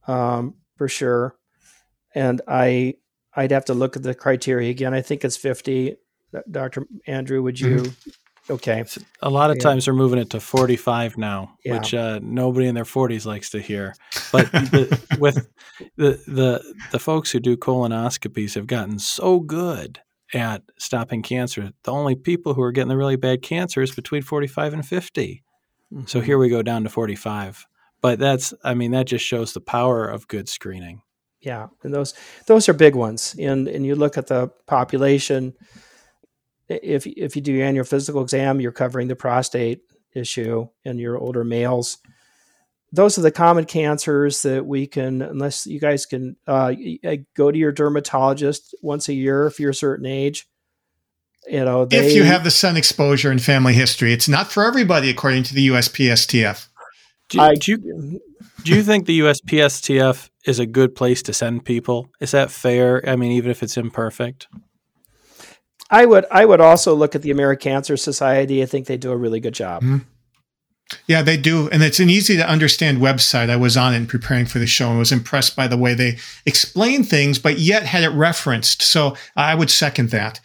um, 0.06 0.54
for 0.76 0.88
sure. 0.88 1.36
And 2.14 2.40
I 2.48 2.94
I'd 3.34 3.50
have 3.50 3.66
to 3.66 3.74
look 3.74 3.96
at 3.96 4.02
the 4.02 4.14
criteria 4.14 4.70
again. 4.70 4.94
I 4.94 5.02
think 5.02 5.24
it's 5.24 5.36
50. 5.36 5.96
Dr. 6.50 6.86
Andrew, 7.06 7.42
would 7.42 7.60
you? 7.60 7.76
Mm-hmm. 7.76 8.10
Okay. 8.48 8.84
A 9.22 9.30
lot 9.30 9.50
of 9.50 9.56
yeah. 9.56 9.62
times 9.62 9.84
they're 9.84 9.94
moving 9.94 10.20
it 10.20 10.30
to 10.30 10.40
45 10.40 11.18
now, 11.18 11.56
yeah. 11.64 11.74
which 11.74 11.94
uh, 11.94 12.20
nobody 12.22 12.68
in 12.68 12.74
their 12.74 12.84
40s 12.84 13.26
likes 13.26 13.50
to 13.50 13.60
hear. 13.60 13.94
But 14.30 14.50
the, 14.52 15.16
with 15.18 15.48
the, 15.96 16.20
the 16.26 16.74
the 16.92 16.98
folks 16.98 17.32
who 17.32 17.40
do 17.40 17.56
colonoscopies 17.56 18.54
have 18.54 18.68
gotten 18.68 18.98
so 18.98 19.40
good 19.40 20.00
at 20.34 20.62
stopping 20.78 21.22
cancer. 21.22 21.70
The 21.84 21.92
only 21.92 22.14
people 22.14 22.54
who 22.54 22.62
are 22.62 22.72
getting 22.72 22.88
the 22.88 22.96
really 22.96 23.16
bad 23.16 23.42
cancer 23.42 23.82
is 23.82 23.94
between 23.94 24.22
45 24.22 24.74
and 24.74 24.86
50. 24.86 25.42
Mm-hmm. 25.92 26.06
So 26.06 26.20
here 26.20 26.38
we 26.38 26.48
go 26.48 26.62
down 26.62 26.84
to 26.84 26.90
45. 26.90 27.66
But 28.02 28.18
that's 28.18 28.52
I 28.62 28.74
mean 28.74 28.90
that 28.92 29.06
just 29.06 29.24
shows 29.24 29.52
the 29.52 29.60
power 29.60 30.06
of 30.06 30.28
good 30.28 30.48
screening. 30.48 31.02
Yeah, 31.40 31.68
and 31.82 31.94
those 31.94 32.14
those 32.46 32.68
are 32.68 32.74
big 32.74 32.94
ones. 32.94 33.34
And 33.38 33.68
and 33.68 33.86
you 33.86 33.94
look 33.94 34.18
at 34.18 34.26
the 34.26 34.48
population 34.66 35.54
if 36.68 37.06
if 37.06 37.36
you 37.36 37.42
do 37.42 37.52
your 37.52 37.66
annual 37.66 37.84
physical 37.84 38.22
exam, 38.22 38.60
you're 38.60 38.72
covering 38.72 39.08
the 39.08 39.16
prostate 39.16 39.80
issue 40.14 40.68
in 40.84 40.98
your 40.98 41.16
older 41.16 41.44
males. 41.44 41.98
Those 42.92 43.18
are 43.18 43.22
the 43.22 43.32
common 43.32 43.64
cancers 43.64 44.42
that 44.42 44.64
we 44.64 44.86
can, 44.86 45.20
unless 45.20 45.66
you 45.66 45.80
guys 45.80 46.06
can 46.06 46.36
uh, 46.46 46.72
go 47.36 47.50
to 47.50 47.58
your 47.58 47.72
dermatologist 47.72 48.74
once 48.80 49.08
a 49.08 49.14
year 49.14 49.46
if 49.46 49.58
you're 49.58 49.70
a 49.70 49.74
certain 49.74 50.06
age. 50.06 50.46
You 51.48 51.64
know, 51.64 51.84
they, 51.84 52.06
if 52.06 52.14
you 52.14 52.24
have 52.24 52.44
the 52.44 52.50
sun 52.50 52.76
exposure 52.76 53.30
and 53.30 53.42
family 53.42 53.74
history, 53.74 54.12
it's 54.12 54.28
not 54.28 54.50
for 54.50 54.64
everybody, 54.64 55.10
according 55.10 55.44
to 55.44 55.54
the 55.54 55.68
USPSTF. 55.68 56.68
Do, 57.28 57.40
I, 57.40 57.54
do, 57.54 57.72
you, 57.72 58.20
do 58.62 58.72
you 58.72 58.82
think 58.82 59.06
the 59.06 59.20
USPSTF 59.20 60.30
is 60.44 60.58
a 60.58 60.66
good 60.66 60.94
place 60.94 61.22
to 61.22 61.32
send 61.32 61.64
people? 61.64 62.08
Is 62.20 62.30
that 62.32 62.50
fair? 62.50 63.08
I 63.08 63.16
mean, 63.16 63.32
even 63.32 63.50
if 63.50 63.62
it's 63.62 63.76
imperfect? 63.76 64.48
I 65.90 66.04
would 66.06 66.24
I 66.30 66.44
would 66.44 66.60
also 66.60 66.94
look 66.94 67.14
at 67.14 67.22
the 67.22 67.30
American 67.30 67.72
Cancer 67.72 67.96
Society. 67.96 68.62
I 68.62 68.66
think 68.66 68.86
they 68.86 68.96
do 68.96 69.12
a 69.12 69.16
really 69.16 69.40
good 69.40 69.54
job. 69.54 69.82
Mm-hmm. 69.82 69.98
Yeah, 71.06 71.22
they 71.22 71.36
do. 71.36 71.68
And 71.70 71.82
it's 71.82 71.98
an 71.98 72.08
easy 72.08 72.36
to 72.36 72.48
understand 72.48 72.98
website. 72.98 73.50
I 73.50 73.56
was 73.56 73.76
on 73.76 73.92
it 73.92 73.96
in 73.96 74.06
preparing 74.06 74.46
for 74.46 74.60
the 74.60 74.66
show 74.66 74.88
and 74.88 74.98
was 74.98 75.10
impressed 75.10 75.56
by 75.56 75.66
the 75.66 75.76
way 75.76 75.94
they 75.94 76.18
explain 76.44 77.02
things, 77.02 77.38
but 77.38 77.58
yet 77.58 77.82
had 77.82 78.04
it 78.04 78.10
referenced. 78.10 78.82
So 78.82 79.16
I 79.36 79.54
would 79.56 79.70
second 79.70 80.10
that. 80.10 80.40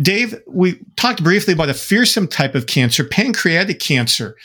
Dave, 0.00 0.38
we 0.46 0.80
talked 0.96 1.24
briefly 1.24 1.54
about 1.54 1.70
a 1.70 1.74
fearsome 1.74 2.28
type 2.28 2.54
of 2.54 2.66
cancer, 2.66 3.02
pancreatic 3.02 3.80
cancer. 3.80 4.36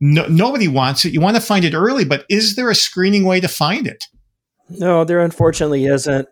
No, 0.00 0.26
nobody 0.26 0.68
wants 0.68 1.04
it. 1.04 1.12
You 1.12 1.20
want 1.20 1.36
to 1.36 1.42
find 1.42 1.64
it 1.64 1.74
early, 1.74 2.04
but 2.04 2.24
is 2.28 2.54
there 2.54 2.70
a 2.70 2.74
screening 2.74 3.24
way 3.24 3.40
to 3.40 3.48
find 3.48 3.86
it? 3.86 4.04
No, 4.68 5.04
there 5.04 5.20
unfortunately 5.20 5.86
isn't 5.86 6.28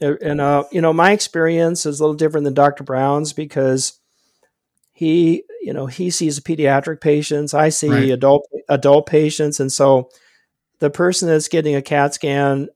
and 0.00 0.40
uh, 0.40 0.64
you 0.72 0.80
know 0.80 0.92
my 0.92 1.12
experience 1.12 1.84
is 1.86 2.00
a 2.00 2.02
little 2.02 2.16
different 2.16 2.44
than 2.44 2.54
Dr. 2.54 2.84
Brown's 2.84 3.32
because 3.32 3.98
he 4.92 5.44
you 5.60 5.72
know 5.72 5.86
he 5.86 6.10
sees 6.10 6.40
pediatric 6.40 7.00
patients, 7.00 7.54
I 7.54 7.68
see 7.68 7.90
right. 7.90 8.10
adult 8.10 8.48
adult 8.68 9.06
patients, 9.06 9.60
and 9.60 9.72
so 9.72 10.10
the 10.78 10.90
person 10.90 11.28
that's 11.28 11.48
getting 11.48 11.74
a 11.74 11.82
CAT 11.82 12.14
scan 12.14 12.68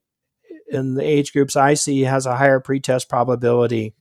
in 0.68 0.94
the 0.94 1.04
age 1.04 1.32
groups 1.32 1.56
I 1.56 1.74
see 1.74 2.02
has 2.02 2.26
a 2.26 2.36
higher 2.36 2.60
pretest 2.60 3.08
probability. 3.08 3.94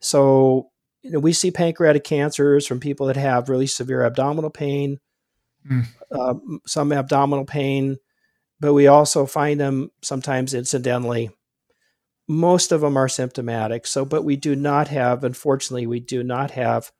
So 0.00 0.70
you 1.02 1.12
know, 1.12 1.20
we 1.20 1.32
see 1.32 1.50
pancreatic 1.50 2.04
cancers 2.04 2.66
from 2.66 2.80
people 2.80 3.06
that 3.06 3.16
have 3.16 3.48
really 3.48 3.66
severe 3.66 4.04
abdominal 4.04 4.50
pain, 4.50 4.98
mm. 5.68 5.84
uh, 6.10 6.34
some 6.66 6.92
abdominal 6.92 7.44
pain, 7.44 7.96
but 8.60 8.74
we 8.74 8.86
also 8.88 9.26
find 9.26 9.60
them 9.60 9.90
sometimes 10.02 10.54
incidentally. 10.54 11.30
Most 12.26 12.72
of 12.72 12.82
them 12.82 12.96
are 12.96 13.08
symptomatic. 13.08 13.86
So, 13.86 14.04
but 14.04 14.24
we 14.24 14.36
do 14.36 14.54
not 14.54 14.88
have, 14.88 15.24
unfortunately, 15.24 15.86
we 15.86 16.00
do 16.00 16.22
not 16.22 16.50
have 16.50 16.92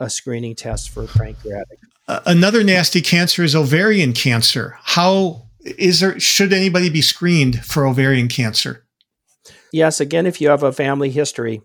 a 0.00 0.10
screening 0.10 0.54
test 0.54 0.90
for 0.90 1.06
pancreatic. 1.06 1.78
Uh, 2.06 2.20
another 2.26 2.64
nasty 2.64 3.00
cancer 3.00 3.42
is 3.42 3.54
ovarian 3.54 4.12
cancer. 4.12 4.78
How 4.80 5.48
is 5.60 6.00
there? 6.00 6.18
Should 6.18 6.52
anybody 6.52 6.88
be 6.88 7.02
screened 7.02 7.64
for 7.64 7.86
ovarian 7.86 8.28
cancer? 8.28 8.84
Yes. 9.72 10.00
Again, 10.00 10.26
if 10.26 10.40
you 10.40 10.48
have 10.48 10.62
a 10.62 10.72
family 10.72 11.10
history, 11.10 11.60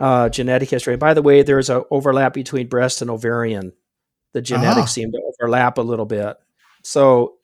uh, 0.00 0.28
genetic 0.28 0.70
history. 0.70 0.96
By 0.96 1.14
the 1.14 1.22
way, 1.22 1.42
there's 1.42 1.70
an 1.70 1.84
overlap 1.90 2.32
between 2.32 2.68
breast 2.68 3.02
and 3.02 3.10
ovarian. 3.10 3.72
The 4.32 4.42
genetics 4.42 4.76
uh-huh. 4.76 4.86
seem 4.86 5.12
to 5.12 5.20
overlap 5.40 5.78
a 5.78 5.82
little 5.82 6.06
bit. 6.06 6.36
So 6.82 7.34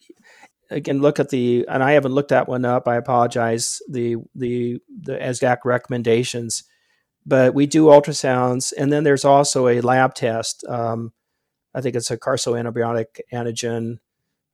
again, 0.70 1.00
look 1.00 1.20
at 1.20 1.28
the 1.28 1.66
and 1.68 1.82
I 1.82 1.92
haven't 1.92 2.12
looked 2.12 2.30
that 2.30 2.48
one 2.48 2.64
up. 2.64 2.88
I 2.88 2.96
apologize. 2.96 3.80
The 3.90 4.16
the 4.34 4.78
the 5.02 5.16
ESGAC 5.16 5.58
recommendations, 5.64 6.64
but 7.26 7.54
we 7.54 7.66
do 7.66 7.86
ultrasounds, 7.86 8.72
and 8.78 8.92
then 8.92 9.04
there's 9.04 9.24
also 9.24 9.68
a 9.68 9.80
lab 9.80 10.14
test. 10.14 10.64
Um, 10.68 11.12
I 11.74 11.80
think 11.80 11.96
it's 11.96 12.10
a 12.10 12.16
carcinoembryonic 12.16 13.20
antigen 13.32 13.98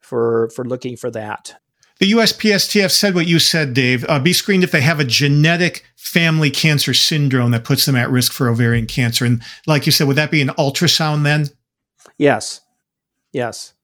for 0.00 0.50
for 0.56 0.64
looking 0.64 0.96
for 0.96 1.10
that. 1.10 1.56
The 1.98 2.10
USPSTF 2.10 2.90
said 2.90 3.14
what 3.14 3.28
you 3.28 3.38
said, 3.38 3.74
Dave. 3.74 4.04
Uh, 4.08 4.18
be 4.18 4.32
screened 4.32 4.64
if 4.64 4.72
they 4.72 4.80
have 4.80 4.98
a 4.98 5.04
genetic 5.04 5.84
family 5.94 6.50
cancer 6.50 6.92
syndrome 6.94 7.52
that 7.52 7.62
puts 7.62 7.86
them 7.86 7.94
at 7.94 8.10
risk 8.10 8.32
for 8.32 8.48
ovarian 8.48 8.86
cancer. 8.86 9.24
And 9.24 9.40
like 9.68 9.86
you 9.86 9.92
said, 9.92 10.08
would 10.08 10.16
that 10.16 10.32
be 10.32 10.42
an 10.42 10.48
ultrasound 10.48 11.22
then? 11.22 11.46
Yes. 12.18 12.60
Yes. 13.32 13.74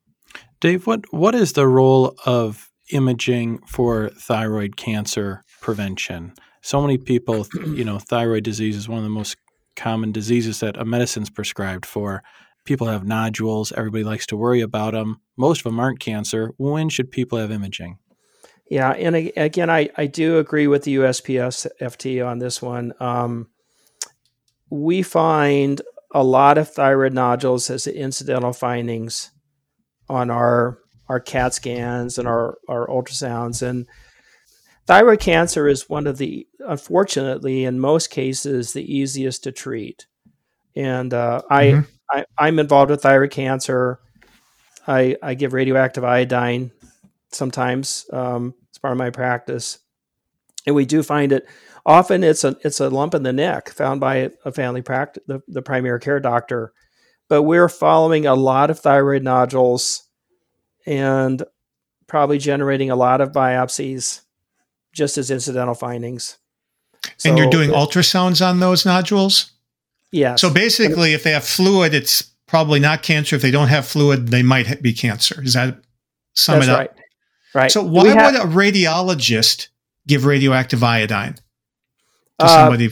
Dave, 0.60 0.84
what, 0.84 1.04
what 1.12 1.36
is 1.36 1.52
the 1.52 1.68
role 1.68 2.16
of 2.26 2.72
imaging 2.90 3.58
for 3.68 4.08
thyroid 4.08 4.76
cancer 4.76 5.44
prevention? 5.60 6.32
So 6.62 6.80
many 6.80 6.98
people, 6.98 7.46
you 7.66 7.84
know, 7.84 7.98
thyroid 7.98 8.44
disease 8.44 8.76
is 8.76 8.88
one 8.88 8.98
of 8.98 9.04
the 9.04 9.10
most 9.10 9.36
common 9.76 10.12
diseases 10.12 10.60
that 10.60 10.76
a 10.76 10.84
medicine's 10.84 11.30
prescribed 11.30 11.86
for. 11.86 12.22
People 12.64 12.86
have 12.88 13.04
nodules. 13.04 13.72
Everybody 13.72 14.04
likes 14.04 14.26
to 14.26 14.36
worry 14.36 14.60
about 14.60 14.92
them. 14.92 15.20
Most 15.36 15.60
of 15.60 15.64
them 15.64 15.80
aren't 15.80 16.00
cancer. 16.00 16.52
When 16.56 16.88
should 16.88 17.10
people 17.10 17.38
have 17.38 17.50
imaging? 17.50 17.98
Yeah, 18.70 18.90
and 18.90 19.16
again, 19.16 19.70
I, 19.70 19.88
I 19.96 20.06
do 20.06 20.38
agree 20.38 20.66
with 20.66 20.84
the 20.84 20.96
USPS 20.96 21.66
FT 21.80 22.26
on 22.26 22.38
this 22.38 22.60
one. 22.60 22.92
Um, 23.00 23.48
we 24.68 25.02
find 25.02 25.80
a 26.12 26.22
lot 26.22 26.58
of 26.58 26.70
thyroid 26.70 27.14
nodules 27.14 27.70
as 27.70 27.86
incidental 27.86 28.52
findings 28.52 29.30
on 30.08 30.30
our 30.30 30.78
our 31.08 31.20
CAT 31.20 31.54
scans 31.54 32.18
and 32.18 32.28
our, 32.28 32.58
our 32.68 32.86
ultrasounds. 32.86 33.66
And 33.66 33.86
thyroid 34.88 35.20
cancer 35.20 35.68
is 35.68 35.88
one 35.88 36.06
of 36.06 36.16
the, 36.16 36.48
unfortunately, 36.60 37.64
in 37.64 37.78
most 37.78 38.08
cases, 38.08 38.72
the 38.72 38.96
easiest 38.96 39.44
to 39.44 39.52
treat. 39.52 40.06
And 40.74 41.12
uh, 41.12 41.42
mm-hmm. 41.50 41.80
I, 42.10 42.24
I 42.38 42.48
am 42.48 42.58
involved 42.58 42.90
with 42.90 43.02
thyroid 43.02 43.30
cancer. 43.30 44.00
I 44.86 45.16
I 45.22 45.34
give 45.34 45.52
radioactive 45.52 46.02
iodine 46.02 46.70
sometimes. 47.30 48.06
Um, 48.10 48.54
it's 48.70 48.78
part 48.78 48.92
of 48.92 48.98
my 48.98 49.10
practice, 49.10 49.78
and 50.66 50.74
we 50.74 50.86
do 50.86 51.02
find 51.02 51.32
it. 51.32 51.46
Often, 51.84 52.24
it's 52.24 52.44
a 52.44 52.56
it's 52.64 52.80
a 52.80 52.88
lump 52.88 53.14
in 53.14 53.22
the 53.22 53.32
neck 53.32 53.68
found 53.68 54.00
by 54.00 54.30
a 54.46 54.52
family 54.52 54.80
practice, 54.80 55.22
the, 55.26 55.40
the 55.48 55.60
primary 55.60 56.00
care 56.00 56.20
doctor. 56.20 56.72
But 57.28 57.42
we're 57.42 57.68
following 57.68 58.24
a 58.24 58.34
lot 58.34 58.70
of 58.70 58.80
thyroid 58.80 59.22
nodules, 59.22 60.04
and 60.86 61.42
probably 62.06 62.38
generating 62.38 62.90
a 62.90 62.96
lot 62.96 63.20
of 63.20 63.32
biopsies, 63.32 64.22
just 64.92 65.18
as 65.18 65.30
incidental 65.30 65.74
findings. 65.74 66.38
So, 67.16 67.28
and 67.28 67.38
you're 67.38 67.50
doing 67.50 67.70
ultrasounds 67.70 68.44
on 68.46 68.60
those 68.60 68.84
nodules. 68.84 69.52
Yeah. 70.10 70.36
So 70.36 70.50
basically, 70.50 71.12
if 71.12 71.22
they 71.22 71.32
have 71.32 71.44
fluid, 71.44 71.94
it's 71.94 72.22
probably 72.46 72.80
not 72.80 73.02
cancer. 73.02 73.36
If 73.36 73.42
they 73.42 73.50
don't 73.50 73.68
have 73.68 73.86
fluid, 73.86 74.28
they 74.28 74.42
might 74.42 74.82
be 74.82 74.92
cancer. 74.92 75.42
Is 75.42 75.54
that 75.54 75.78
sum 76.34 76.56
That's 76.56 76.66
it 76.66 76.70
up? 76.70 76.78
Right. 76.78 76.90
Right. 77.54 77.72
So 77.72 77.82
why 77.82 78.08
have, 78.08 78.32
would 78.32 78.40
a 78.40 78.44
radiologist 78.44 79.68
give 80.06 80.24
radioactive 80.24 80.82
iodine 80.82 81.34
to 81.34 81.40
uh, 82.40 82.48
somebody? 82.48 82.90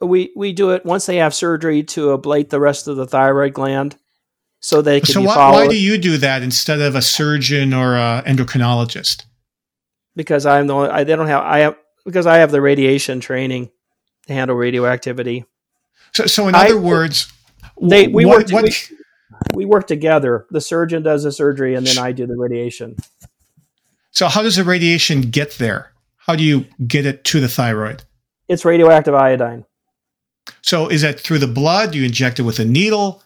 We 0.00 0.32
we 0.36 0.52
do 0.52 0.70
it 0.70 0.86
once 0.86 1.06
they 1.06 1.16
have 1.16 1.34
surgery 1.34 1.82
to 1.84 2.16
ablate 2.16 2.50
the 2.50 2.60
rest 2.60 2.88
of 2.88 2.96
the 2.96 3.06
thyroid 3.06 3.52
gland, 3.52 3.96
so 4.60 4.80
they 4.80 5.00
can. 5.00 5.12
So 5.12 5.22
why, 5.22 5.50
why 5.50 5.68
do 5.68 5.78
you 5.78 5.98
do 5.98 6.16
that 6.18 6.42
instead 6.42 6.80
of 6.80 6.94
a 6.94 7.02
surgeon 7.02 7.74
or 7.74 7.96
an 7.96 8.24
endocrinologist? 8.24 9.24
Because 10.16 10.46
I'm 10.46 10.66
the 10.66 10.74
only, 10.74 10.88
I 10.90 11.04
they 11.04 11.16
don't 11.16 11.28
have 11.28 11.42
I 11.42 11.58
have 11.60 11.76
because 12.04 12.26
I 12.26 12.38
have 12.38 12.50
the 12.50 12.60
radiation 12.60 13.20
training 13.20 13.70
to 14.26 14.32
handle 14.32 14.56
radioactivity. 14.56 15.44
So 16.12 16.26
so 16.26 16.48
in 16.48 16.54
other 16.54 16.78
I, 16.78 16.80
words, 16.80 17.32
they 17.80 18.08
we 18.08 18.24
what, 18.24 18.38
work 18.38 18.50
what, 18.50 18.64
we, 18.64 18.72
we 19.54 19.64
work 19.64 19.86
together. 19.86 20.46
The 20.50 20.60
surgeon 20.60 21.02
does 21.02 21.24
the 21.24 21.32
surgery, 21.32 21.74
and 21.74 21.86
then 21.86 21.98
I 21.98 22.12
do 22.12 22.26
the 22.26 22.36
radiation. 22.36 22.96
So, 24.10 24.28
how 24.28 24.42
does 24.42 24.56
the 24.56 24.64
radiation 24.64 25.22
get 25.22 25.52
there? 25.52 25.92
How 26.16 26.36
do 26.36 26.42
you 26.42 26.66
get 26.86 27.06
it 27.06 27.24
to 27.24 27.40
the 27.40 27.48
thyroid? 27.48 28.02
It's 28.48 28.64
radioactive 28.64 29.14
iodine. 29.14 29.64
So, 30.62 30.88
is 30.88 31.02
that 31.02 31.20
through 31.20 31.38
the 31.38 31.46
blood? 31.46 31.92
Do 31.92 31.98
you 31.98 32.04
inject 32.04 32.38
it 32.40 32.42
with 32.42 32.58
a 32.58 32.64
needle? 32.64 33.22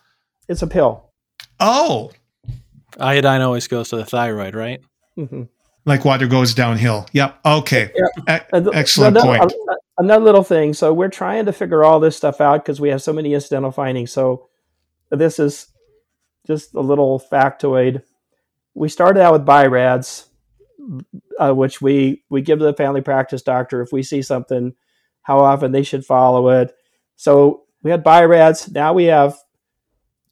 It's 0.49 0.63
a 0.63 0.67
pill. 0.67 1.11
Oh. 1.59 2.13
Iodine 3.01 3.41
always 3.41 3.67
goes 3.67 3.89
to 3.89 3.97
the 3.97 4.05
thyroid, 4.05 4.55
right? 4.55 4.81
Mm-hmm. 5.19 5.45
Like 5.85 6.05
water 6.05 6.27
goes 6.27 6.55
downhill. 6.55 7.07
Yep. 7.13 7.41
Okay. 7.45 7.93
Yeah. 7.95 8.41
E- 8.53 8.71
excellent 8.73 9.17
another, 9.17 9.39
point. 9.39 9.53
Another 9.99 10.25
little 10.25 10.43
thing. 10.43 10.73
So, 10.75 10.93
we're 10.93 11.09
trying 11.09 11.47
to 11.47 11.53
figure 11.53 11.85
all 11.85 12.01
this 12.01 12.17
stuff 12.17 12.41
out 12.41 12.65
because 12.65 12.81
we 12.81 12.89
have 12.89 13.03
so 13.03 13.13
many 13.13 13.35
incidental 13.35 13.71
findings. 13.71 14.11
So, 14.13 14.49
this 15.11 15.39
is 15.39 15.69
just 16.47 16.75
a 16.75 16.81
little 16.81 17.21
factoid. 17.21 18.03
We 18.75 18.89
started 18.89 19.21
out 19.21 19.33
with 19.33 19.45
BI-RADS 19.45 20.29
uh, 21.39 21.53
which 21.53 21.81
we 21.81 22.23
we 22.29 22.43
give 22.43 22.59
to 22.59 22.65
the 22.65 22.75
family 22.75 23.01
practice 23.01 23.43
doctor 23.43 23.81
if 23.81 23.93
we 23.93 24.03
see 24.03 24.23
something, 24.23 24.75
how 25.23 25.39
often 25.39 25.73
they 25.73 25.83
should 25.83 26.05
follow 26.05 26.49
it. 26.49 26.75
So 27.17 27.65
we 27.83 27.91
had 27.91 28.05
BI-RADS. 28.05 28.71
Now 28.71 28.93
we 28.93 29.05
have 29.05 29.37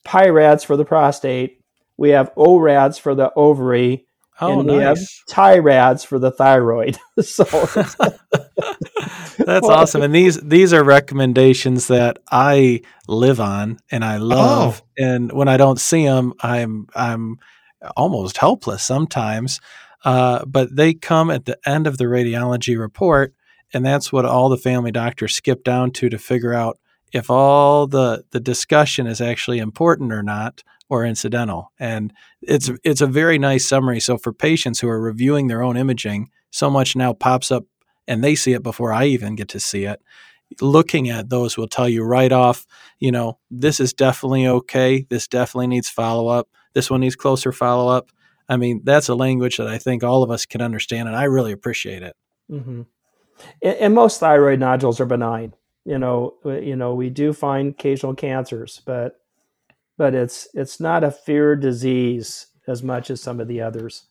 PI-RADS 0.05 0.64
for 0.64 0.76
the 0.76 0.84
prostate. 0.84 1.61
We 1.96 2.11
have 2.11 2.34
ORADS 2.36 2.98
for 2.98 3.14
the 3.14 3.32
ovary. 3.36 4.07
Oh, 4.43 4.61
and 4.61 4.66
nice. 4.66 4.76
we 4.76 4.82
have 4.82 4.99
TI-RADS 5.28 6.05
for 6.05 6.18
the 6.18 6.30
thyroid. 6.30 6.99
so 7.22 7.45
that's 9.38 9.68
awesome. 9.68 10.03
And 10.03 10.14
these 10.14 10.40
these 10.40 10.72
are 10.72 10.82
recommendations 10.82 11.86
that 11.88 12.18
I 12.30 12.82
live 13.07 13.40
on 13.40 13.78
and 13.90 14.05
I 14.05 14.16
love. 14.16 14.82
Oh. 14.84 15.05
And 15.05 15.32
when 15.32 15.49
I 15.49 15.57
don't 15.57 15.80
see 15.80 16.05
them, 16.05 16.34
I'm 16.40 16.88
I'm 16.95 17.38
almost 17.97 18.36
helpless 18.38 18.82
sometimes. 18.82 19.61
Uh, 20.05 20.45
but 20.45 20.74
they 20.74 20.95
come 20.95 21.30
at 21.30 21.45
the 21.45 21.57
end 21.64 21.86
of 21.86 21.97
the 21.97 22.05
radiology 22.05 22.76
report, 22.78 23.34
and 23.72 23.86
that's 23.86 24.12
what 24.12 24.24
all 24.24 24.49
the 24.49 24.57
family 24.57 24.90
doctors 24.90 25.34
skip 25.34 25.62
down 25.62 25.93
to 25.93 26.09
to 26.09 26.18
figure 26.18 26.53
out 26.53 26.78
if 27.12 27.30
all 27.30 27.86
the 27.86 28.24
the 28.30 28.40
discussion 28.40 29.06
is 29.06 29.20
actually 29.20 29.58
important 29.58 30.12
or 30.12 30.22
not 30.22 30.62
or 30.88 31.04
incidental. 31.04 31.72
And 31.78 32.12
it's 32.42 32.70
it's 32.84 33.00
a 33.00 33.06
very 33.06 33.38
nice 33.38 33.68
summary. 33.68 34.00
So 34.00 34.18
for 34.18 34.32
patients 34.32 34.80
who 34.80 34.88
are 34.88 35.00
reviewing 35.00 35.46
their 35.46 35.62
own 35.62 35.76
imaging, 35.76 36.30
so 36.50 36.70
much 36.70 36.96
now 36.96 37.12
pops 37.12 37.50
up 37.50 37.64
and 38.06 38.22
they 38.22 38.34
see 38.34 38.52
it 38.52 38.62
before 38.62 38.92
I 38.92 39.06
even 39.06 39.34
get 39.34 39.48
to 39.48 39.60
see 39.60 39.84
it. 39.84 40.00
Looking 40.60 41.08
at 41.08 41.30
those 41.30 41.56
will 41.56 41.68
tell 41.68 41.88
you 41.88 42.02
right 42.02 42.30
off, 42.30 42.66
you 42.98 43.10
know, 43.10 43.38
this 43.50 43.80
is 43.80 43.94
definitely 43.94 44.46
okay. 44.46 45.06
This 45.08 45.26
definitely 45.26 45.68
needs 45.68 45.88
follow 45.88 46.28
up. 46.28 46.48
This 46.74 46.90
one 46.90 47.00
needs 47.00 47.16
closer 47.16 47.52
follow 47.52 47.88
up. 47.90 48.10
I 48.48 48.56
mean, 48.56 48.82
that's 48.84 49.08
a 49.08 49.14
language 49.14 49.56
that 49.56 49.68
I 49.68 49.78
think 49.78 50.04
all 50.04 50.22
of 50.22 50.30
us 50.30 50.44
can 50.44 50.60
understand, 50.60 51.08
and 51.08 51.16
I 51.16 51.24
really 51.24 51.52
appreciate 51.52 52.02
it. 52.02 52.14
Mm-hmm. 52.50 52.82
And, 53.62 53.76
and, 53.76 53.94
most 53.94 54.20
thyroid 54.20 54.60
nodules 54.60 55.00
are 55.00 55.06
benign. 55.06 55.54
You 55.85 55.99
know, 55.99 56.35
you 56.45 56.76
know, 56.76 56.95
we 56.95 57.11
do 57.11 57.33
find 57.33 57.70
occasional 57.70 58.14
cancers, 58.14 58.80
but 58.85 59.20
but 59.99 60.14
it's 60.14 60.49
it's 60.55 60.80
not 60.80 61.05
a 61.05 61.11
fear 61.11 61.57
disease 61.57 62.47
as 62.66 62.83
much 62.83 63.11
as 63.11 63.20
some 63.20 63.41
of 63.41 63.49
the 63.49 63.61
others. 63.61 64.07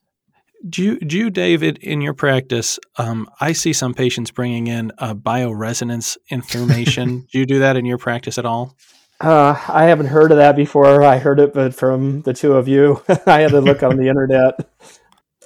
Do 0.68 0.84
you, 0.84 1.00
do 1.00 1.18
you, 1.18 1.30
David, 1.32 1.80
in 1.80 2.02
your 2.02 2.14
practice, 2.14 2.78
um, 2.98 3.28
I 3.40 3.54
see 3.54 3.74
some 3.74 3.96
patients 3.96 4.30
bringing 4.30 4.68
in 4.68 4.92
uh, 5.00 5.16
bioresonance 5.16 6.18
information. 6.30 7.22
do 7.32 7.40
you 7.40 7.48
do 7.48 7.60
that 7.60 7.78
in 7.78 7.86
your 7.86 7.98
practice 7.98 8.38
at 8.38 8.46
all? 8.46 8.78
Uh, 9.20 9.60
I 9.68 9.86
haven't 9.86 10.08
heard 10.08 10.32
of 10.32 10.38
that 10.38 10.56
before. 10.56 11.04
I 11.04 11.18
heard 11.18 11.40
it, 11.40 11.54
but 11.54 11.74
from 11.74 12.22
the 12.22 12.34
two 12.34 12.54
of 12.54 12.68
you, 12.68 13.02
I 13.26 13.42
had 13.42 13.52
to 13.52 13.62
look 13.62 13.82
on 13.82 13.98
the 13.98 14.08
internet. 14.08 14.70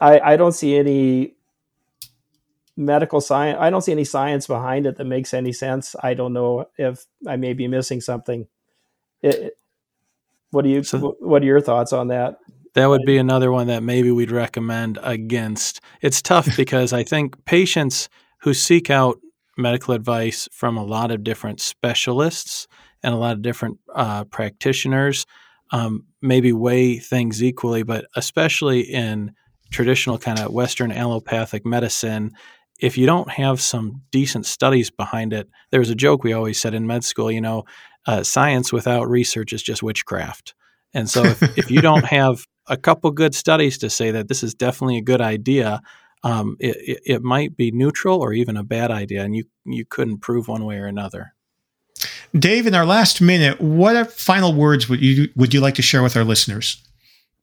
I, 0.02 0.20
I 0.20 0.38
don't 0.38 0.52
see 0.52 0.76
any 0.76 1.35
medical 2.78 3.22
science. 3.22 3.58
I 3.60 3.70
don't 3.70 3.82
see 3.82 3.92
any 3.92 4.04
science 4.04 4.48
behind 4.48 4.86
it 4.86 4.98
that 4.98 5.06
makes 5.06 5.34
any 5.34 5.54
sense. 5.54 5.96
I 6.02 6.14
don't 6.14 6.34
know 6.34 6.66
if 6.78 7.06
I 7.28 7.36
may 7.36 7.54
be 7.54 7.68
missing 7.68 8.02
something. 8.02 8.48
It, 9.22 9.58
what 10.52 10.64
do 10.64 10.70
you? 10.70 10.84
So, 10.84 11.16
what 11.20 11.42
are 11.42 11.46
your 11.46 11.62
thoughts 11.62 11.94
on 11.94 12.10
that? 12.10 12.40
That 12.74 12.88
would 12.88 13.06
be 13.06 13.18
another 13.18 13.52
one 13.52 13.68
that 13.68 13.84
maybe 13.84 14.12
we'd 14.12 14.32
recommend 14.32 15.00
against. 15.02 15.82
It's 16.02 16.22
tough 16.22 16.50
because 16.58 16.94
I 16.94 17.04
think 17.04 17.44
patients 17.46 18.10
who 18.40 18.54
seek 18.54 18.90
out 18.90 19.18
medical 19.58 19.94
advice 19.94 20.50
from 20.52 20.78
a 20.78 20.84
lot 20.84 21.12
of 21.12 21.24
different 21.24 21.62
specialists 21.62 22.68
and 23.02 23.14
a 23.14 23.18
lot 23.18 23.34
of 23.34 23.42
different 23.42 23.80
uh, 23.94 24.26
practitioners 24.26 25.26
um, 25.72 26.06
maybe 26.22 26.54
weigh 26.54 27.00
things 27.00 27.44
equally, 27.44 27.84
but 27.84 28.06
especially 28.16 28.82
in 28.82 29.32
traditional 29.72 30.18
kind 30.18 30.40
of 30.40 30.52
Western 30.52 30.92
allopathic 30.92 31.66
medicine, 31.66 32.32
if 32.80 32.98
you 32.98 33.06
don't 33.06 33.30
have 33.30 33.62
some 33.62 34.02
decent 34.12 34.46
studies 34.46 34.90
behind 34.90 35.34
it, 35.34 35.50
there's 35.72 35.90
a 35.90 35.96
joke 35.96 36.24
we 36.24 36.34
always 36.34 36.60
said 36.60 36.74
in 36.74 36.88
med 36.88 37.04
school, 37.04 37.32
you 37.32 37.42
know, 37.42 37.64
uh, 38.06 38.24
science 38.24 38.74
without 38.74 39.10
research 39.10 39.54
is 39.54 39.64
just 39.64 39.82
witchcraft. 39.82 40.54
And 40.94 41.10
so 41.10 41.24
if, 41.24 41.42
if 41.58 41.72
you 41.72 41.82
don't 41.82 42.06
have 42.20 42.46
a 42.68 42.78
couple 42.78 43.12
good 43.12 43.36
studies 43.36 43.78
to 43.80 43.90
say 43.90 44.12
that 44.12 44.28
this 44.28 44.44
is 44.44 44.54
definitely 44.54 44.98
a 44.98 45.02
good 45.02 45.22
idea, 45.22 45.82
um, 46.24 46.58
it, 46.60 46.76
it, 46.80 47.02
it, 47.06 47.22
might 47.22 47.56
be 47.56 47.72
neutral 47.72 48.20
or 48.20 48.34
even 48.34 48.58
a 48.58 48.64
bad 48.64 48.90
idea, 48.90 49.24
and 49.24 49.36
you 49.36 49.44
you 49.64 49.86
couldn't 49.86 50.20
prove 50.20 50.48
one 50.48 50.66
way 50.66 50.78
or 50.78 50.88
another. 50.88 51.36
Dave, 52.38 52.66
in 52.66 52.74
our 52.74 52.86
last 52.86 53.22
minute, 53.22 53.62
what 53.62 54.12
final 54.12 54.52
words 54.52 54.90
would 54.90 55.02
you 55.02 55.30
would 55.36 55.54
you 55.54 55.62
like 55.62 55.76
to 55.76 55.84
share 55.84 56.02
with 56.02 56.18
our 56.18 56.24
listeners? 56.24 56.84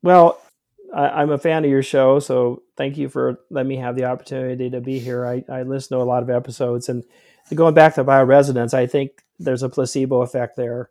Well, 0.01 0.41
I, 0.93 1.21
am 1.23 1.31
a 1.31 1.37
fan 1.37 1.63
of 1.63 1.71
your 1.71 1.83
show, 1.83 2.19
so 2.19 2.63
thank 2.77 2.97
you 2.97 3.09
for 3.09 3.39
letting 3.49 3.69
me 3.69 3.77
have 3.77 3.95
the 3.95 4.05
opportunity 4.05 4.69
to 4.69 4.81
be 4.81 4.99
here. 4.99 5.25
I, 5.25 5.43
I 5.49 5.63
listen 5.63 5.97
to 5.97 6.03
a 6.03 6.05
lot 6.05 6.23
of 6.23 6.29
episodes, 6.29 6.89
and 6.89 7.03
going 7.53 7.73
back 7.73 7.95
to 7.95 8.03
bioresonance, 8.03 8.73
I 8.73 8.87
think 8.87 9.23
there's 9.39 9.63
a 9.63 9.69
placebo 9.69 10.21
effect 10.21 10.55
there, 10.55 10.89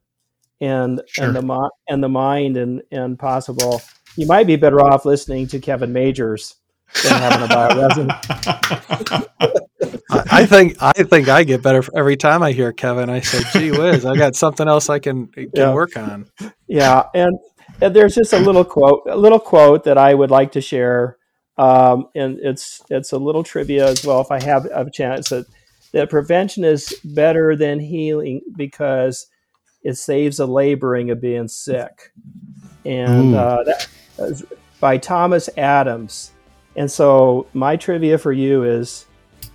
and 0.61 1.00
sure. 1.07 1.26
and 1.26 1.36
the 1.36 1.70
and 1.88 2.03
the 2.03 2.09
mind 2.09 2.57
and 2.57 2.82
and 2.90 3.18
possible. 3.18 3.80
You 4.16 4.26
might 4.26 4.46
be 4.46 4.57
better 4.57 4.80
off 4.80 5.07
listening 5.07 5.46
to 5.48 5.59
Kevin 5.59 5.92
Majors 5.92 6.57
than 7.03 7.12
having 7.12 7.44
a 7.44 7.48
bioresonance. 7.48 9.28
I 10.30 10.46
think 10.46 10.76
I 10.80 10.92
think 11.05 11.28
I 11.28 11.44
get 11.44 11.62
better 11.62 11.82
every 11.96 12.16
time 12.16 12.42
I 12.42 12.53
hear 12.53 12.72
Kevin. 12.72 13.09
I 13.09 13.20
say, 13.20 13.42
"Gee 13.53 13.70
whiz, 13.70 14.05
I 14.05 14.16
got 14.16 14.34
something 14.34 14.68
else 14.68 14.90
I 14.90 14.98
can 14.98 15.28
can 15.28 15.50
yeah. 15.55 15.72
work 15.72 15.96
on." 15.96 16.26
Yeah, 16.66 17.05
and 17.14 17.38
there's 17.80 18.14
just 18.14 18.32
a 18.32 18.38
little 18.38 18.64
quote, 18.64 19.02
a 19.08 19.16
little 19.16 19.40
quote 19.40 19.84
that 19.84 19.98
I 19.98 20.14
would 20.14 20.30
like 20.30 20.52
to 20.52 20.60
share, 20.60 21.16
um, 21.58 22.08
and 22.14 22.38
it's 22.40 22.82
it's 22.90 23.12
a 23.12 23.18
little 23.18 23.42
trivia 23.42 23.88
as 23.88 24.04
well. 24.04 24.20
If 24.20 24.30
I 24.30 24.42
have 24.42 24.66
a 24.66 24.90
chance, 24.90 25.30
that 25.30 25.46
that 25.92 26.10
prevention 26.10 26.64
is 26.64 26.94
better 27.04 27.56
than 27.56 27.80
healing 27.80 28.40
because 28.56 29.26
it 29.82 29.94
saves 29.94 30.36
the 30.36 30.46
laboring 30.46 31.10
of 31.10 31.20
being 31.20 31.48
sick, 31.48 32.12
and 32.84 33.34
uh, 33.34 33.62
that 33.64 33.88
by 34.80 34.98
Thomas 34.98 35.48
Adams. 35.56 36.32
And 36.74 36.90
so 36.90 37.46
my 37.52 37.76
trivia 37.76 38.16
for 38.16 38.32
you 38.32 38.64
is, 38.64 39.04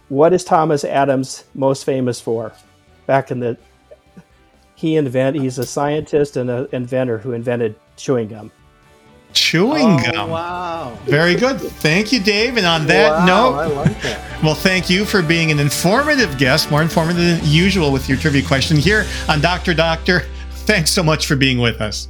what 0.09 0.33
is 0.33 0.43
Thomas 0.43 0.83
Adams 0.83 1.45
most 1.55 1.83
famous 1.83 2.21
for? 2.21 2.53
Back 3.07 3.31
in 3.31 3.39
the 3.39 3.57
he 4.75 4.95
invent 4.95 5.35
he's 5.35 5.57
a 5.57 5.65
scientist 5.65 6.37
and 6.37 6.49
an 6.51 6.67
inventor 6.71 7.17
who 7.17 7.31
invented 7.31 7.75
chewing 7.97 8.29
gum. 8.29 8.51
Chewing 9.33 9.99
oh, 9.99 10.11
gum. 10.11 10.29
Wow. 10.29 10.97
Very 11.05 11.35
good. 11.35 11.59
Thank 11.59 12.11
you, 12.11 12.19
Dave. 12.19 12.57
And 12.57 12.65
on 12.65 12.87
that 12.87 13.19
wow, 13.19 13.25
note, 13.25 13.53
I 13.55 13.65
like 13.67 14.01
that. 14.01 14.43
Well, 14.43 14.55
thank 14.55 14.89
you 14.89 15.03
for 15.03 15.21
being 15.21 15.51
an 15.51 15.59
informative 15.59 16.37
guest, 16.37 16.71
more 16.71 16.81
informative 16.81 17.21
than 17.21 17.39
usual 17.43 17.91
with 17.91 18.07
your 18.07 18.17
trivia 18.17 18.41
question 18.41 18.77
here 18.77 19.05
on 19.27 19.41
Dr. 19.41 19.73
Doctor. 19.73 20.21
Thanks 20.65 20.91
so 20.91 21.03
much 21.03 21.27
for 21.27 21.35
being 21.35 21.59
with 21.59 21.81
us. 21.81 22.07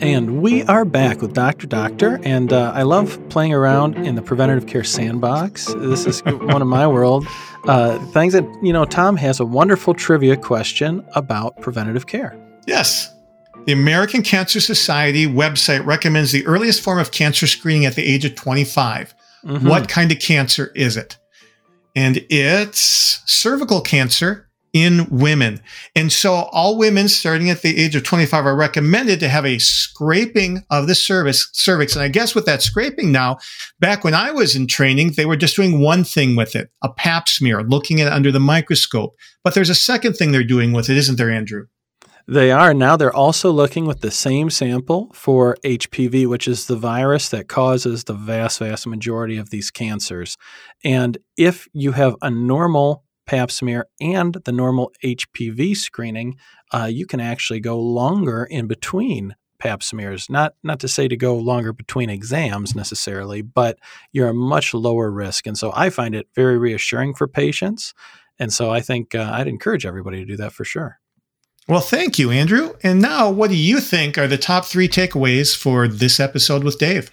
And 0.00 0.40
we 0.40 0.62
are 0.64 0.84
back 0.84 1.22
with 1.22 1.34
Dr. 1.34 1.66
Doctor, 1.66 2.20
and 2.22 2.52
uh, 2.52 2.70
I 2.72 2.82
love 2.84 3.18
playing 3.30 3.52
around 3.52 3.96
in 3.96 4.14
the 4.14 4.22
preventative 4.22 4.68
care 4.68 4.84
sandbox. 4.84 5.74
This 5.74 6.06
is 6.06 6.20
one 6.24 6.62
of 6.62 6.68
my 6.68 6.86
world 6.86 7.26
uh, 7.64 7.98
things 8.12 8.32
that 8.32 8.44
you 8.62 8.72
know. 8.72 8.84
Tom 8.84 9.16
has 9.16 9.40
a 9.40 9.44
wonderful 9.44 9.94
trivia 9.94 10.36
question 10.36 11.04
about 11.14 11.60
preventative 11.60 12.06
care. 12.06 12.36
Yes, 12.66 13.12
the 13.66 13.72
American 13.72 14.22
Cancer 14.22 14.60
Society 14.60 15.26
website 15.26 15.84
recommends 15.84 16.32
the 16.32 16.46
earliest 16.46 16.80
form 16.80 16.98
of 16.98 17.10
cancer 17.10 17.46
screening 17.46 17.84
at 17.84 17.94
the 17.94 18.06
age 18.06 18.24
of 18.24 18.34
25. 18.34 19.14
Mm-hmm. 19.44 19.68
What 19.68 19.88
kind 19.88 20.10
of 20.10 20.18
cancer 20.18 20.72
is 20.74 20.96
it? 20.96 21.18
And 21.94 22.24
it's 22.30 23.22
cervical 23.26 23.80
cancer 23.80 24.48
in 24.72 25.06
women. 25.10 25.60
And 25.96 26.12
so 26.12 26.34
all 26.34 26.76
women 26.76 27.08
starting 27.08 27.50
at 27.50 27.62
the 27.62 27.76
age 27.76 27.96
of 27.96 28.04
25 28.04 28.46
are 28.46 28.54
recommended 28.54 29.18
to 29.20 29.28
have 29.28 29.46
a 29.46 29.58
scraping 29.58 30.62
of 30.70 30.86
the 30.86 30.94
cervix, 30.94 31.48
cervix. 31.52 31.94
And 31.94 32.02
I 32.02 32.08
guess 32.08 32.34
with 32.34 32.46
that 32.46 32.62
scraping 32.62 33.10
now, 33.10 33.38
back 33.80 34.04
when 34.04 34.14
I 34.14 34.30
was 34.30 34.54
in 34.54 34.66
training, 34.66 35.12
they 35.12 35.26
were 35.26 35.36
just 35.36 35.56
doing 35.56 35.80
one 35.80 36.04
thing 36.04 36.36
with 36.36 36.54
it, 36.54 36.70
a 36.82 36.92
pap 36.92 37.28
smear, 37.28 37.62
looking 37.62 38.00
at 38.00 38.08
it 38.08 38.12
under 38.12 38.30
the 38.30 38.40
microscope. 38.40 39.16
But 39.42 39.54
there's 39.54 39.70
a 39.70 39.74
second 39.74 40.14
thing 40.14 40.32
they're 40.32 40.44
doing 40.44 40.72
with 40.72 40.90
it, 40.90 40.96
isn't 40.96 41.16
there, 41.16 41.30
Andrew? 41.30 41.66
They 42.30 42.50
are. 42.50 42.74
Now 42.74 42.94
they're 42.98 43.10
also 43.10 43.50
looking 43.50 43.86
with 43.86 44.02
the 44.02 44.10
same 44.10 44.50
sample 44.50 45.10
for 45.14 45.56
HPV, 45.64 46.26
which 46.26 46.46
is 46.46 46.66
the 46.66 46.76
virus 46.76 47.30
that 47.30 47.48
causes 47.48 48.04
the 48.04 48.12
vast, 48.12 48.58
vast 48.58 48.86
majority 48.86 49.38
of 49.38 49.48
these 49.48 49.70
cancers. 49.70 50.36
And 50.84 51.16
if 51.38 51.68
you 51.72 51.92
have 51.92 52.16
a 52.20 52.30
normal 52.30 53.02
pap 53.26 53.50
smear 53.50 53.86
and 53.98 54.34
the 54.44 54.52
normal 54.52 54.92
HPV 55.02 55.74
screening, 55.74 56.36
uh, 56.70 56.90
you 56.92 57.06
can 57.06 57.18
actually 57.18 57.60
go 57.60 57.80
longer 57.80 58.44
in 58.44 58.66
between 58.66 59.34
pap 59.58 59.82
smears. 59.82 60.28
Not 60.28 60.52
not 60.62 60.80
to 60.80 60.88
say 60.88 61.08
to 61.08 61.16
go 61.16 61.34
longer 61.34 61.72
between 61.72 62.10
exams 62.10 62.74
necessarily, 62.74 63.40
but 63.40 63.78
you're 64.12 64.28
a 64.28 64.34
much 64.34 64.74
lower 64.74 65.10
risk. 65.10 65.46
And 65.46 65.56
so 65.56 65.72
I 65.74 65.88
find 65.88 66.14
it 66.14 66.28
very 66.34 66.58
reassuring 66.58 67.14
for 67.14 67.26
patients. 67.26 67.94
And 68.38 68.52
so 68.52 68.70
I 68.70 68.82
think 68.82 69.14
uh, 69.14 69.30
I'd 69.32 69.48
encourage 69.48 69.86
everybody 69.86 70.18
to 70.18 70.26
do 70.26 70.36
that 70.36 70.52
for 70.52 70.66
sure. 70.66 71.00
Well, 71.68 71.80
thank 71.80 72.18
you, 72.18 72.30
Andrew. 72.30 72.74
And 72.82 73.00
now, 73.02 73.30
what 73.30 73.50
do 73.50 73.56
you 73.56 73.80
think 73.80 74.16
are 74.16 74.26
the 74.26 74.38
top 74.38 74.64
three 74.64 74.88
takeaways 74.88 75.56
for 75.56 75.86
this 75.86 76.18
episode 76.18 76.64
with 76.64 76.78
Dave? 76.78 77.10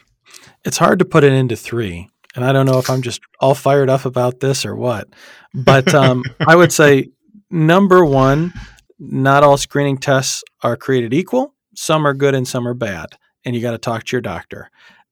It's 0.64 0.78
hard 0.78 1.00
to 1.00 1.06
put 1.06 1.24
it 1.24 1.34
into 1.34 1.56
three 1.56 2.10
and 2.36 2.44
I 2.44 2.52
don't 2.52 2.66
know 2.66 2.78
if 2.78 2.90
I'm 2.90 3.02
just 3.02 3.22
all 3.40 3.56
fired 3.56 3.90
up 3.90 4.06
about 4.06 4.42
this 4.42 4.66
or 4.66 4.76
what, 4.76 5.08
but 5.54 5.94
um, 5.96 6.24
I 6.46 6.56
would 6.56 6.72
say 6.72 7.10
number 7.50 8.06
one, 8.06 8.54
not 9.00 9.44
all 9.44 9.58
screening 9.58 9.98
tests 9.98 10.44
are 10.62 10.76
created 10.76 11.14
equal. 11.14 11.54
Some 11.76 12.06
are 12.06 12.14
good 12.14 12.36
and 12.36 12.48
some 12.48 12.68
are 12.68 12.74
bad, 12.74 13.10
and 13.44 13.56
you 13.56 13.62
got 13.62 13.72
to 13.72 13.78
talk 13.78 14.04
to 14.06 14.16
your 14.16 14.22
doctor. 14.22 14.70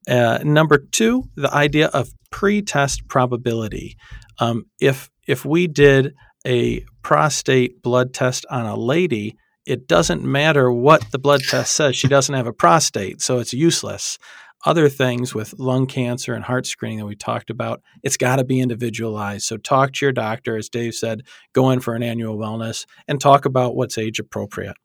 Uh, 0.08 0.38
number 0.44 0.78
two, 0.78 1.24
the 1.34 1.52
idea 1.52 1.88
of 1.88 2.10
pre-test 2.30 3.08
probability. 3.08 3.96
Um, 4.38 4.66
if 4.80 5.10
if 5.26 5.44
we 5.44 5.66
did 5.66 6.14
a 6.46 6.84
prostate 7.02 7.82
blood 7.82 8.12
test 8.12 8.46
on 8.50 8.66
a 8.66 8.76
lady, 8.76 9.36
it 9.66 9.88
doesn't 9.88 10.22
matter 10.22 10.70
what 10.70 11.10
the 11.10 11.18
blood 11.18 11.40
test 11.42 11.74
says. 11.74 11.96
She 11.96 12.08
doesn't 12.08 12.34
have 12.34 12.46
a 12.46 12.52
prostate, 12.52 13.22
so 13.22 13.38
it's 13.38 13.52
useless 13.52 14.18
other 14.64 14.88
things 14.88 15.34
with 15.34 15.58
lung 15.58 15.86
cancer 15.86 16.34
and 16.34 16.44
heart 16.44 16.66
screening 16.66 16.98
that 16.98 17.06
we 17.06 17.14
talked 17.14 17.50
about, 17.50 17.82
it's 18.02 18.16
got 18.16 18.36
to 18.36 18.44
be 18.44 18.60
individualized. 18.60 19.44
So 19.44 19.56
talk 19.56 19.92
to 19.92 20.06
your 20.06 20.12
doctor, 20.12 20.56
as 20.56 20.68
Dave 20.68 20.94
said, 20.94 21.22
go 21.52 21.70
in 21.70 21.80
for 21.80 21.94
an 21.94 22.02
annual 22.02 22.38
wellness 22.38 22.86
and 23.06 23.20
talk 23.20 23.44
about 23.44 23.76
what's 23.76 23.98
age 23.98 24.18
appropriate. 24.18 24.76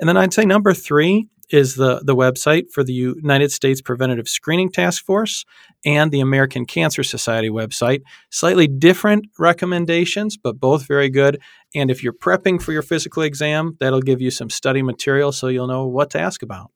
And 0.00 0.08
then 0.08 0.16
I'd 0.16 0.34
say 0.34 0.44
number 0.44 0.74
three 0.74 1.28
is 1.50 1.76
the, 1.76 2.00
the 2.04 2.14
website 2.14 2.70
for 2.70 2.84
the 2.84 2.92
United 2.92 3.50
States 3.50 3.80
Preventative 3.80 4.28
Screening 4.28 4.70
Task 4.70 5.04
Force 5.04 5.44
and 5.84 6.10
the 6.10 6.20
American 6.20 6.66
Cancer 6.66 7.02
Society 7.02 7.48
website. 7.48 8.02
Slightly 8.30 8.66
different 8.66 9.26
recommendations, 9.38 10.36
but 10.36 10.60
both 10.60 10.86
very 10.86 11.08
good. 11.08 11.40
And 11.74 11.90
if 11.90 12.02
you're 12.02 12.12
prepping 12.12 12.60
for 12.60 12.72
your 12.72 12.82
physical 12.82 13.22
exam, 13.22 13.76
that'll 13.80 14.02
give 14.02 14.20
you 14.20 14.30
some 14.30 14.50
study 14.50 14.82
material 14.82 15.32
so 15.32 15.48
you'll 15.48 15.66
know 15.66 15.86
what 15.86 16.10
to 16.10 16.20
ask 16.20 16.42
about. 16.42 16.70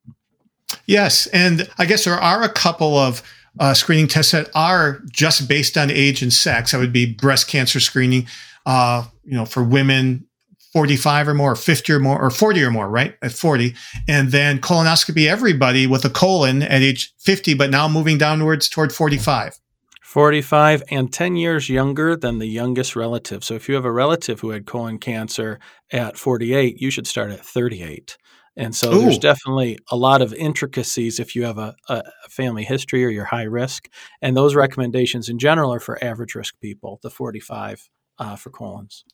Yes, 0.87 1.27
and 1.29 1.69
I 1.79 1.87
guess 1.87 2.05
there 2.05 2.15
are 2.15 2.43
a 2.43 2.49
couple 2.49 2.97
of 2.97 3.23
uh, 3.59 3.75
screening 3.75 4.09
tests 4.09 4.33
that 4.33 4.51
are 4.55 5.01
just 5.11 5.47
based 5.49 5.77
on 5.77 5.91
age 5.91 6.23
and 6.23 6.33
sex. 6.33 6.73
That 6.73 6.79
would 6.79 6.93
be 6.93 7.13
breast 7.13 7.49
cancer 7.49 7.81
screening, 7.81 8.27
uh, 8.65 9.05
you 9.25 9.37
know, 9.37 9.45
for 9.45 9.63
women 9.63 10.27
45 10.73 11.29
or 11.29 11.35
more, 11.35 11.55
50 11.55 11.93
or 11.93 11.99
more, 11.99 12.21
or 12.21 12.31
40 12.31 12.63
or 12.63 12.71
more, 12.71 12.89
right? 12.89 13.17
At 13.23 13.33
40. 13.33 13.75
And 14.09 14.31
then 14.31 14.59
colonoscopy, 14.59 15.29
everybody 15.29 15.87
with 15.87 16.05
a 16.05 16.11
colon 16.11 16.63
at 16.63 16.83
age 16.83 17.15
50, 17.19 17.55
but 17.55 17.71
now 17.71 17.89
moving 17.89 18.19
downwards 18.19 18.69
toward 18.69 18.93
45. 18.93 19.59
45 20.03 20.83
and 20.91 21.11
10 21.11 21.37
years 21.37 21.71
younger 21.71 22.17
than 22.17 22.39
the 22.39 22.47
youngest 22.47 22.95
relative. 22.95 23.43
So 23.43 23.55
if 23.55 23.69
you 23.69 23.75
have 23.77 23.87
a 23.87 23.93
relative 23.93 24.41
who 24.41 24.51
had 24.51 24.67
colon 24.67 24.99
cancer 24.99 25.59
at 25.91 26.19
48, 26.19 26.81
you 26.81 26.91
should 26.91 27.07
start 27.07 27.31
at 27.31 27.41
38. 27.41 28.19
And 28.55 28.75
so 28.75 28.93
Ooh. 28.93 29.01
there's 29.01 29.19
definitely 29.19 29.79
a 29.91 29.97
lot 29.97 30.21
of 30.21 30.35
intricacies 30.35 31.19
if 31.19 31.35
you 31.35 31.45
have 31.45 31.57
a, 31.57 31.75
a, 31.89 32.03
family 32.29 32.65
history 32.65 33.05
or 33.05 33.09
you're 33.09 33.25
high 33.25 33.45
risk. 33.45 33.89
And 34.21 34.37
those 34.37 34.55
recommendations 34.55 35.31
in 35.31 35.39
general 35.39 35.73
are 35.73 35.81
for 35.81 36.03
average 36.05 36.35
risk 36.35 36.61
people, 36.61 37.01
the 37.03 37.09
45 37.09 37.89
uh, 38.19 38.37
for 38.37 38.51
colons. 38.51 39.05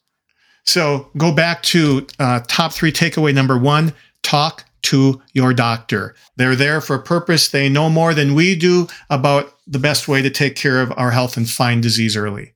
So 0.68 1.08
go 1.16 1.32
back 1.32 1.62
to 1.62 2.06
uh, 2.18 2.40
top 2.46 2.74
three 2.74 2.92
takeaway 2.92 3.34
number 3.34 3.56
one 3.56 3.94
talk 4.22 4.64
to 4.82 5.22
your 5.32 5.54
doctor. 5.54 6.14
They're 6.36 6.54
there 6.54 6.82
for 6.82 6.96
a 6.96 7.02
purpose. 7.02 7.48
They 7.48 7.70
know 7.70 7.88
more 7.88 8.12
than 8.12 8.34
we 8.34 8.54
do 8.54 8.86
about 9.08 9.54
the 9.66 9.78
best 9.78 10.08
way 10.08 10.20
to 10.20 10.28
take 10.28 10.56
care 10.56 10.82
of 10.82 10.92
our 10.98 11.10
health 11.10 11.38
and 11.38 11.48
find 11.48 11.82
disease 11.82 12.18
early. 12.18 12.52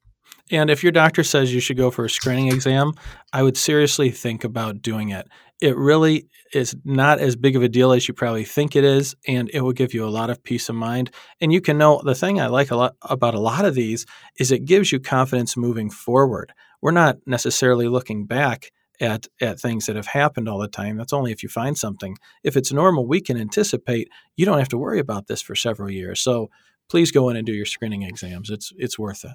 And 0.50 0.68
if 0.68 0.82
your 0.82 0.92
doctor 0.92 1.24
says 1.24 1.54
you 1.54 1.60
should 1.60 1.78
go 1.78 1.90
for 1.90 2.04
a 2.04 2.10
screening 2.10 2.48
exam, 2.48 2.92
I 3.32 3.42
would 3.42 3.56
seriously 3.56 4.10
think 4.10 4.44
about 4.44 4.82
doing 4.82 5.08
it. 5.08 5.26
It 5.62 5.74
really 5.74 6.28
is 6.52 6.76
not 6.84 7.18
as 7.18 7.34
big 7.34 7.56
of 7.56 7.62
a 7.62 7.68
deal 7.68 7.92
as 7.92 8.06
you 8.08 8.12
probably 8.12 8.44
think 8.44 8.76
it 8.76 8.84
is, 8.84 9.16
and 9.26 9.48
it 9.54 9.62
will 9.62 9.72
give 9.72 9.94
you 9.94 10.04
a 10.04 10.10
lot 10.10 10.28
of 10.28 10.44
peace 10.44 10.68
of 10.68 10.74
mind. 10.74 11.10
And 11.40 11.50
you 11.50 11.62
can 11.62 11.78
know 11.78 12.02
the 12.04 12.14
thing 12.14 12.38
I 12.38 12.48
like 12.48 12.70
a 12.70 12.76
lot 12.76 12.94
about 13.00 13.34
a 13.34 13.40
lot 13.40 13.64
of 13.64 13.74
these 13.74 14.04
is 14.38 14.52
it 14.52 14.66
gives 14.66 14.92
you 14.92 15.00
confidence 15.00 15.56
moving 15.56 15.88
forward. 15.88 16.52
We're 16.83 16.91
not 16.91 17.16
necessarily 17.26 17.89
looking 17.89 18.26
back 18.26 18.70
at 19.01 19.26
at 19.41 19.59
things 19.59 19.87
that 19.87 19.97
have 19.97 20.09
happened 20.09 20.49
all 20.49 20.59
the 20.59 20.68
time. 20.68 20.97
That's 20.97 21.12
only 21.12 21.33
if 21.33 21.43
you 21.43 21.49
find 21.49 21.76
something. 21.78 22.16
If 22.45 22.57
it's 22.57 22.72
normal, 22.72 23.07
we 23.07 23.20
can 23.20 23.39
anticipate. 23.39 24.09
You 24.37 24.45
don't 24.45 24.59
have 24.59 24.68
to 24.68 24.78
worry 24.78 24.99
about 24.99 25.26
this 25.26 25.41
for 25.41 25.55
several 25.55 25.91
years. 25.91 26.20
So 26.20 26.51
please 26.91 27.11
go 27.11 27.28
in 27.30 27.37
and 27.37 27.47
do 27.47 27.53
your 27.53 27.66
screening 27.66 28.03
exams. 28.03 28.51
It's 28.51 28.72
it's 28.76 28.99
worth 28.99 29.24
it. 29.24 29.33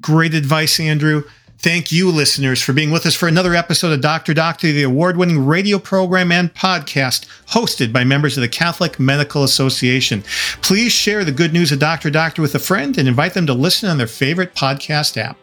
Great 0.00 0.34
advice, 0.34 0.80
Andrew. 0.80 1.24
Thank 1.58 1.92
you, 1.92 2.10
listeners, 2.10 2.62
for 2.62 2.72
being 2.72 2.90
with 2.90 3.04
us 3.04 3.14
for 3.14 3.28
another 3.28 3.54
episode 3.54 3.92
of 3.92 4.00
Dr. 4.00 4.32
Doctor, 4.32 4.72
the 4.72 4.82
award 4.82 5.18
winning 5.18 5.44
radio 5.44 5.78
program 5.78 6.32
and 6.32 6.54
podcast 6.54 7.26
hosted 7.48 7.92
by 7.92 8.02
members 8.02 8.38
of 8.38 8.40
the 8.40 8.48
Catholic 8.48 8.98
Medical 8.98 9.44
Association. 9.44 10.22
Please 10.62 10.90
share 10.90 11.22
the 11.22 11.32
good 11.32 11.52
news 11.52 11.70
of 11.70 11.78
Dr. 11.78 12.08
Doctor 12.08 12.40
with 12.40 12.54
a 12.54 12.58
friend 12.58 12.96
and 12.96 13.06
invite 13.06 13.34
them 13.34 13.46
to 13.46 13.52
listen 13.52 13.90
on 13.90 13.98
their 13.98 14.06
favorite 14.06 14.54
podcast 14.54 15.18
app. 15.18 15.36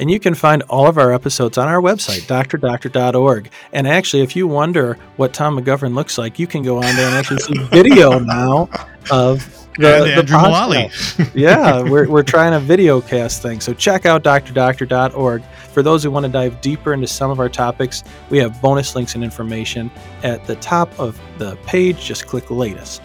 And 0.00 0.10
you 0.10 0.18
can 0.18 0.34
find 0.34 0.62
all 0.62 0.86
of 0.86 0.96
our 0.96 1.12
episodes 1.12 1.58
on 1.58 1.68
our 1.68 1.80
website, 1.80 2.22
drdoctor.org. 2.22 3.50
And 3.74 3.86
actually, 3.86 4.22
if 4.22 4.34
you 4.34 4.48
wonder 4.48 4.94
what 5.16 5.34
Tom 5.34 5.60
McGovern 5.60 5.94
looks 5.94 6.16
like, 6.16 6.38
you 6.38 6.46
can 6.46 6.62
go 6.62 6.76
on 6.76 6.96
there 6.96 7.06
and 7.06 7.14
actually 7.14 7.40
see 7.40 7.58
video 7.70 8.18
now 8.18 8.70
of 9.10 9.68
the, 9.78 10.02
and 10.02 10.10
Andrew 10.12 10.38
Mullally. 10.38 10.90
yeah, 11.34 11.82
we're, 11.82 12.08
we're 12.08 12.22
trying 12.22 12.54
a 12.54 12.60
video 12.60 13.02
cast 13.02 13.42
thing. 13.42 13.60
So 13.60 13.74
check 13.74 14.06
out 14.06 14.24
drdoctor.org. 14.24 15.44
For 15.72 15.82
those 15.82 16.02
who 16.02 16.10
want 16.10 16.24
to 16.24 16.32
dive 16.32 16.62
deeper 16.62 16.94
into 16.94 17.06
some 17.06 17.30
of 17.30 17.38
our 17.38 17.50
topics, 17.50 18.02
we 18.30 18.38
have 18.38 18.60
bonus 18.62 18.96
links 18.96 19.14
and 19.14 19.22
information 19.22 19.90
at 20.22 20.46
the 20.46 20.56
top 20.56 20.98
of 20.98 21.20
the 21.36 21.56
page. 21.66 22.02
Just 22.06 22.26
click 22.26 22.50
latest. 22.50 23.02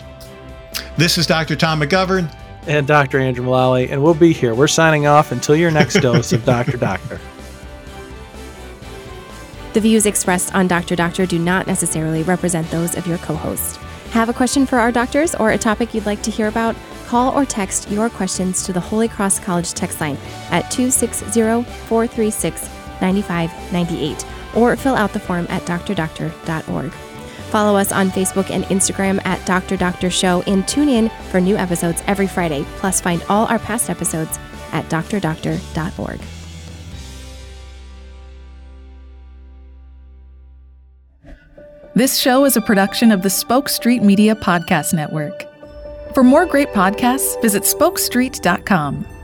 This 0.98 1.18
is 1.18 1.28
Dr. 1.28 1.58
Tom 1.58 1.82
McGovern 1.82 2.34
and 2.68 2.88
Dr. 2.88 3.20
Andrew 3.20 3.46
Mullally, 3.46 3.90
and 3.90 4.04
we'll 4.04 4.14
be 4.14 4.34
here. 4.34 4.56
We're 4.56 4.68
signing 4.68 5.08
off 5.08 5.32
until 5.32 5.56
your 5.56 5.72
next 5.72 6.00
dose 6.02 6.34
of 6.34 6.46
Dr. 6.46 6.78
Doctor. 6.78 7.20
The 9.76 9.82
views 9.82 10.06
expressed 10.06 10.56
on 10.56 10.70
Dr. 10.70 10.96
Doctor 10.96 11.26
do 11.26 11.38
not 11.38 11.68
necessarily 11.68 12.24
represent 12.24 12.72
those 12.72 12.96
of 12.96 13.06
your 13.06 13.18
co 13.18 13.36
host. 13.36 13.76
Have 14.12 14.30
a 14.30 14.34
question 14.34 14.66
for 14.66 14.78
our 14.80 14.90
doctors 14.90 15.36
or 15.36 15.52
a 15.52 15.58
topic 15.58 15.94
you'd 15.94 16.06
like 16.06 16.24
to 16.24 16.32
hear 16.32 16.48
about? 16.48 16.78
Call 17.08 17.38
or 17.38 17.44
text 17.44 17.92
your 17.92 18.10
questions 18.10 18.64
to 18.64 18.72
the 18.72 18.80
Holy 18.80 19.10
Cross 19.10 19.40
College 19.40 19.74
text 19.74 20.00
line 20.00 20.18
at 20.50 20.72
260 20.72 21.64
436 21.88 22.70
9598 23.02 24.26
or 24.56 24.78
fill 24.78 24.96
out 24.96 25.12
the 25.12 25.20
form 25.20 25.46
at 25.50 25.64
drdoctor.org. 25.64 26.94
Follow 27.50 27.78
us 27.78 27.92
on 27.92 28.10
Facebook 28.10 28.50
and 28.52 28.64
Instagram 28.66 29.26
at 29.26 29.46
Dr. 29.46 29.78
Doctor 29.78 30.10
Show 30.10 30.44
and 30.48 30.68
tune 30.68 30.90
in 30.90 31.10
for 31.32 31.40
new 31.40 31.56
episodes 31.56 32.04
every 32.08 32.28
Friday. 32.28 32.66
Plus, 32.78 33.00
find 33.02 33.24
all 33.30 33.48
our 33.48 33.60
past 33.60 33.90
episodes 33.90 34.38
at 34.72 34.86
drdoctor.org. 34.90 36.20
This 41.96 42.18
show 42.18 42.44
is 42.44 42.58
a 42.58 42.62
production 42.62 43.14
of 43.14 43.22
the 43.22 43.30
Spoke 43.30 43.70
Street 43.70 44.04
Media 44.04 44.36
Podcast 44.36 44.94
Network. 44.94 45.46
For 46.14 46.24
more 46.24 46.46
great 46.46 46.68
podcasts, 46.70 47.42
visit 47.42 47.64
spokestreet.com. 47.64 49.15